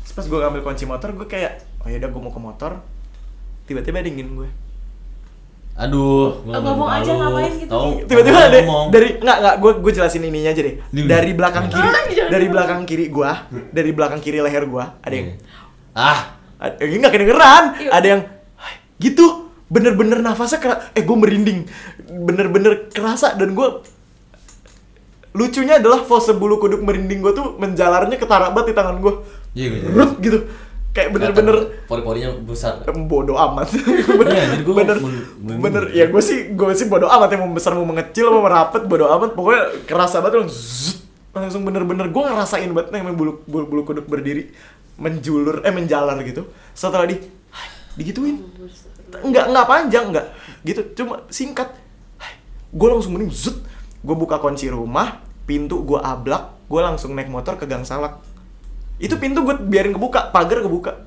Terus 0.00 0.12
pas 0.12 0.24
gue 0.24 0.38
ngambil 0.38 0.62
kunci 0.62 0.84
motor 0.84 1.12
gue 1.12 1.26
kayak 1.26 1.52
oh 1.78 1.88
yaudah 1.88 2.08
gue 2.08 2.20
mau 2.20 2.30
ke 2.30 2.40
motor. 2.40 2.72
Tiba-tiba 3.64 4.00
dingin 4.00 4.32
gue 4.34 4.48
Aduh, 5.74 6.38
gua 6.40 6.54
Ah, 6.54 6.62
ngomong 6.62 6.86
malu. 6.86 7.02
aja 7.02 7.12
ngapain 7.12 7.52
gitu. 7.58 8.06
Tiba-tiba 8.06 8.38
ada 8.38 8.62
dari 8.88 9.08
nggak 9.18 9.36
nggak 9.42 9.54
gue 9.58 9.72
gue 9.82 9.92
jelasin 9.92 10.22
ininya 10.22 10.54
aja 10.54 10.62
deh. 10.62 10.74
Ini- 10.86 11.02
dari 11.04 11.32
belakang 11.34 11.66
kiri 11.66 11.82
Ah, 11.82 12.04
jangan. 12.06 12.30
dari 12.30 12.46
belakang 12.46 12.80
kiri 12.84 13.04
gue 13.10 13.30
dari 13.74 13.90
belakang 13.90 14.20
kiri 14.22 14.38
leher 14.38 14.64
gue 14.64 14.84
ada 14.86 15.10
yang 15.12 15.28
Ah, 15.90 16.38
ada 16.56 16.78
yang 16.78 17.02
nggak 17.02 17.10
kedengeran. 17.12 17.64
Iya. 17.76 17.90
ada 17.90 18.06
yang 18.06 18.22
gitu 18.96 19.43
bener-bener 19.68 20.20
nafasnya 20.20 20.60
keras 20.60 20.78
eh 20.92 21.02
gue 21.02 21.16
merinding. 21.16 21.58
Bener-bener 22.08 22.92
kerasa 22.92 23.32
dan 23.34 23.56
gue 23.56 23.68
lucunya 25.34 25.82
adalah 25.82 26.06
pose 26.06 26.30
bulu 26.30 26.62
kuduk 26.62 26.78
merinding 26.78 27.18
gue 27.18 27.34
tuh 27.34 27.58
menjalarnya 27.58 28.14
ketara 28.22 28.54
banget 28.54 28.70
di 28.70 28.74
tangan 28.78 29.02
gue 29.02 29.14
Iya, 29.54 29.66
gue 29.70 29.90
Rut, 29.90 30.12
gitu. 30.22 30.38
Kayak 30.94 31.10
bener-bener 31.10 31.56
pori-porinya 31.90 32.30
besar. 32.38 32.86
Em, 32.86 33.10
bodoh 33.10 33.34
amat. 33.34 33.66
Iya, 33.74 34.54
jadi 34.54 34.62
gua 34.62 34.74
bener 34.86 34.96
men- 35.02 35.58
bener 35.58 35.84
ya 35.90 36.06
gue 36.06 36.22
sih 36.22 36.54
gue 36.54 36.70
sih 36.78 36.86
bodoh 36.86 37.10
amat 37.10 37.34
yang 37.34 37.50
mau 37.50 37.54
besar 37.54 37.74
mau 37.74 37.82
mengecil 37.82 38.30
mau 38.30 38.46
merapet 38.46 38.86
bodoh 38.86 39.10
amat. 39.10 39.34
Pokoknya 39.34 39.62
kerasa 39.90 40.22
banget 40.22 40.46
langsung 40.46 40.54
zzzz, 40.54 41.02
langsung 41.34 41.62
bener-bener 41.66 42.14
gue 42.14 42.22
ngerasain 42.22 42.70
banget 42.70 42.94
yang 42.94 43.10
bulu, 43.18 43.42
bulu 43.42 43.64
bulu 43.66 43.82
kuduk 43.82 44.06
berdiri 44.06 44.54
menjulur 45.02 45.66
eh 45.66 45.74
menjalar 45.74 46.14
gitu. 46.22 46.46
Setelah 46.78 47.10
di 47.10 47.18
digituin 47.98 48.38
nggak 49.22 49.44
nggak 49.52 49.66
panjang 49.68 50.06
nggak. 50.10 50.26
Gitu 50.66 50.80
cuma 50.98 51.22
singkat. 51.30 51.70
Gue 52.74 52.88
langsung 52.90 53.14
mending 53.14 53.30
zut. 53.30 53.62
Gue 54.04 54.16
buka 54.18 54.42
kunci 54.42 54.68
rumah 54.68 55.22
pintu 55.44 55.84
gue 55.84 56.00
ablak 56.00 56.56
gue 56.64 56.80
langsung 56.80 57.12
naik 57.12 57.28
motor 57.28 57.60
ke 57.60 57.68
gang 57.68 57.84
salak. 57.84 58.18
Itu 58.96 59.20
pintu 59.20 59.44
gue 59.44 59.54
biarin 59.60 59.92
kebuka 59.94 60.32
pagar 60.32 60.64
kebuka. 60.64 61.04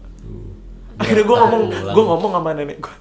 Akhirnya 0.97 1.25
gue 1.25 1.37
ngomong 1.37 1.63
gue 1.93 2.03
ngomong 2.03 2.31
sama 2.37 2.51
nenek 2.57 2.79
gue 2.81 2.95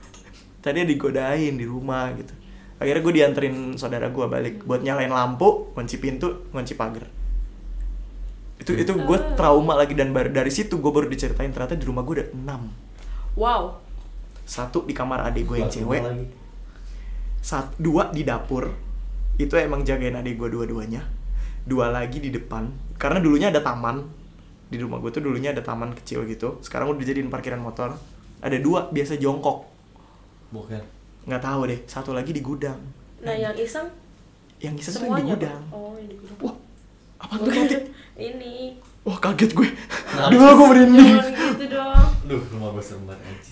tadi 0.61 0.83
digodain 0.83 1.55
di 1.55 1.63
rumah 1.63 2.11
gitu. 2.19 2.35
Akhirnya 2.77 3.03
gue 3.07 3.15
dianterin 3.15 3.57
saudara 3.79 4.11
gue 4.11 4.27
balik 4.27 4.67
buat 4.67 4.83
nyalain 4.83 5.09
lampu 5.09 5.71
kunci 5.73 5.97
pintu 6.03 6.51
kunci 6.51 6.75
pagar. 6.75 7.07
Itu 8.59 8.75
itu 8.75 8.93
gue 8.93 9.19
trauma 9.39 9.79
lagi 9.79 9.95
dan 9.95 10.11
baru 10.11 10.33
dari 10.33 10.51
situ 10.51 10.83
gue 10.83 10.93
baru 10.93 11.07
diceritain 11.07 11.55
ternyata 11.55 11.79
di 11.79 11.87
rumah 11.87 12.03
gue 12.03 12.15
ada 12.19 12.27
enam. 12.35 12.69
Wow. 13.39 13.86
Satu 14.47 14.87
di 14.87 14.95
kamar 14.95 15.27
adik 15.27 15.51
gue 15.51 15.59
yang 15.59 15.69
cewek. 15.69 16.01
rumah 16.01 16.15
lagi. 16.15 16.27
sat 17.43 17.67
dua 17.83 18.15
di 18.15 18.23
dapur. 18.23 18.71
Itu 19.37 19.59
emang 19.59 19.83
jagain 19.83 20.15
adik 20.15 20.39
gue 20.39 20.49
dua-duanya. 20.55 21.03
Dua 21.67 21.91
lagi 21.91 22.23
di 22.23 22.31
depan. 22.31 22.71
Karena 22.97 23.19
dulunya 23.19 23.51
ada 23.51 23.61
taman. 23.61 24.07
Di 24.71 24.79
rumah 24.79 25.03
gue 25.03 25.11
tuh 25.11 25.21
dulunya 25.21 25.51
ada 25.51 25.61
taman 25.61 25.93
kecil 25.99 26.23
gitu. 26.31 26.63
Sekarang 26.63 26.95
udah 26.95 27.03
dijadiin 27.03 27.27
parkiran 27.27 27.59
motor. 27.59 27.99
Ada 28.39 28.63
dua 28.63 28.87
biasa 28.89 29.19
jongkok. 29.19 29.67
Bukan. 30.55 30.95
nggak 31.27 31.43
tahu 31.43 31.61
deh. 31.67 31.81
Satu 31.91 32.15
lagi 32.15 32.31
di 32.31 32.39
gudang. 32.39 32.79
Nah, 33.19 33.35
yang 33.35 33.59
iseng? 33.59 33.91
Yang 34.63 34.87
iseng 34.87 35.11
tuh 35.11 35.19
di 35.19 35.27
gudang? 35.27 35.63
Oh, 35.75 35.99
yang 35.99 36.07
di 36.07 36.17
gudang. 36.23 36.39
wah 36.39 36.55
apa 37.19 37.35
tuh? 37.43 37.51
Ini. 38.31 38.79
wah 39.03 39.19
kaget 39.19 39.51
gue. 39.53 39.69
Nah, 40.15 40.31
dulu 40.31 40.51
gue 40.55 40.67
merinding. 40.71 41.15
Gitu 41.59 41.67
dong. 41.67 42.09
Duh, 42.31 42.43
rumah 42.55 42.71
gue 42.79 42.85
serem 42.87 43.05
banget. 43.11 43.43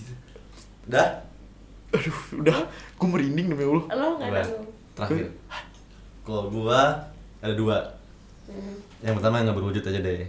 Udah? 0.89 1.07
aduh 1.95 2.17
udah 2.43 2.57
gue 2.99 3.07
merinding 3.07 3.47
demi 3.55 3.63
allah 3.63 3.85
Lo 3.95 4.07
nggak 4.19 4.29
ada 4.35 4.41
lu. 4.51 4.59
Terakhir. 4.95 5.27
Kalau 6.25 6.43
gua 6.51 6.79
ada 7.39 7.53
dua. 7.55 7.77
Hmm. 8.49 8.75
Yang 8.99 9.15
pertama 9.21 9.39
yang 9.39 9.45
nggak 9.47 9.57
berwujud 9.63 9.83
aja 9.85 9.99
deh. 10.01 10.27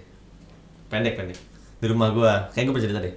Pendek 0.86 1.18
pendek. 1.18 1.38
Di 1.82 1.86
rumah 1.90 2.14
gua, 2.14 2.46
kayak 2.54 2.70
gue 2.70 2.82
cerita 2.86 3.00
deh. 3.02 3.14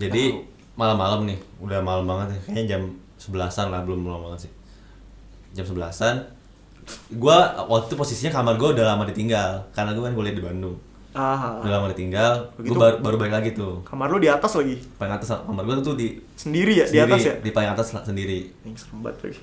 Jadi 0.00 0.40
malam-malam 0.76 1.24
nih 1.24 1.38
udah 1.64 1.80
malam 1.80 2.04
banget 2.04 2.36
nih 2.36 2.40
kayaknya 2.44 2.64
jam 2.76 2.82
sebelasan 3.16 3.72
lah 3.72 3.80
belum 3.82 4.04
malam 4.04 4.28
banget 4.28 4.46
sih 4.46 4.52
jam 5.56 5.64
sebelasan 5.64 6.20
gua 7.16 7.64
waktu 7.64 7.90
itu 7.90 7.96
posisinya 7.96 8.30
kamar 8.36 8.60
gua 8.60 8.76
udah 8.76 8.84
lama 8.84 9.08
ditinggal 9.08 9.64
karena 9.72 9.96
gua 9.96 10.12
kan 10.12 10.14
kuliah 10.14 10.36
di 10.36 10.44
Bandung 10.44 10.76
Ah, 11.16 11.64
udah 11.64 11.80
lama 11.80 11.88
ditinggal 11.88 12.32
Begitu. 12.60 12.76
gua 12.76 12.78
baru, 12.78 12.96
baru 13.00 13.16
balik 13.16 13.34
lagi 13.40 13.50
tuh. 13.56 13.80
Kamar 13.88 14.12
lu 14.12 14.20
di 14.20 14.28
atas 14.28 14.52
lagi. 14.52 14.76
paling 15.00 15.16
atas 15.16 15.32
kamar 15.32 15.64
gua 15.64 15.80
tuh 15.80 15.96
di 15.96 16.20
Sendiri 16.36 16.76
ya? 16.76 16.84
Di 16.84 17.00
sendiri, 17.00 17.08
atas 17.08 17.24
ya? 17.24 17.34
di 17.40 17.50
paling 17.50 17.70
atas 17.72 17.86
lah, 17.96 18.02
sendiri. 18.04 18.38
Yang 18.62 18.84
serem 18.84 19.00
banget 19.00 19.18
lagi. 19.24 19.40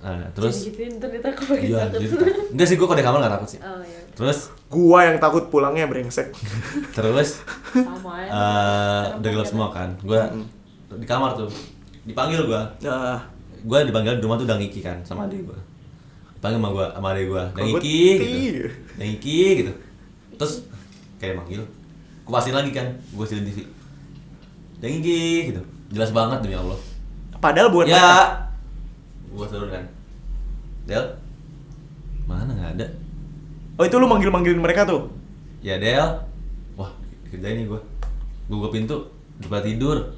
nah, 0.00 0.28
terus? 0.32 0.54
Jadi 0.54 0.66
gituin 0.70 0.92
ternyata 0.96 1.28
aku 1.34 1.42
makin 1.50 1.66
iya 1.66 1.80
takut. 1.84 2.00
jadi 2.00 2.14
enggak 2.54 2.66
sih 2.70 2.76
gua 2.78 2.86
kalau 2.86 2.98
di 2.98 3.04
kamar 3.04 3.18
gak 3.20 3.34
takut 3.34 3.48
sih. 3.50 3.60
Oh 3.60 3.82
iya. 3.82 4.00
terus? 4.14 4.38
Gua 4.70 4.98
yang 5.04 5.16
takut 5.18 5.44
pulangnya 5.50 5.84
brengsek. 5.90 6.30
terus? 6.96 7.42
Sama 7.74 8.14
ya. 8.22 8.30
eh 8.30 9.04
udah 9.18 9.30
gelap 9.34 9.48
semua 9.50 9.68
kan? 9.68 9.90
Gua 10.00 10.30
di 10.94 11.04
kamar 11.04 11.34
tuh. 11.34 11.50
Dipanggil 12.06 12.46
gua. 12.46 12.70
Nah, 12.80 13.18
gue 13.60 13.78
dipanggil 13.84 14.16
di 14.16 14.24
rumah 14.24 14.40
tuh 14.40 14.48
udah 14.48 14.56
ngiki 14.56 14.80
kan 14.80 14.96
sama 15.04 15.28
adik 15.28 15.44
gue 15.44 15.58
panggil 16.40 16.56
sama 16.56 16.72
gue 16.72 16.86
sama 16.96 17.08
adik 17.12 17.24
gue 17.28 17.44
gua 17.44 17.60
ngiki 17.60 18.00
gitu. 18.16 18.68
udah 18.96 19.04
ngiki 19.04 19.40
gitu. 19.60 19.72
Terus 20.40 20.52
kayak 21.20 21.36
manggil 21.36 21.62
gue 22.24 22.32
pastiin 22.32 22.56
lagi 22.56 22.72
kan 22.72 22.86
gue 22.96 23.26
silin 23.28 23.44
TV 23.44 23.68
ngiki 24.80 25.52
gitu. 25.52 25.62
Jelas 25.92 26.08
banget 26.14 26.40
demi 26.40 26.56
Allah. 26.56 26.78
Padahal 27.36 27.68
buat 27.68 27.84
ya. 27.84 28.00
mereka. 28.00 28.24
gue 29.30 29.46
turun 29.52 29.68
kan. 29.68 29.84
Del? 30.88 31.04
Mana 32.24 32.50
nggak 32.56 32.70
ada? 32.80 32.86
Oh 33.76 33.84
itu 33.84 33.96
lu 34.00 34.08
manggil-manggilin 34.08 34.60
mereka 34.60 34.88
tuh? 34.88 35.12
ya 35.60 35.76
Del. 35.76 36.24
Wah 36.80 36.90
dikerjain 37.28 37.60
nih 37.60 37.66
gue 37.68 37.80
gue 38.48 38.56
buka 38.56 38.72
pintu 38.72 38.96
buka 39.44 39.60
tidur. 39.60 40.16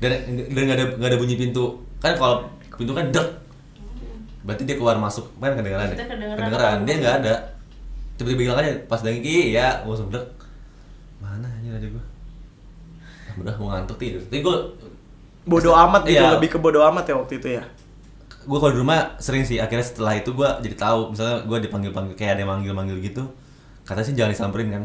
Dan 0.00 0.10
dan 0.52 0.62
nggak 0.68 0.76
ada 0.76 0.86
nggak 1.00 1.10
ada 1.10 1.18
bunyi 1.20 1.36
pintu. 1.40 1.80
Kan 2.04 2.20
kalau 2.20 2.48
pintu 2.76 2.92
kan 2.92 3.08
dek. 3.08 3.28
Berarti 4.44 4.68
dia 4.68 4.76
keluar 4.76 5.00
masuk. 5.00 5.28
Kan 5.40 5.56
kedengeran 5.56 5.92
ya? 5.92 5.96
kedengeran. 6.04 6.36
Kedengeran. 6.36 6.76
Dia 6.84 6.94
nggak 7.00 7.16
ada 7.24 7.34
tiba-tiba 8.20 8.52
bilang 8.52 8.58
aja 8.60 8.76
pas 8.84 9.00
udah 9.00 9.12
ngiki 9.16 9.56
ya 9.56 9.80
gue 9.80 9.94
dek 10.12 10.26
mana 11.24 11.48
aja 11.48 11.68
ada 11.72 11.88
gue 11.88 12.04
udah 13.40 13.54
gue 13.56 13.68
ngantuk 13.72 13.96
tidur 13.96 14.20
tapi 14.28 14.40
gue 14.44 14.56
Bodoh 15.40 15.72
amat 15.72 16.04
gitu, 16.04 16.20
Iya. 16.20 16.36
lebih 16.36 16.52
ke 16.52 16.58
bodoh 16.60 16.84
amat 16.92 17.08
ya 17.08 17.16
waktu 17.16 17.40
itu 17.40 17.48
ya. 17.56 17.64
gue 18.40 18.58
kalau 18.60 18.72
di 18.76 18.78
rumah 18.78 19.16
sering 19.16 19.40
sih 19.40 19.56
akhirnya 19.56 19.84
setelah 19.84 20.20
itu 20.20 20.36
gue 20.36 20.48
jadi 20.60 20.76
tahu 20.76 21.16
misalnya 21.16 21.48
gue 21.48 21.58
dipanggil 21.64 21.92
panggil 21.96 22.12
kayak 22.12 22.36
ada 22.36 22.40
yang 22.44 22.50
manggil 22.52 22.72
manggil 22.76 23.00
gitu 23.00 23.24
katanya 23.88 24.04
sih 24.04 24.14
jangan 24.16 24.32
disamperin 24.36 24.68
kan 24.68 24.84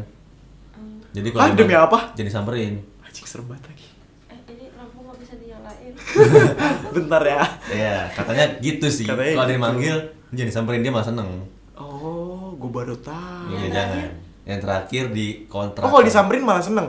jadi 1.12 1.28
kalau 1.28 1.52
dia 1.52 1.60
demi 1.60 1.76
apa? 1.76 1.98
jangan 2.16 2.28
disamperin 2.32 2.74
Anjing 3.16 3.32
serem 3.32 3.48
banget 3.48 3.64
lagi. 3.72 3.86
Eh 4.28 4.38
ini 4.52 4.64
lampu 4.76 5.00
nggak 5.00 5.16
bisa 5.24 5.34
dinyalain. 5.40 5.92
Bentar 7.00 7.22
ya. 7.24 7.40
Iya, 7.72 7.96
katanya 8.12 8.44
gitu 8.60 8.86
sih. 8.92 9.08
Katanya 9.08 9.32
Kalau 9.32 9.44
ada 9.48 9.52
yang 9.56 9.64
gitu. 9.64 9.68
manggil, 9.72 9.96
jangan 10.36 10.48
disamperin 10.52 10.80
dia 10.84 10.92
malah 10.92 11.08
seneng. 11.08 11.28
Oh, 11.76 12.56
gua 12.56 12.70
baru 12.82 12.96
tahu. 12.98 13.52
Iya, 13.52 13.68
jangan. 13.68 14.08
Yang 14.46 14.60
terakhir 14.64 15.04
di 15.12 15.26
kontrak. 15.46 15.84
Oh, 15.84 15.90
kalau 15.92 16.04
disamperin 16.04 16.42
malah 16.42 16.64
seneng. 16.64 16.88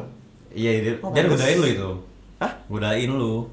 Iya, 0.49 0.71
dia, 0.79 0.93
Oh, 1.03 1.11
dia 1.11 1.27
godain 1.27 1.57
lu 1.59 1.67
itu. 1.67 1.89
Hah? 2.39 2.51
Godain 2.65 3.11
lu. 3.11 3.43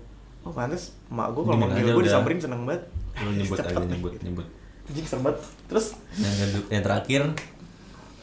Oh, 0.45 0.53
pantes 0.53 0.95
emak 1.11 1.33
gua 1.33 1.43
kalau 1.43 1.59
manggil 1.59 1.91
udah. 1.91 2.05
disamperin 2.05 2.39
seneng 2.39 2.63
banget. 2.63 2.83
Lu 3.19 3.31
nyebut 3.33 3.57
aja, 3.59 3.75
nyebut, 3.81 4.13
nyebut. 4.23 4.47
Anjing 4.85 5.07
serem 5.09 5.23
banget. 5.25 5.39
Terus 5.67 5.87
Yang, 6.21 6.61
yang 6.69 6.83
terakhir 6.85 7.23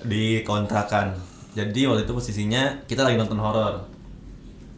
di 0.06 0.46
kontrakan. 0.46 1.18
Jadi 1.52 1.84
waktu 1.84 2.06
itu 2.06 2.14
posisinya 2.14 2.86
kita 2.86 3.04
lagi 3.04 3.18
nonton 3.18 3.42
horor. 3.42 3.84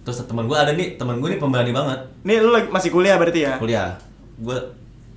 Terus 0.04 0.24
teman 0.26 0.48
gue 0.48 0.58
ada 0.58 0.72
nih, 0.74 0.96
teman 0.98 1.22
gue 1.22 1.32
nih 1.32 1.40
pemberani 1.40 1.72
banget. 1.72 2.00
nih 2.24 2.40
lu 2.40 2.52
lagi 2.52 2.68
masih 2.72 2.90
kuliah 2.90 3.16
berarti 3.20 3.40
ya? 3.44 3.60
kuliah 3.60 4.00
gue 4.40 4.58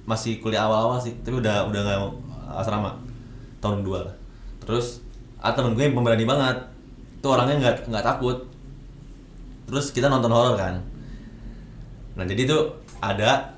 masih 0.05 0.39
kuliah 0.39 0.67
awal-awal 0.67 0.99
sih 0.99 1.15
tapi 1.23 1.39
udah 1.39 1.67
udah 1.67 1.81
nggak 1.83 1.99
asrama 2.47 2.95
tahun 3.59 3.83
dua 3.83 4.07
lah. 4.07 4.15
Terus 4.63 5.03
ada 5.43 5.59
temen 5.59 5.75
gue 5.75 5.85
yang 5.87 5.95
pemberani 5.95 6.23
banget. 6.23 6.57
Tuh 7.23 7.31
orangnya 7.35 7.57
nggak 7.59 7.91
nggak 7.91 8.05
takut. 8.07 8.47
Terus 9.67 9.91
kita 9.91 10.07
nonton 10.07 10.31
horor 10.31 10.55
kan. 10.55 10.79
Nah 12.15 12.25
jadi 12.25 12.47
tuh 12.47 12.79
ada 13.03 13.55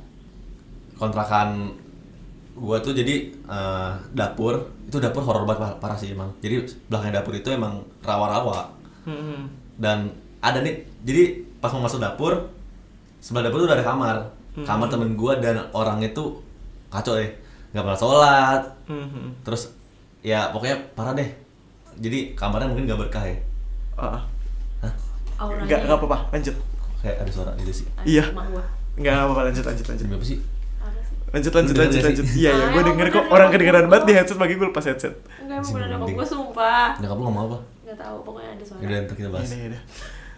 kontrakan 0.98 1.72
gue 2.58 2.76
tuh 2.80 2.92
jadi 2.96 3.14
eh, 3.32 3.90
dapur. 4.16 4.66
Itu 4.88 4.98
dapur 4.98 5.20
horor 5.22 5.44
banget 5.44 5.60
par- 5.60 5.78
parah 5.78 5.98
sih 6.00 6.16
emang. 6.16 6.32
Jadi 6.40 6.64
belakangnya 6.88 7.20
dapur 7.20 7.36
itu 7.36 7.48
emang 7.52 7.84
rawa-rawa. 8.00 8.76
Hmm. 9.08 9.48
dan 9.80 10.12
ada 10.44 10.60
nih 10.60 10.84
jadi 11.00 11.40
pas 11.64 11.72
mau 11.72 11.86
masuk 11.88 11.96
dapur 11.96 12.44
sebelah 13.24 13.48
dapur 13.48 13.64
tuh 13.64 13.68
udah 13.72 13.78
ada 13.78 13.86
kamar. 13.86 14.16
Kamar 14.66 14.90
temen 14.90 15.14
gua 15.14 15.38
dan 15.38 15.70
orang 15.70 16.02
itu 16.02 16.42
kacau 16.90 17.14
deh 17.14 17.30
nggak 17.70 17.82
pernah 17.82 17.98
sholat 17.98 18.62
Hmm. 18.84 19.34
terus 19.40 19.72
ya 20.18 20.48
pokoknya 20.48 20.76
parah 20.92 21.12
deh 21.12 21.28
jadi 21.94 22.32
kamarnya 22.32 22.66
mungkin 22.66 22.84
nggak 22.84 23.00
berkah 23.00 23.22
ya 23.22 23.36
Ah, 23.94 24.22
Hah? 24.78 24.92
Auranya. 25.36 25.64
Enggak, 25.64 25.80
enggak 25.82 25.98
apa-apa, 25.98 26.18
lanjut. 26.30 26.54
kayak 26.98 27.16
ada 27.18 27.30
suara 27.30 27.50
gitu 27.56 27.72
sih 27.74 27.86
Iya. 28.04 28.30
Enggak 28.94 29.14
apa-apa, 29.20 29.40
lanjut, 29.44 29.64
lanjut, 29.64 29.86
lanjut. 29.86 30.06
apa 30.08 30.24
sih 30.24 30.38
Apa 30.78 30.98
sih? 31.00 31.14
Lanjut, 31.28 31.52
lanjut, 31.52 31.74
denger 31.74 31.82
lanjut, 31.84 31.98
nggak 31.98 32.08
lanjut. 32.08 32.26
Iya, 32.32 32.50
iya, 32.50 32.52
Ah, 32.56 32.68
gue 32.70 32.82
denger 32.84 33.06
kok 33.08 33.20
nih, 33.20 33.30
orang 33.30 33.48
kedengeran 33.50 33.86
banget 33.86 34.04
di 34.04 34.12
headset 34.14 34.36
bagi 34.36 34.54
gue 34.54 34.66
lepas 34.66 34.84
headset. 34.84 35.14
Enggak 35.36 35.56
emang 35.60 35.72
bener 35.74 35.86
nyokap 35.92 36.08
gue 36.14 36.26
sumpah. 36.26 36.88
nyokap 36.96 37.16
lu 37.16 37.24
ngomong 37.24 37.42
apa 37.44 37.58
Enggak 37.82 37.98
tahu, 37.98 38.16
pokoknya 38.22 38.50
ada 38.50 38.64
suara. 38.64 38.80
udah 38.80 38.96
ntar 39.00 39.14
kita 39.14 39.28
bahas 39.28 39.48
Ini, 39.48 39.58
ini. 39.66 39.78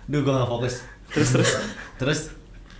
duh 0.06 0.20
gua 0.20 0.32
nggak 0.34 0.50
fokus 0.50 0.74
Terus, 1.10 1.28
terus. 1.30 1.50
terus 2.00 2.20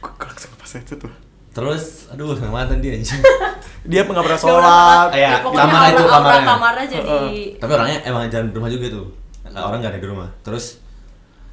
Gue 0.01 0.11
langsung 0.19 0.51
lepas 0.51 0.71
headset 0.73 0.99
tuh. 0.99 1.13
Terus 1.51 2.07
aduh 2.09 2.33
sama 2.33 2.63
mantan 2.63 2.79
dia 2.79 2.95
anjing. 2.95 3.21
Dia 3.81 4.05
nggak 4.05 4.13
pernah 4.21 4.37
sholat. 4.39 5.09
Iya, 5.11 5.31
Ya, 5.31 5.37
kamar 5.41 5.89
itu, 5.89 6.05
kamarnya. 6.05 6.45
kamarnya 6.47 6.87
jadi 6.91 7.17
tapi 7.57 7.71
orangnya 7.73 7.99
emang 8.05 8.29
jalan 8.29 8.47
di 8.47 8.55
rumah 8.55 8.69
juga 8.69 8.87
tuh. 8.91 9.07
Orang 9.49 9.81
nggak 9.81 9.91
ada 9.91 9.99
di 9.99 10.07
rumah. 10.07 10.29
Terus 10.41 10.85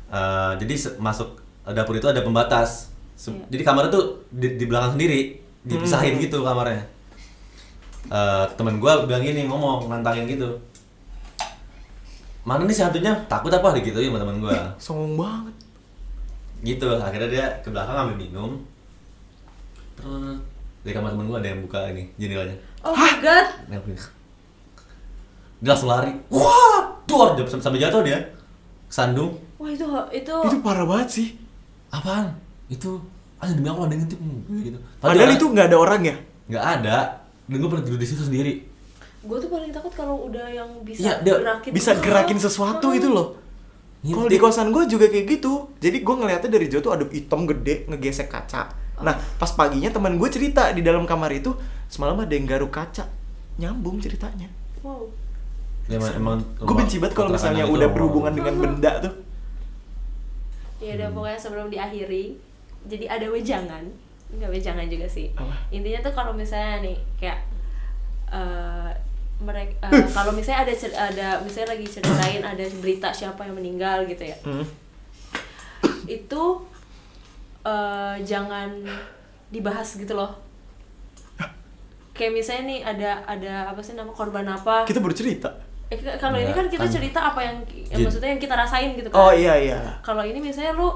eh, 0.08 0.52
jadi 0.58 0.74
masuk 0.98 1.40
dapur 1.66 1.96
itu 1.96 2.04
ada 2.06 2.20
pembatas. 2.20 2.92
Se- 3.16 3.32
Iya. 3.32 3.48
jadi 3.50 3.64
kamar 3.64 3.88
itu 3.88 4.00
di, 4.30 4.48
di 4.56 4.66
belakang 4.66 4.94
sendiri. 4.94 5.40
Dipisahin 5.64 6.16
Hmm. 6.16 6.22
gitu 6.22 6.38
kamarnya. 6.42 6.84
Eh, 8.08 8.46
temen 8.54 8.76
gue 8.78 8.92
bilang 9.04 9.20
gini 9.22 9.42
ngomong 9.46 9.88
nantangin 9.88 10.28
gitu. 10.28 10.52
Mana 12.44 12.64
nih 12.64 12.72
si 12.72 12.80
hantunya 12.82 13.12
takut 13.26 13.50
apa? 13.50 13.76
Gitu 13.78 13.96
sama 13.98 14.20
temen 14.20 14.40
gue 14.40 14.56
Songong 14.84 15.16
banget. 15.16 15.56
gitu 16.60 16.90
akhirnya 16.92 17.30
dia 17.30 17.46
ke 17.62 17.70
belakang 17.70 17.94
ngambil 17.94 18.18
minum 18.20 18.52
terus 19.98 20.40
di 20.86 20.96
kamar 20.96 21.12
temen 21.12 21.28
gue 21.28 21.38
ada 21.42 21.50
yang 21.52 21.62
buka 21.66 21.80
ini 21.92 22.04
jendelanya 22.16 22.56
Oh 22.86 22.96
my 22.96 23.14
god. 23.20 23.48
Dia 25.58 25.74
langsung 25.74 25.90
lari. 25.90 26.14
Wah, 26.30 27.02
dia 27.04 27.44
sampai 27.50 27.64
sampai 27.66 27.80
jatuh 27.82 28.02
dia. 28.06 28.20
Sandung. 28.88 29.36
Wah 29.58 29.68
itu 29.68 29.84
itu 30.14 30.36
Itu 30.48 30.58
parah 30.64 30.86
banget 30.88 31.10
sih. 31.12 31.28
Apaan? 31.92 32.32
Itu 32.72 33.02
ah 33.42 33.50
demi 33.50 33.68
Allah 33.68 33.90
ada 33.90 33.94
yang 33.94 34.08
ngintip 34.08 34.20
gitu. 34.64 34.80
Padahal 35.02 35.34
itu 35.34 35.46
nggak 35.50 35.68
ada 35.68 35.78
orang 35.78 36.02
ya. 36.06 36.16
nggak 36.48 36.66
ada. 36.80 36.98
Dan 37.50 37.56
gue 37.60 37.70
pernah 37.70 37.84
tidur 37.84 38.00
di 38.00 38.08
situ 38.08 38.24
sendiri. 38.24 38.54
gue 39.28 39.38
tuh 39.44 39.52
paling 39.52 39.76
takut 39.76 39.92
kalau 39.92 40.32
udah 40.32 40.48
yang 40.48 40.70
bisa 40.88 41.04
Iya, 41.04 41.14
dia 41.20 41.36
gerakin 41.44 41.72
Bisa 41.76 41.92
gerakin 42.00 42.40
sesuatu 42.40 42.96
itu 42.96 43.12
loh. 43.12 43.36
Kalau 44.08 44.30
di 44.32 44.40
kosan 44.40 44.72
gue 44.72 44.88
juga 44.88 45.12
kayak 45.12 45.26
gitu. 45.28 45.68
Jadi 45.84 46.00
gue 46.00 46.16
ngeliatnya 46.16 46.48
dari 46.48 46.72
jauh 46.72 46.80
tuh 46.80 46.96
ada 46.96 47.04
hitam 47.12 47.44
gede 47.44 47.90
ngegesek 47.92 48.32
kaca. 48.32 48.72
Nah 48.98 49.16
pas 49.36 49.52
paginya 49.52 49.88
teman 49.88 50.16
gue 50.16 50.28
cerita 50.28 50.70
di 50.70 50.82
dalam 50.82 51.04
kamar 51.04 51.30
itu 51.32 51.54
semalam 51.86 52.18
ada 52.18 52.30
yang 52.30 52.46
garuk 52.46 52.70
kaca. 52.70 53.06
Nyambung 53.56 53.98
ceritanya. 53.98 54.50
Wow. 54.82 55.10
Ya, 55.88 55.98
emang, 55.98 56.14
emang 56.14 56.38
Gue 56.60 56.76
benci 56.76 56.98
banget 56.98 57.16
kalau 57.16 57.32
misalnya 57.32 57.64
itu 57.64 57.74
udah 57.74 57.90
berhubungan 57.90 58.32
dengan 58.32 58.54
benda 58.56 58.92
tuh. 59.00 59.14
Ya 60.78 60.94
Hmm. 60.94 60.98
udah 60.98 61.08
pokoknya 61.10 61.40
sebelum 61.40 61.68
diakhiri, 61.68 62.38
jadi 62.86 63.06
ada 63.08 63.26
wejangan, 63.28 63.82
nggak 64.30 64.52
wejangan 64.52 64.86
juga 64.86 65.08
sih. 65.08 65.34
Apa? 65.34 65.50
Intinya 65.70 66.00
tuh 66.02 66.14
kalau 66.14 66.34
misalnya 66.34 66.84
nih 66.84 66.98
kayak 67.18 67.40
mereka 69.38 69.88
kalau 70.18 70.32
misalnya 70.32 70.66
ada 70.66 70.74
cer- 70.74 70.94
ada 70.94 71.28
misalnya 71.40 71.74
lagi 71.74 71.86
ceritain 71.88 72.42
ada 72.42 72.66
berita 72.78 73.10
siapa 73.10 73.42
yang 73.42 73.56
meninggal 73.56 74.06
gitu 74.06 74.22
ya, 74.24 74.38
Hmm. 74.44 74.66
itu 76.04 76.44
eh, 77.68 78.16
jangan 78.24 78.70
dibahas 79.50 79.90
gitu 79.94 80.14
loh. 80.14 80.32
Kayak 82.12 82.32
misalnya 82.34 82.64
nih 82.66 82.80
ada 82.82 83.10
ada 83.24 83.54
apa 83.70 83.80
sih 83.80 83.94
nama 83.94 84.10
korban 84.10 84.42
apa? 84.44 84.84
Kita 84.84 84.98
baru 84.98 85.14
cerita. 85.14 85.54
Eh, 85.88 85.96
kalau 86.18 86.36
ini 86.36 86.50
kan 86.50 86.66
kita 86.66 86.84
kan- 86.84 86.92
cerita 86.92 87.20
apa 87.24 87.40
yang, 87.40 87.58
yang 87.88 88.00
maksudnya 88.02 88.30
yang 88.30 88.42
kita 88.42 88.56
rasain 88.56 88.92
gitu 88.94 89.08
kan. 89.08 89.20
Oh 89.20 89.32
iya 89.32 89.54
iya. 89.56 89.80
Kalau 90.02 90.20
ini 90.22 90.42
misalnya 90.42 90.74
lu 90.74 90.90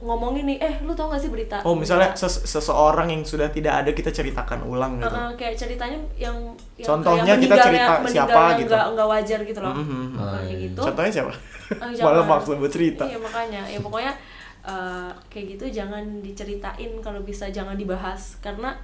ngomongin 0.00 0.44
nih, 0.46 0.58
eh 0.58 0.74
lu 0.80 0.90
tau 0.90 1.08
gak 1.08 1.20
sih 1.20 1.28
berita? 1.28 1.60
Oh 1.60 1.72
misalnya 1.72 2.10
berita- 2.10 2.24
ses- 2.26 2.44
seseorang 2.46 3.08
yang 3.08 3.22
sudah 3.22 3.48
tidak 3.48 3.78
ada 3.78 3.90
kita 3.90 4.10
ceritakan 4.10 4.64
ulang 4.64 4.96
gitu. 4.96 5.06
Uh-uh, 5.06 5.30
kayak 5.34 5.54
ceritanya 5.54 5.96
yang, 6.18 6.36
yang 6.74 6.88
Contohnya 6.88 7.32
kita 7.36 7.52
cerita 7.54 7.92
siapa 8.02 8.02
meninggalnya 8.02 8.56
gitu. 8.58 8.70
nggak 8.70 8.84
nggak 8.90 9.08
wajar 9.08 9.40
gitu 9.42 9.60
loh 9.60 9.74
Mhm. 9.74 10.02
Nah, 10.10 10.20
Oh, 10.20 10.32
kayak 10.34 10.48
iya. 10.48 10.56
gitu 10.62 10.80
Contohnya 10.82 11.12
siapa? 11.14 11.32
Ah, 11.70 11.88
Malah 11.94 12.24
maksud 12.26 12.56
buat 12.56 12.72
cerita. 12.72 13.04
iya 13.04 13.16
makanya 13.16 13.62
ya 13.62 13.78
pokoknya 13.78 14.12
eh, 14.70 15.10
kayak 15.26 15.58
gitu 15.58 15.82
jangan 15.82 16.22
diceritain 16.22 16.94
kalau 17.02 17.20
bisa 17.26 17.50
jangan 17.50 17.74
dibahas. 17.74 18.38
Karena 18.38 18.78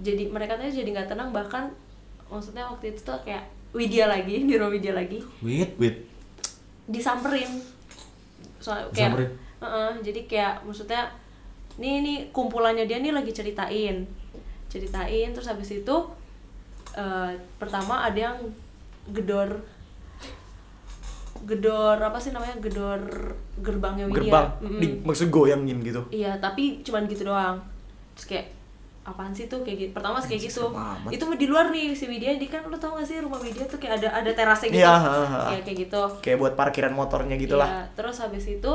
jadi 0.00 0.32
mereka 0.32 0.56
tuh 0.56 0.72
jadi 0.72 0.88
nggak 0.88 1.12
tenang 1.12 1.30
bahkan 1.30 1.68
maksudnya 2.32 2.64
waktu 2.64 2.96
itu 2.96 3.04
tuh 3.04 3.20
kayak 3.22 3.44
Widya 3.76 4.08
lagi 4.08 4.42
di 4.48 4.54
rumah 4.56 4.72
Widya 4.72 4.96
lagi. 4.96 5.20
Wait, 5.44 5.76
wait. 5.76 6.08
disamperin. 6.88 7.62
Soal 8.58 8.88
kayak 8.90 9.14
Disamperin? 9.14 9.30
Heeh, 9.62 9.90
jadi 10.02 10.20
kayak 10.26 10.54
maksudnya 10.66 11.06
nih 11.78 12.02
nih 12.02 12.18
kumpulannya 12.34 12.84
dia 12.84 12.98
nih 12.98 13.14
lagi 13.14 13.30
ceritain. 13.30 14.04
Ceritain 14.66 15.28
terus 15.30 15.46
habis 15.46 15.70
itu 15.70 15.96
eh, 16.96 17.32
pertama 17.60 18.02
ada 18.02 18.18
yang 18.18 18.38
gedor 19.14 19.62
gedor 21.42 21.98
apa 21.98 22.18
sih 22.22 22.30
namanya 22.30 22.54
gedor 22.62 23.02
gerbangnya 23.58 24.06
Widya 24.06 24.30
Gerbang, 24.30 24.46
Mm-mm. 24.62 24.80
di, 24.80 24.86
maksud 25.02 25.28
goyangin 25.28 25.78
gitu. 25.82 26.02
Iya, 26.10 26.38
tapi 26.38 26.82
cuman 26.86 27.06
gitu 27.10 27.26
doang. 27.26 27.58
Terus 28.14 28.26
kayak 28.30 28.46
apaan 29.02 29.34
sih 29.34 29.50
tuh 29.50 29.66
kayak 29.66 29.78
gitu. 29.86 29.90
Pertama 29.94 30.22
kayak 30.22 30.42
gitu. 30.46 30.70
Itu 31.10 31.24
di 31.34 31.46
luar 31.50 31.74
nih 31.74 31.94
si 31.94 32.06
Widya 32.06 32.38
di 32.38 32.46
kan 32.46 32.62
lu 32.66 32.78
tau 32.78 32.94
gak 32.94 33.06
sih 33.06 33.18
rumah 33.18 33.42
Widya 33.42 33.66
tuh 33.66 33.82
kayak 33.82 34.02
ada 34.02 34.08
ada 34.22 34.30
terasnya 34.30 34.70
gitu. 34.70 34.86
Ha, 34.86 34.98
ha. 34.98 35.40
Kayak 35.50 35.62
kayak 35.66 35.78
gitu. 35.88 36.02
Kayak 36.22 36.38
buat 36.38 36.54
parkiran 36.54 36.94
motornya 36.94 37.34
gitu 37.34 37.58
lah. 37.58 37.66
Iya, 37.66 37.82
terus 37.98 38.16
habis 38.22 38.46
itu 38.46 38.72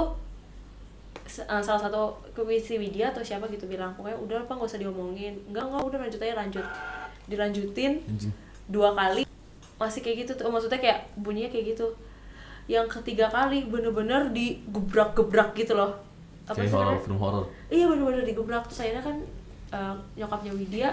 eh, 1.28 1.64
salah 1.64 1.82
satu 1.82 2.20
ke 2.36 2.44
si 2.60 2.76
Widya 2.76 3.16
atau 3.16 3.24
siapa 3.24 3.48
gitu 3.48 3.68
bilang 3.68 3.96
pokoknya 3.96 4.20
udah 4.20 4.38
apa 4.44 4.52
nggak 4.56 4.70
usah 4.70 4.80
diomongin 4.80 5.36
enggak 5.48 5.64
enggak 5.68 5.84
udah 5.84 6.00
lanjut 6.04 6.20
aja 6.24 6.36
lanjut 6.40 6.66
dilanjutin 7.28 7.94
dua 8.72 8.96
kali 8.96 9.28
masih 9.78 10.02
kayak 10.02 10.26
gitu 10.26 10.32
tuh 10.40 10.50
maksudnya 10.50 10.80
kayak 10.80 11.06
bunyinya 11.20 11.52
kayak 11.52 11.76
gitu 11.76 11.88
yang 12.68 12.86
ketiga 12.86 13.28
kali 13.28 13.64
bener-bener 13.66 14.28
digebrak-gebrak 14.30 15.56
gitu 15.56 15.74
loh 15.74 15.96
apa 16.44 16.54
Kayak 16.54 16.64
sih 16.64 16.74
horror, 16.74 16.88
namanya? 16.90 17.04
film 17.04 17.18
horror. 17.18 17.46
iya 17.68 17.86
bener-bener 17.86 18.24
digebrak 18.24 18.64
terus 18.66 18.80
akhirnya 18.82 19.02
kan 19.02 19.18
eh, 19.70 19.94
nyokapnya 20.16 20.52
Widya 20.54 20.90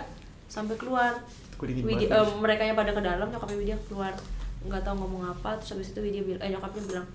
sampai 0.46 0.74
keluar 0.74 1.12
Widya, 1.56 1.86
banget. 2.06 2.10
eh, 2.12 2.26
mereka 2.36 2.62
yang 2.62 2.74
pada 2.74 2.90
ke 2.90 3.00
dalam 3.00 3.26
nyokapnya 3.26 3.58
Widya 3.58 3.76
keluar 3.84 4.14
nggak 4.62 4.82
tahu 4.82 4.96
ngomong 4.96 5.22
apa 5.28 5.54
terus 5.56 5.74
habis 5.74 5.90
itu 5.90 6.00
Widya 6.00 6.22
bilang 6.22 6.40
eh 6.40 6.50
nyokapnya 6.50 6.82
bilang 6.84 7.06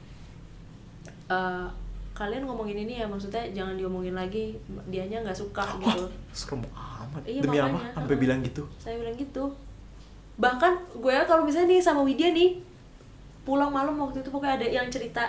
"Eh, 1.30 1.68
kalian 2.12 2.44
ngomongin 2.44 2.78
ini 2.78 3.00
ya 3.00 3.06
maksudnya 3.06 3.40
jangan 3.50 3.76
diomongin 3.76 4.12
lagi 4.12 4.52
dianya 4.86 5.22
nggak 5.22 5.38
suka 5.38 5.64
gitu 5.80 6.04
Serem 6.32 6.60
amat. 6.68 7.22
Iya, 7.24 7.40
Demi 7.42 7.56
apa? 7.58 7.80
Sampai 7.94 8.16
bilang 8.18 8.40
gitu. 8.42 8.68
saya 8.76 8.98
bilang 8.98 9.16
gitu 9.16 9.44
bahkan 10.36 10.72
gue 10.90 11.16
kalau 11.24 11.44
misalnya 11.44 11.70
nih 11.70 11.82
sama 11.82 12.00
Widya 12.02 12.32
nih 12.32 12.60
pulang 13.50 13.74
malam 13.74 13.98
waktu 13.98 14.22
itu 14.22 14.30
pokoknya 14.30 14.62
ada 14.62 14.68
yang 14.70 14.86
cerita 14.88 15.26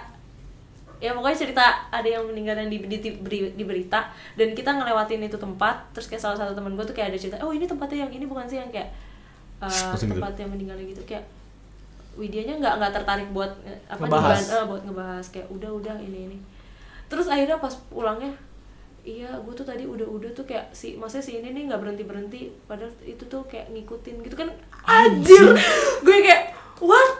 ya 1.00 1.16
pokoknya 1.16 1.38
cerita 1.40 1.64
ada 1.88 2.04
yang 2.04 2.28
meninggal 2.28 2.60
dan 2.60 2.68
di, 2.68 2.76
di, 2.84 3.00
di- 3.00 3.52
di 3.56 3.64
berita 3.64 4.12
dan 4.36 4.52
kita 4.52 4.68
ngelewatin 4.68 5.24
itu 5.24 5.40
tempat 5.40 5.80
terus 5.96 6.04
kayak 6.04 6.20
salah 6.20 6.36
satu 6.36 6.52
teman 6.52 6.76
gue 6.76 6.84
tuh 6.84 6.92
kayak 6.92 7.08
ada 7.08 7.18
cerita 7.18 7.40
oh 7.40 7.56
ini 7.56 7.64
tempatnya 7.64 8.04
yang 8.04 8.12
ini 8.12 8.28
bukan 8.28 8.44
sih 8.44 8.60
yang 8.60 8.68
kayak 8.68 8.92
uh, 9.64 9.96
tempat 9.96 10.36
yang 10.36 10.52
meninggalnya 10.52 10.84
gitu. 10.86 11.00
Kayak 11.08 11.24
Widyanya 12.10 12.60
nggak 12.60 12.74
nggak 12.82 12.92
tertarik 12.92 13.28
buat 13.32 13.48
eh, 13.64 13.80
apa 13.88 14.02
Ngebahas. 14.04 14.36
ngeban- 14.36 14.50
eh, 14.52 14.64
buat 14.68 14.82
ngebahas 14.84 15.26
kayak 15.32 15.48
udah 15.48 15.70
udah 15.72 15.96
ini 15.96 16.18
ini. 16.28 16.38
Terus 17.08 17.32
akhirnya 17.32 17.56
pas 17.56 17.72
pulangnya 17.88 18.32
iya 19.00 19.32
gue 19.40 19.54
tuh 19.56 19.64
tadi 19.64 19.88
udah-udah 19.88 20.28
tuh 20.36 20.44
kayak 20.44 20.68
si 20.76 21.00
maksudnya 21.00 21.24
si 21.24 21.32
ini 21.40 21.56
nih 21.56 21.72
nggak 21.72 21.80
berhenti 21.80 22.04
berhenti 22.04 22.40
padahal 22.68 22.92
itu 23.00 23.24
tuh 23.24 23.40
kayak 23.48 23.72
ngikutin 23.72 24.20
gitu 24.20 24.36
kan 24.36 24.48
anjir. 24.84 25.56
Gue 26.04 26.16
kayak 26.20 26.52
what 26.82 27.19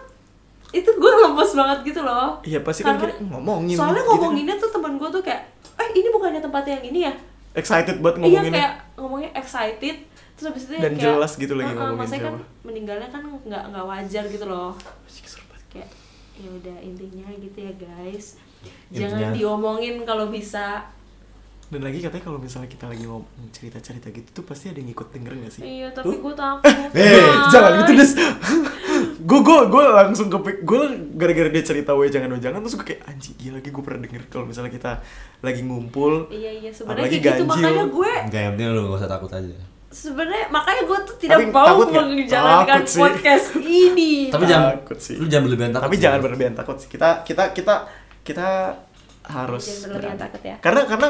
lemes 1.31 1.53
banget 1.53 1.79
gitu 1.85 2.01
loh 2.01 2.29
Iya, 2.43 2.59
pasti 2.61 2.81
kan 2.81 2.95
Karena- 2.95 3.13
kira, 3.13 3.29
ngomongin 3.29 3.75
soalnya 3.75 3.95
gitu 3.97 4.05
kan. 4.05 4.17
ngomonginnya 4.17 4.57
tuh 4.57 4.71
temen 4.71 4.93
gue 4.95 5.09
tuh 5.11 5.23
kayak 5.23 5.43
eh 5.77 5.89
ini 5.93 6.09
bukannya 6.09 6.41
tempatnya 6.41 6.73
yang 6.75 6.87
ini 6.87 7.01
ya 7.03 7.15
Excited 7.53 7.99
buat 7.99 8.15
iya 8.15 8.23
ngomongin. 8.41 8.53
kayak 8.53 8.73
ngomongnya 8.95 9.31
excited 9.35 9.97
terus 10.33 10.47
habis 10.47 10.63
itu 10.65 10.75
Dan 10.75 10.93
kayak, 10.93 11.03
jelas 11.05 11.33
gitu 11.35 11.53
lagi 11.53 11.67
"Uh-uh," 11.69 11.79
ngomongin 11.81 11.99
maksudnya 11.99 12.23
kan 12.23 12.35
siapa. 12.37 12.63
meninggalnya 12.63 13.09
kan 13.09 13.23
nggak 13.41 13.63
nggak 13.69 13.85
wajar 13.87 14.25
gitu 14.27 14.45
loh 14.45 14.73
kayak 15.69 15.89
ya 16.35 16.49
udah 16.49 16.77
intinya 16.81 17.27
gitu 17.33 17.59
ya 17.61 17.73
guys 17.77 18.27
Intinya- 18.89 19.11
jangan 19.13 19.31
diomongin 19.33 19.95
kalau 20.03 20.29
bisa 20.29 20.85
Dan 21.71 21.81
lagi 21.81 21.99
katanya 21.99 22.25
kalau 22.25 22.37
misalnya 22.37 22.67
kita 22.67 22.85
lagi 22.85 23.03
ngomong 23.03 23.23
cerita-cerita 23.49 24.11
gitu 24.11 24.29
tuh 24.33 24.45
pasti 24.45 24.69
ada 24.69 24.77
yang 24.77 24.91
ikut 24.91 25.07
denger 25.09 25.33
gak 25.39 25.53
sih? 25.53 25.63
iya 25.63 25.87
tapi 25.89 26.15
gue 26.17 26.35
takut 26.35 26.67
Eh, 26.93 27.15
guys. 27.15 27.47
jangan 27.49 27.73
gitu 27.79 27.93
des. 27.95 28.11
gue 29.21 29.41
gue 29.41 29.59
gue 29.69 29.85
langsung 29.89 30.27
kepik 30.29 30.57
gue 30.61 30.81
gara-gara 31.15 31.47
dia 31.49 31.63
cerita 31.63 31.93
we 31.93 32.09
jangan 32.09 32.27
we 32.29 32.39
jangan 32.39 32.59
terus 32.59 32.75
gue 32.75 32.87
kayak 32.87 33.07
anjing 33.07 33.35
gila 33.37 33.55
lagi 33.57 33.71
gue 33.71 33.83
pernah 33.83 34.01
denger 34.01 34.23
kalau 34.27 34.45
misalnya 34.45 34.69
kita 34.69 34.93
lagi 35.41 35.61
ngumpul 35.61 36.27
iya 36.29 36.51
iya 36.53 36.71
sebenarnya 36.71 37.07
kayak 37.07 37.23
gitu 37.23 37.31
ganjil. 37.39 37.47
makanya 37.47 37.85
gue 37.87 38.11
Enggak, 38.21 38.41
yang 38.41 38.53
penting 38.53 38.67
lu 38.69 38.81
gak 38.85 38.99
usah 38.99 39.11
takut 39.11 39.31
aja. 39.31 39.57
sebenarnya 39.91 40.47
makanya 40.49 40.83
gue 40.85 40.99
tuh 41.01 41.17
tidak 41.19 41.37
Tapi 41.37 41.45
mau 41.49 41.77
menjalankan 41.87 42.67
Takut 42.77 42.89
sih. 42.89 43.01
podcast 43.01 43.47
ini 43.87 44.13
Tapi 44.29 44.45
jangan 44.45 44.67
Takut 44.77 44.99
sih. 44.99 45.17
lu 45.17 45.27
jangan 45.27 45.45
berlebihan 45.47 45.71
takut. 45.71 45.85
tapi 45.85 45.95
sih. 45.95 46.03
jangan 46.03 46.19
berlebihan 46.21 46.55
takut 46.57 46.77
sih 46.77 46.89
kita 46.89 47.09
kita 47.23 47.45
kita 47.53 47.75
kita 48.21 48.49
harus 49.31 49.65
berani. 49.87 50.19
takut 50.19 50.43
ya. 50.43 50.57
karena 50.59 50.83
karena 50.85 51.09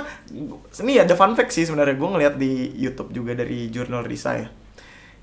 ini 0.85 0.93
ada 1.01 1.15
fun 1.17 1.33
fact 1.33 1.51
sih 1.57 1.65
sebenarnya 1.65 1.97
gue 1.97 2.09
ngeliat 2.13 2.35
di 2.37 2.71
YouTube 2.77 3.11
juga 3.17 3.33
dari 3.35 3.73
jurnal 3.73 4.05
Risa 4.05 4.37
ya 4.37 4.49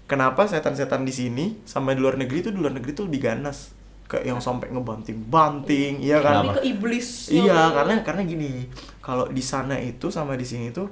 kenapa 0.09 0.49
setan-setan 0.49 1.05
di 1.05 1.13
sini 1.13 1.45
sama 1.63 1.93
di 1.93 2.01
luar 2.01 2.17
negeri 2.17 2.49
tuh 2.49 2.51
di 2.51 2.59
luar 2.59 2.73
negeri 2.73 2.91
tuh 2.97 3.05
lebih 3.05 3.21
ganas 3.29 3.77
kayak 4.07 4.23
yang 4.23 4.39
sampai 4.39 4.71
ngebanting-banting 4.71 5.99
iya 5.99 6.23
kan 6.23 6.41
lebih 6.41 6.57
ke 6.57 6.63
iblis 6.63 7.27
Iya, 7.27 7.75
karena 7.75 7.93
karena 8.07 8.21
gini, 8.23 8.71
kalau 9.03 9.27
di 9.27 9.43
sana 9.43 9.75
itu 9.83 10.07
sama 10.07 10.39
di 10.39 10.47
sini 10.47 10.71
tuh 10.71 10.87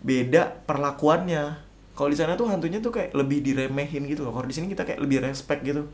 beda 0.00 0.64
perlakuannya. 0.64 1.44
Kalau 1.92 2.08
di 2.08 2.16
sana 2.16 2.32
tuh 2.40 2.48
hantunya 2.48 2.80
tuh 2.80 2.88
kayak 2.88 3.12
lebih 3.12 3.44
diremehin 3.44 4.08
gitu 4.08 4.24
loh. 4.24 4.32
Kalau 4.32 4.48
di 4.48 4.56
sini 4.56 4.72
kita 4.72 4.88
kayak 4.88 5.04
lebih 5.04 5.20
respect 5.28 5.60
gitu. 5.60 5.92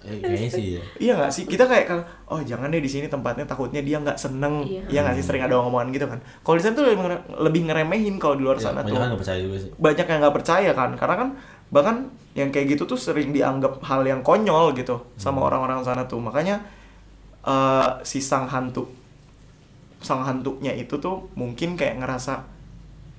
Eh, 0.00 0.16
kayaknya 0.16 0.48
sih 0.48 0.66
ya. 0.76 0.82
Iya 1.04 1.12
nggak 1.20 1.32
sih? 1.32 1.44
Kita 1.44 1.64
kayak 1.68 1.84
kalau 1.86 2.04
oh 2.32 2.40
jangan 2.40 2.72
deh 2.72 2.80
di 2.80 2.88
sini 2.88 3.06
tempatnya 3.06 3.44
takutnya 3.44 3.84
dia 3.84 4.00
nggak 4.00 4.16
seneng. 4.16 4.64
Iya. 4.64 4.80
Iya 4.88 4.98
nggak 5.04 5.16
sih 5.20 5.24
sering 5.28 5.42
ada 5.44 5.60
omongan 5.60 5.92
gitu 5.92 6.06
kan. 6.08 6.18
Kalau 6.40 6.56
di 6.56 6.62
sana 6.64 6.74
tuh 6.74 6.84
lebih, 6.88 6.98
ngere- 7.04 7.24
lebih 7.44 7.60
ngeremehin 7.68 8.16
kalau 8.16 8.34
di 8.40 8.42
luar 8.48 8.56
Ya, 8.56 8.72
sana 8.72 8.80
banyak 8.80 8.96
tuh. 8.96 9.10
gak 9.12 9.20
percaya 9.20 9.38
juga 9.44 9.56
sih. 9.60 9.70
Banyak 9.76 10.06
yang 10.08 10.18
nggak 10.24 10.36
percaya 10.40 10.70
kan, 10.72 10.90
karena 10.96 11.14
kan 11.20 11.28
bahkan 11.70 11.96
yang 12.32 12.48
kayak 12.48 12.66
gitu 12.74 12.86
tuh 12.86 12.96
sering 12.96 13.30
dianggap 13.30 13.82
hal 13.84 14.00
yang 14.02 14.24
konyol 14.24 14.72
gitu 14.72 15.04
sama 15.20 15.44
orang-orang 15.44 15.84
sana 15.84 16.08
tuh. 16.08 16.16
Makanya 16.18 16.64
eh, 17.44 17.88
si 18.02 18.20
sang 18.20 18.48
hantu 18.48 18.88
sang 20.00 20.24
hantunya 20.24 20.72
itu 20.72 20.96
tuh 20.96 21.28
mungkin 21.36 21.76
kayak 21.76 22.00
ngerasa 22.00 22.40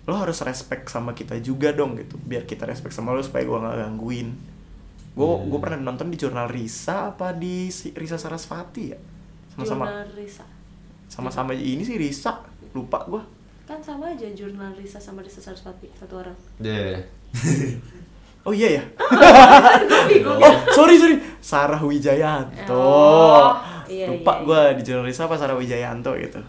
lo 0.09 0.17
harus 0.17 0.41
respect 0.41 0.89
sama 0.89 1.13
kita 1.13 1.37
juga 1.37 1.69
dong 1.71 1.93
gitu 1.93 2.17
biar 2.17 2.49
kita 2.49 2.65
respect 2.65 2.89
sama 2.97 3.13
lo 3.13 3.21
supaya 3.21 3.45
gua 3.45 3.61
nggak 3.61 3.77
gangguin 3.85 4.33
gue 5.11 5.21
Iya, 5.21 5.43
gue 5.43 5.59
iya. 5.59 5.63
pernah 5.63 5.79
nonton 5.83 6.07
di 6.07 6.15
jurnal 6.15 6.47
Risa 6.47 7.11
apa 7.11 7.35
di 7.35 7.67
si- 7.67 7.91
Risa 7.91 8.15
Sarasvati 8.15 8.83
ya? 8.87 8.99
Sama-sama. 9.51 9.83
Jurnal 9.85 10.07
Risa. 10.15 10.45
Sama-sama 11.11 11.51
ini 11.51 11.83
sih 11.83 11.99
Risa 11.99 12.39
lupa 12.71 13.03
gua. 13.03 13.19
Kan 13.67 13.83
sama 13.83 14.07
aja 14.09 14.27
jurnal 14.31 14.71
Risa 14.73 14.97
sama 14.97 15.19
Risa 15.19 15.43
Sarasvati 15.43 15.91
satu 15.91 16.23
orang. 16.23 16.35
Deh. 16.57 16.95
oh 18.47 18.55
iya 18.55 18.79
ya? 18.79 18.83
Oh 20.41 20.55
sorry 20.71 20.95
sorry. 20.95 21.19
Sarah 21.39 21.79
Wijayanto. 21.79 22.71
Oh, 22.71 23.51
iya, 23.87 24.07
lupa 24.07 24.39
iya, 24.39 24.45
gua 24.47 24.59
di 24.71 24.81
jurnal 24.81 25.03
Risa 25.03 25.27
apa 25.27 25.35
Sarah 25.35 25.59
Wijayanto 25.59 26.15
gitu. 26.15 26.39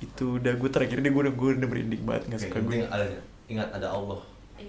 Itu 0.00 0.24
udah 0.40 0.52
gue 0.56 0.70
terakhir 0.72 1.00
deh 1.00 1.12
gue 1.12 1.22
udah 1.28 1.34
gue 1.36 1.48
udah 1.60 1.68
merinding 1.68 2.02
banget 2.04 2.22
nggak 2.32 2.40
suka 2.40 2.58
gue 2.60 2.80
ingat 3.44 3.68
ada 3.72 3.92
Allah. 3.92 4.20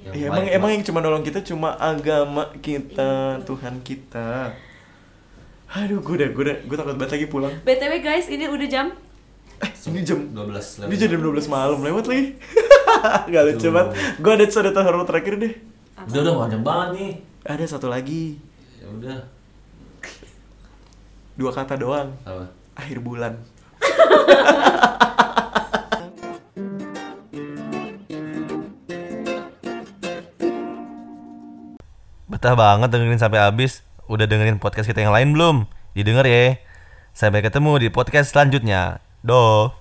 Iya. 0.02 0.12
Iya, 0.12 0.28
baik, 0.28 0.30
emang 0.30 0.46
emang 0.52 0.70
yang 0.74 0.84
cuma 0.84 1.00
nolong 1.00 1.24
kita 1.24 1.40
cuma 1.42 1.74
agama 1.76 2.52
kita, 2.60 3.40
Tuhan 3.42 3.80
kita. 3.82 4.52
Aduh, 5.68 6.00
gue 6.00 6.14
udah, 6.16 6.30
gue 6.30 6.44
udah, 6.46 6.58
gue 6.62 6.76
takut 6.76 6.96
banget 6.96 7.12
lagi 7.18 7.28
pulang. 7.28 7.54
btw 7.62 7.94
guys 8.00 8.28
ini 8.28 8.46
udah 8.46 8.68
jam 8.68 8.88
Eh, 9.56 9.72
ini 9.88 10.04
jam 10.04 10.20
12 10.36 10.84
ini 10.84 10.96
jam 11.00 11.16
12 11.16 11.48
malam 11.48 11.80
lewat 11.80 12.12
lagi. 12.12 12.36
Gak 13.32 13.44
lucu 13.48 13.68
banget. 13.72 13.90
Gue 14.20 14.32
ada 14.36 14.46
cerita 14.46 14.84
horor 14.84 15.08
terakhir 15.08 15.40
deh. 15.40 15.54
Udah 16.06 16.20
udah 16.22 16.34
panjang 16.44 16.64
banget 16.64 16.90
nih. 16.92 17.12
Ada 17.48 17.64
satu 17.66 17.88
lagi, 17.88 18.36
Ya 18.78 18.88
udah. 18.92 19.20
dua 21.36 21.52
kata 21.52 21.76
doang. 21.76 22.12
Apa? 22.24 22.52
Akhir 22.76 23.00
bulan. 23.00 23.40
Betah 32.46 32.62
banget 32.62 32.94
dengerin 32.94 33.18
sampai 33.18 33.42
habis. 33.42 33.82
Udah 34.06 34.30
dengerin 34.30 34.62
podcast 34.62 34.86
kita 34.86 35.02
yang 35.02 35.10
lain 35.10 35.34
belum? 35.34 35.66
Didengar 35.98 36.30
ya. 36.30 36.62
Sampai 37.10 37.42
ketemu 37.42 37.82
di 37.82 37.90
podcast 37.90 38.38
selanjutnya. 38.38 39.02
Doh. 39.26 39.74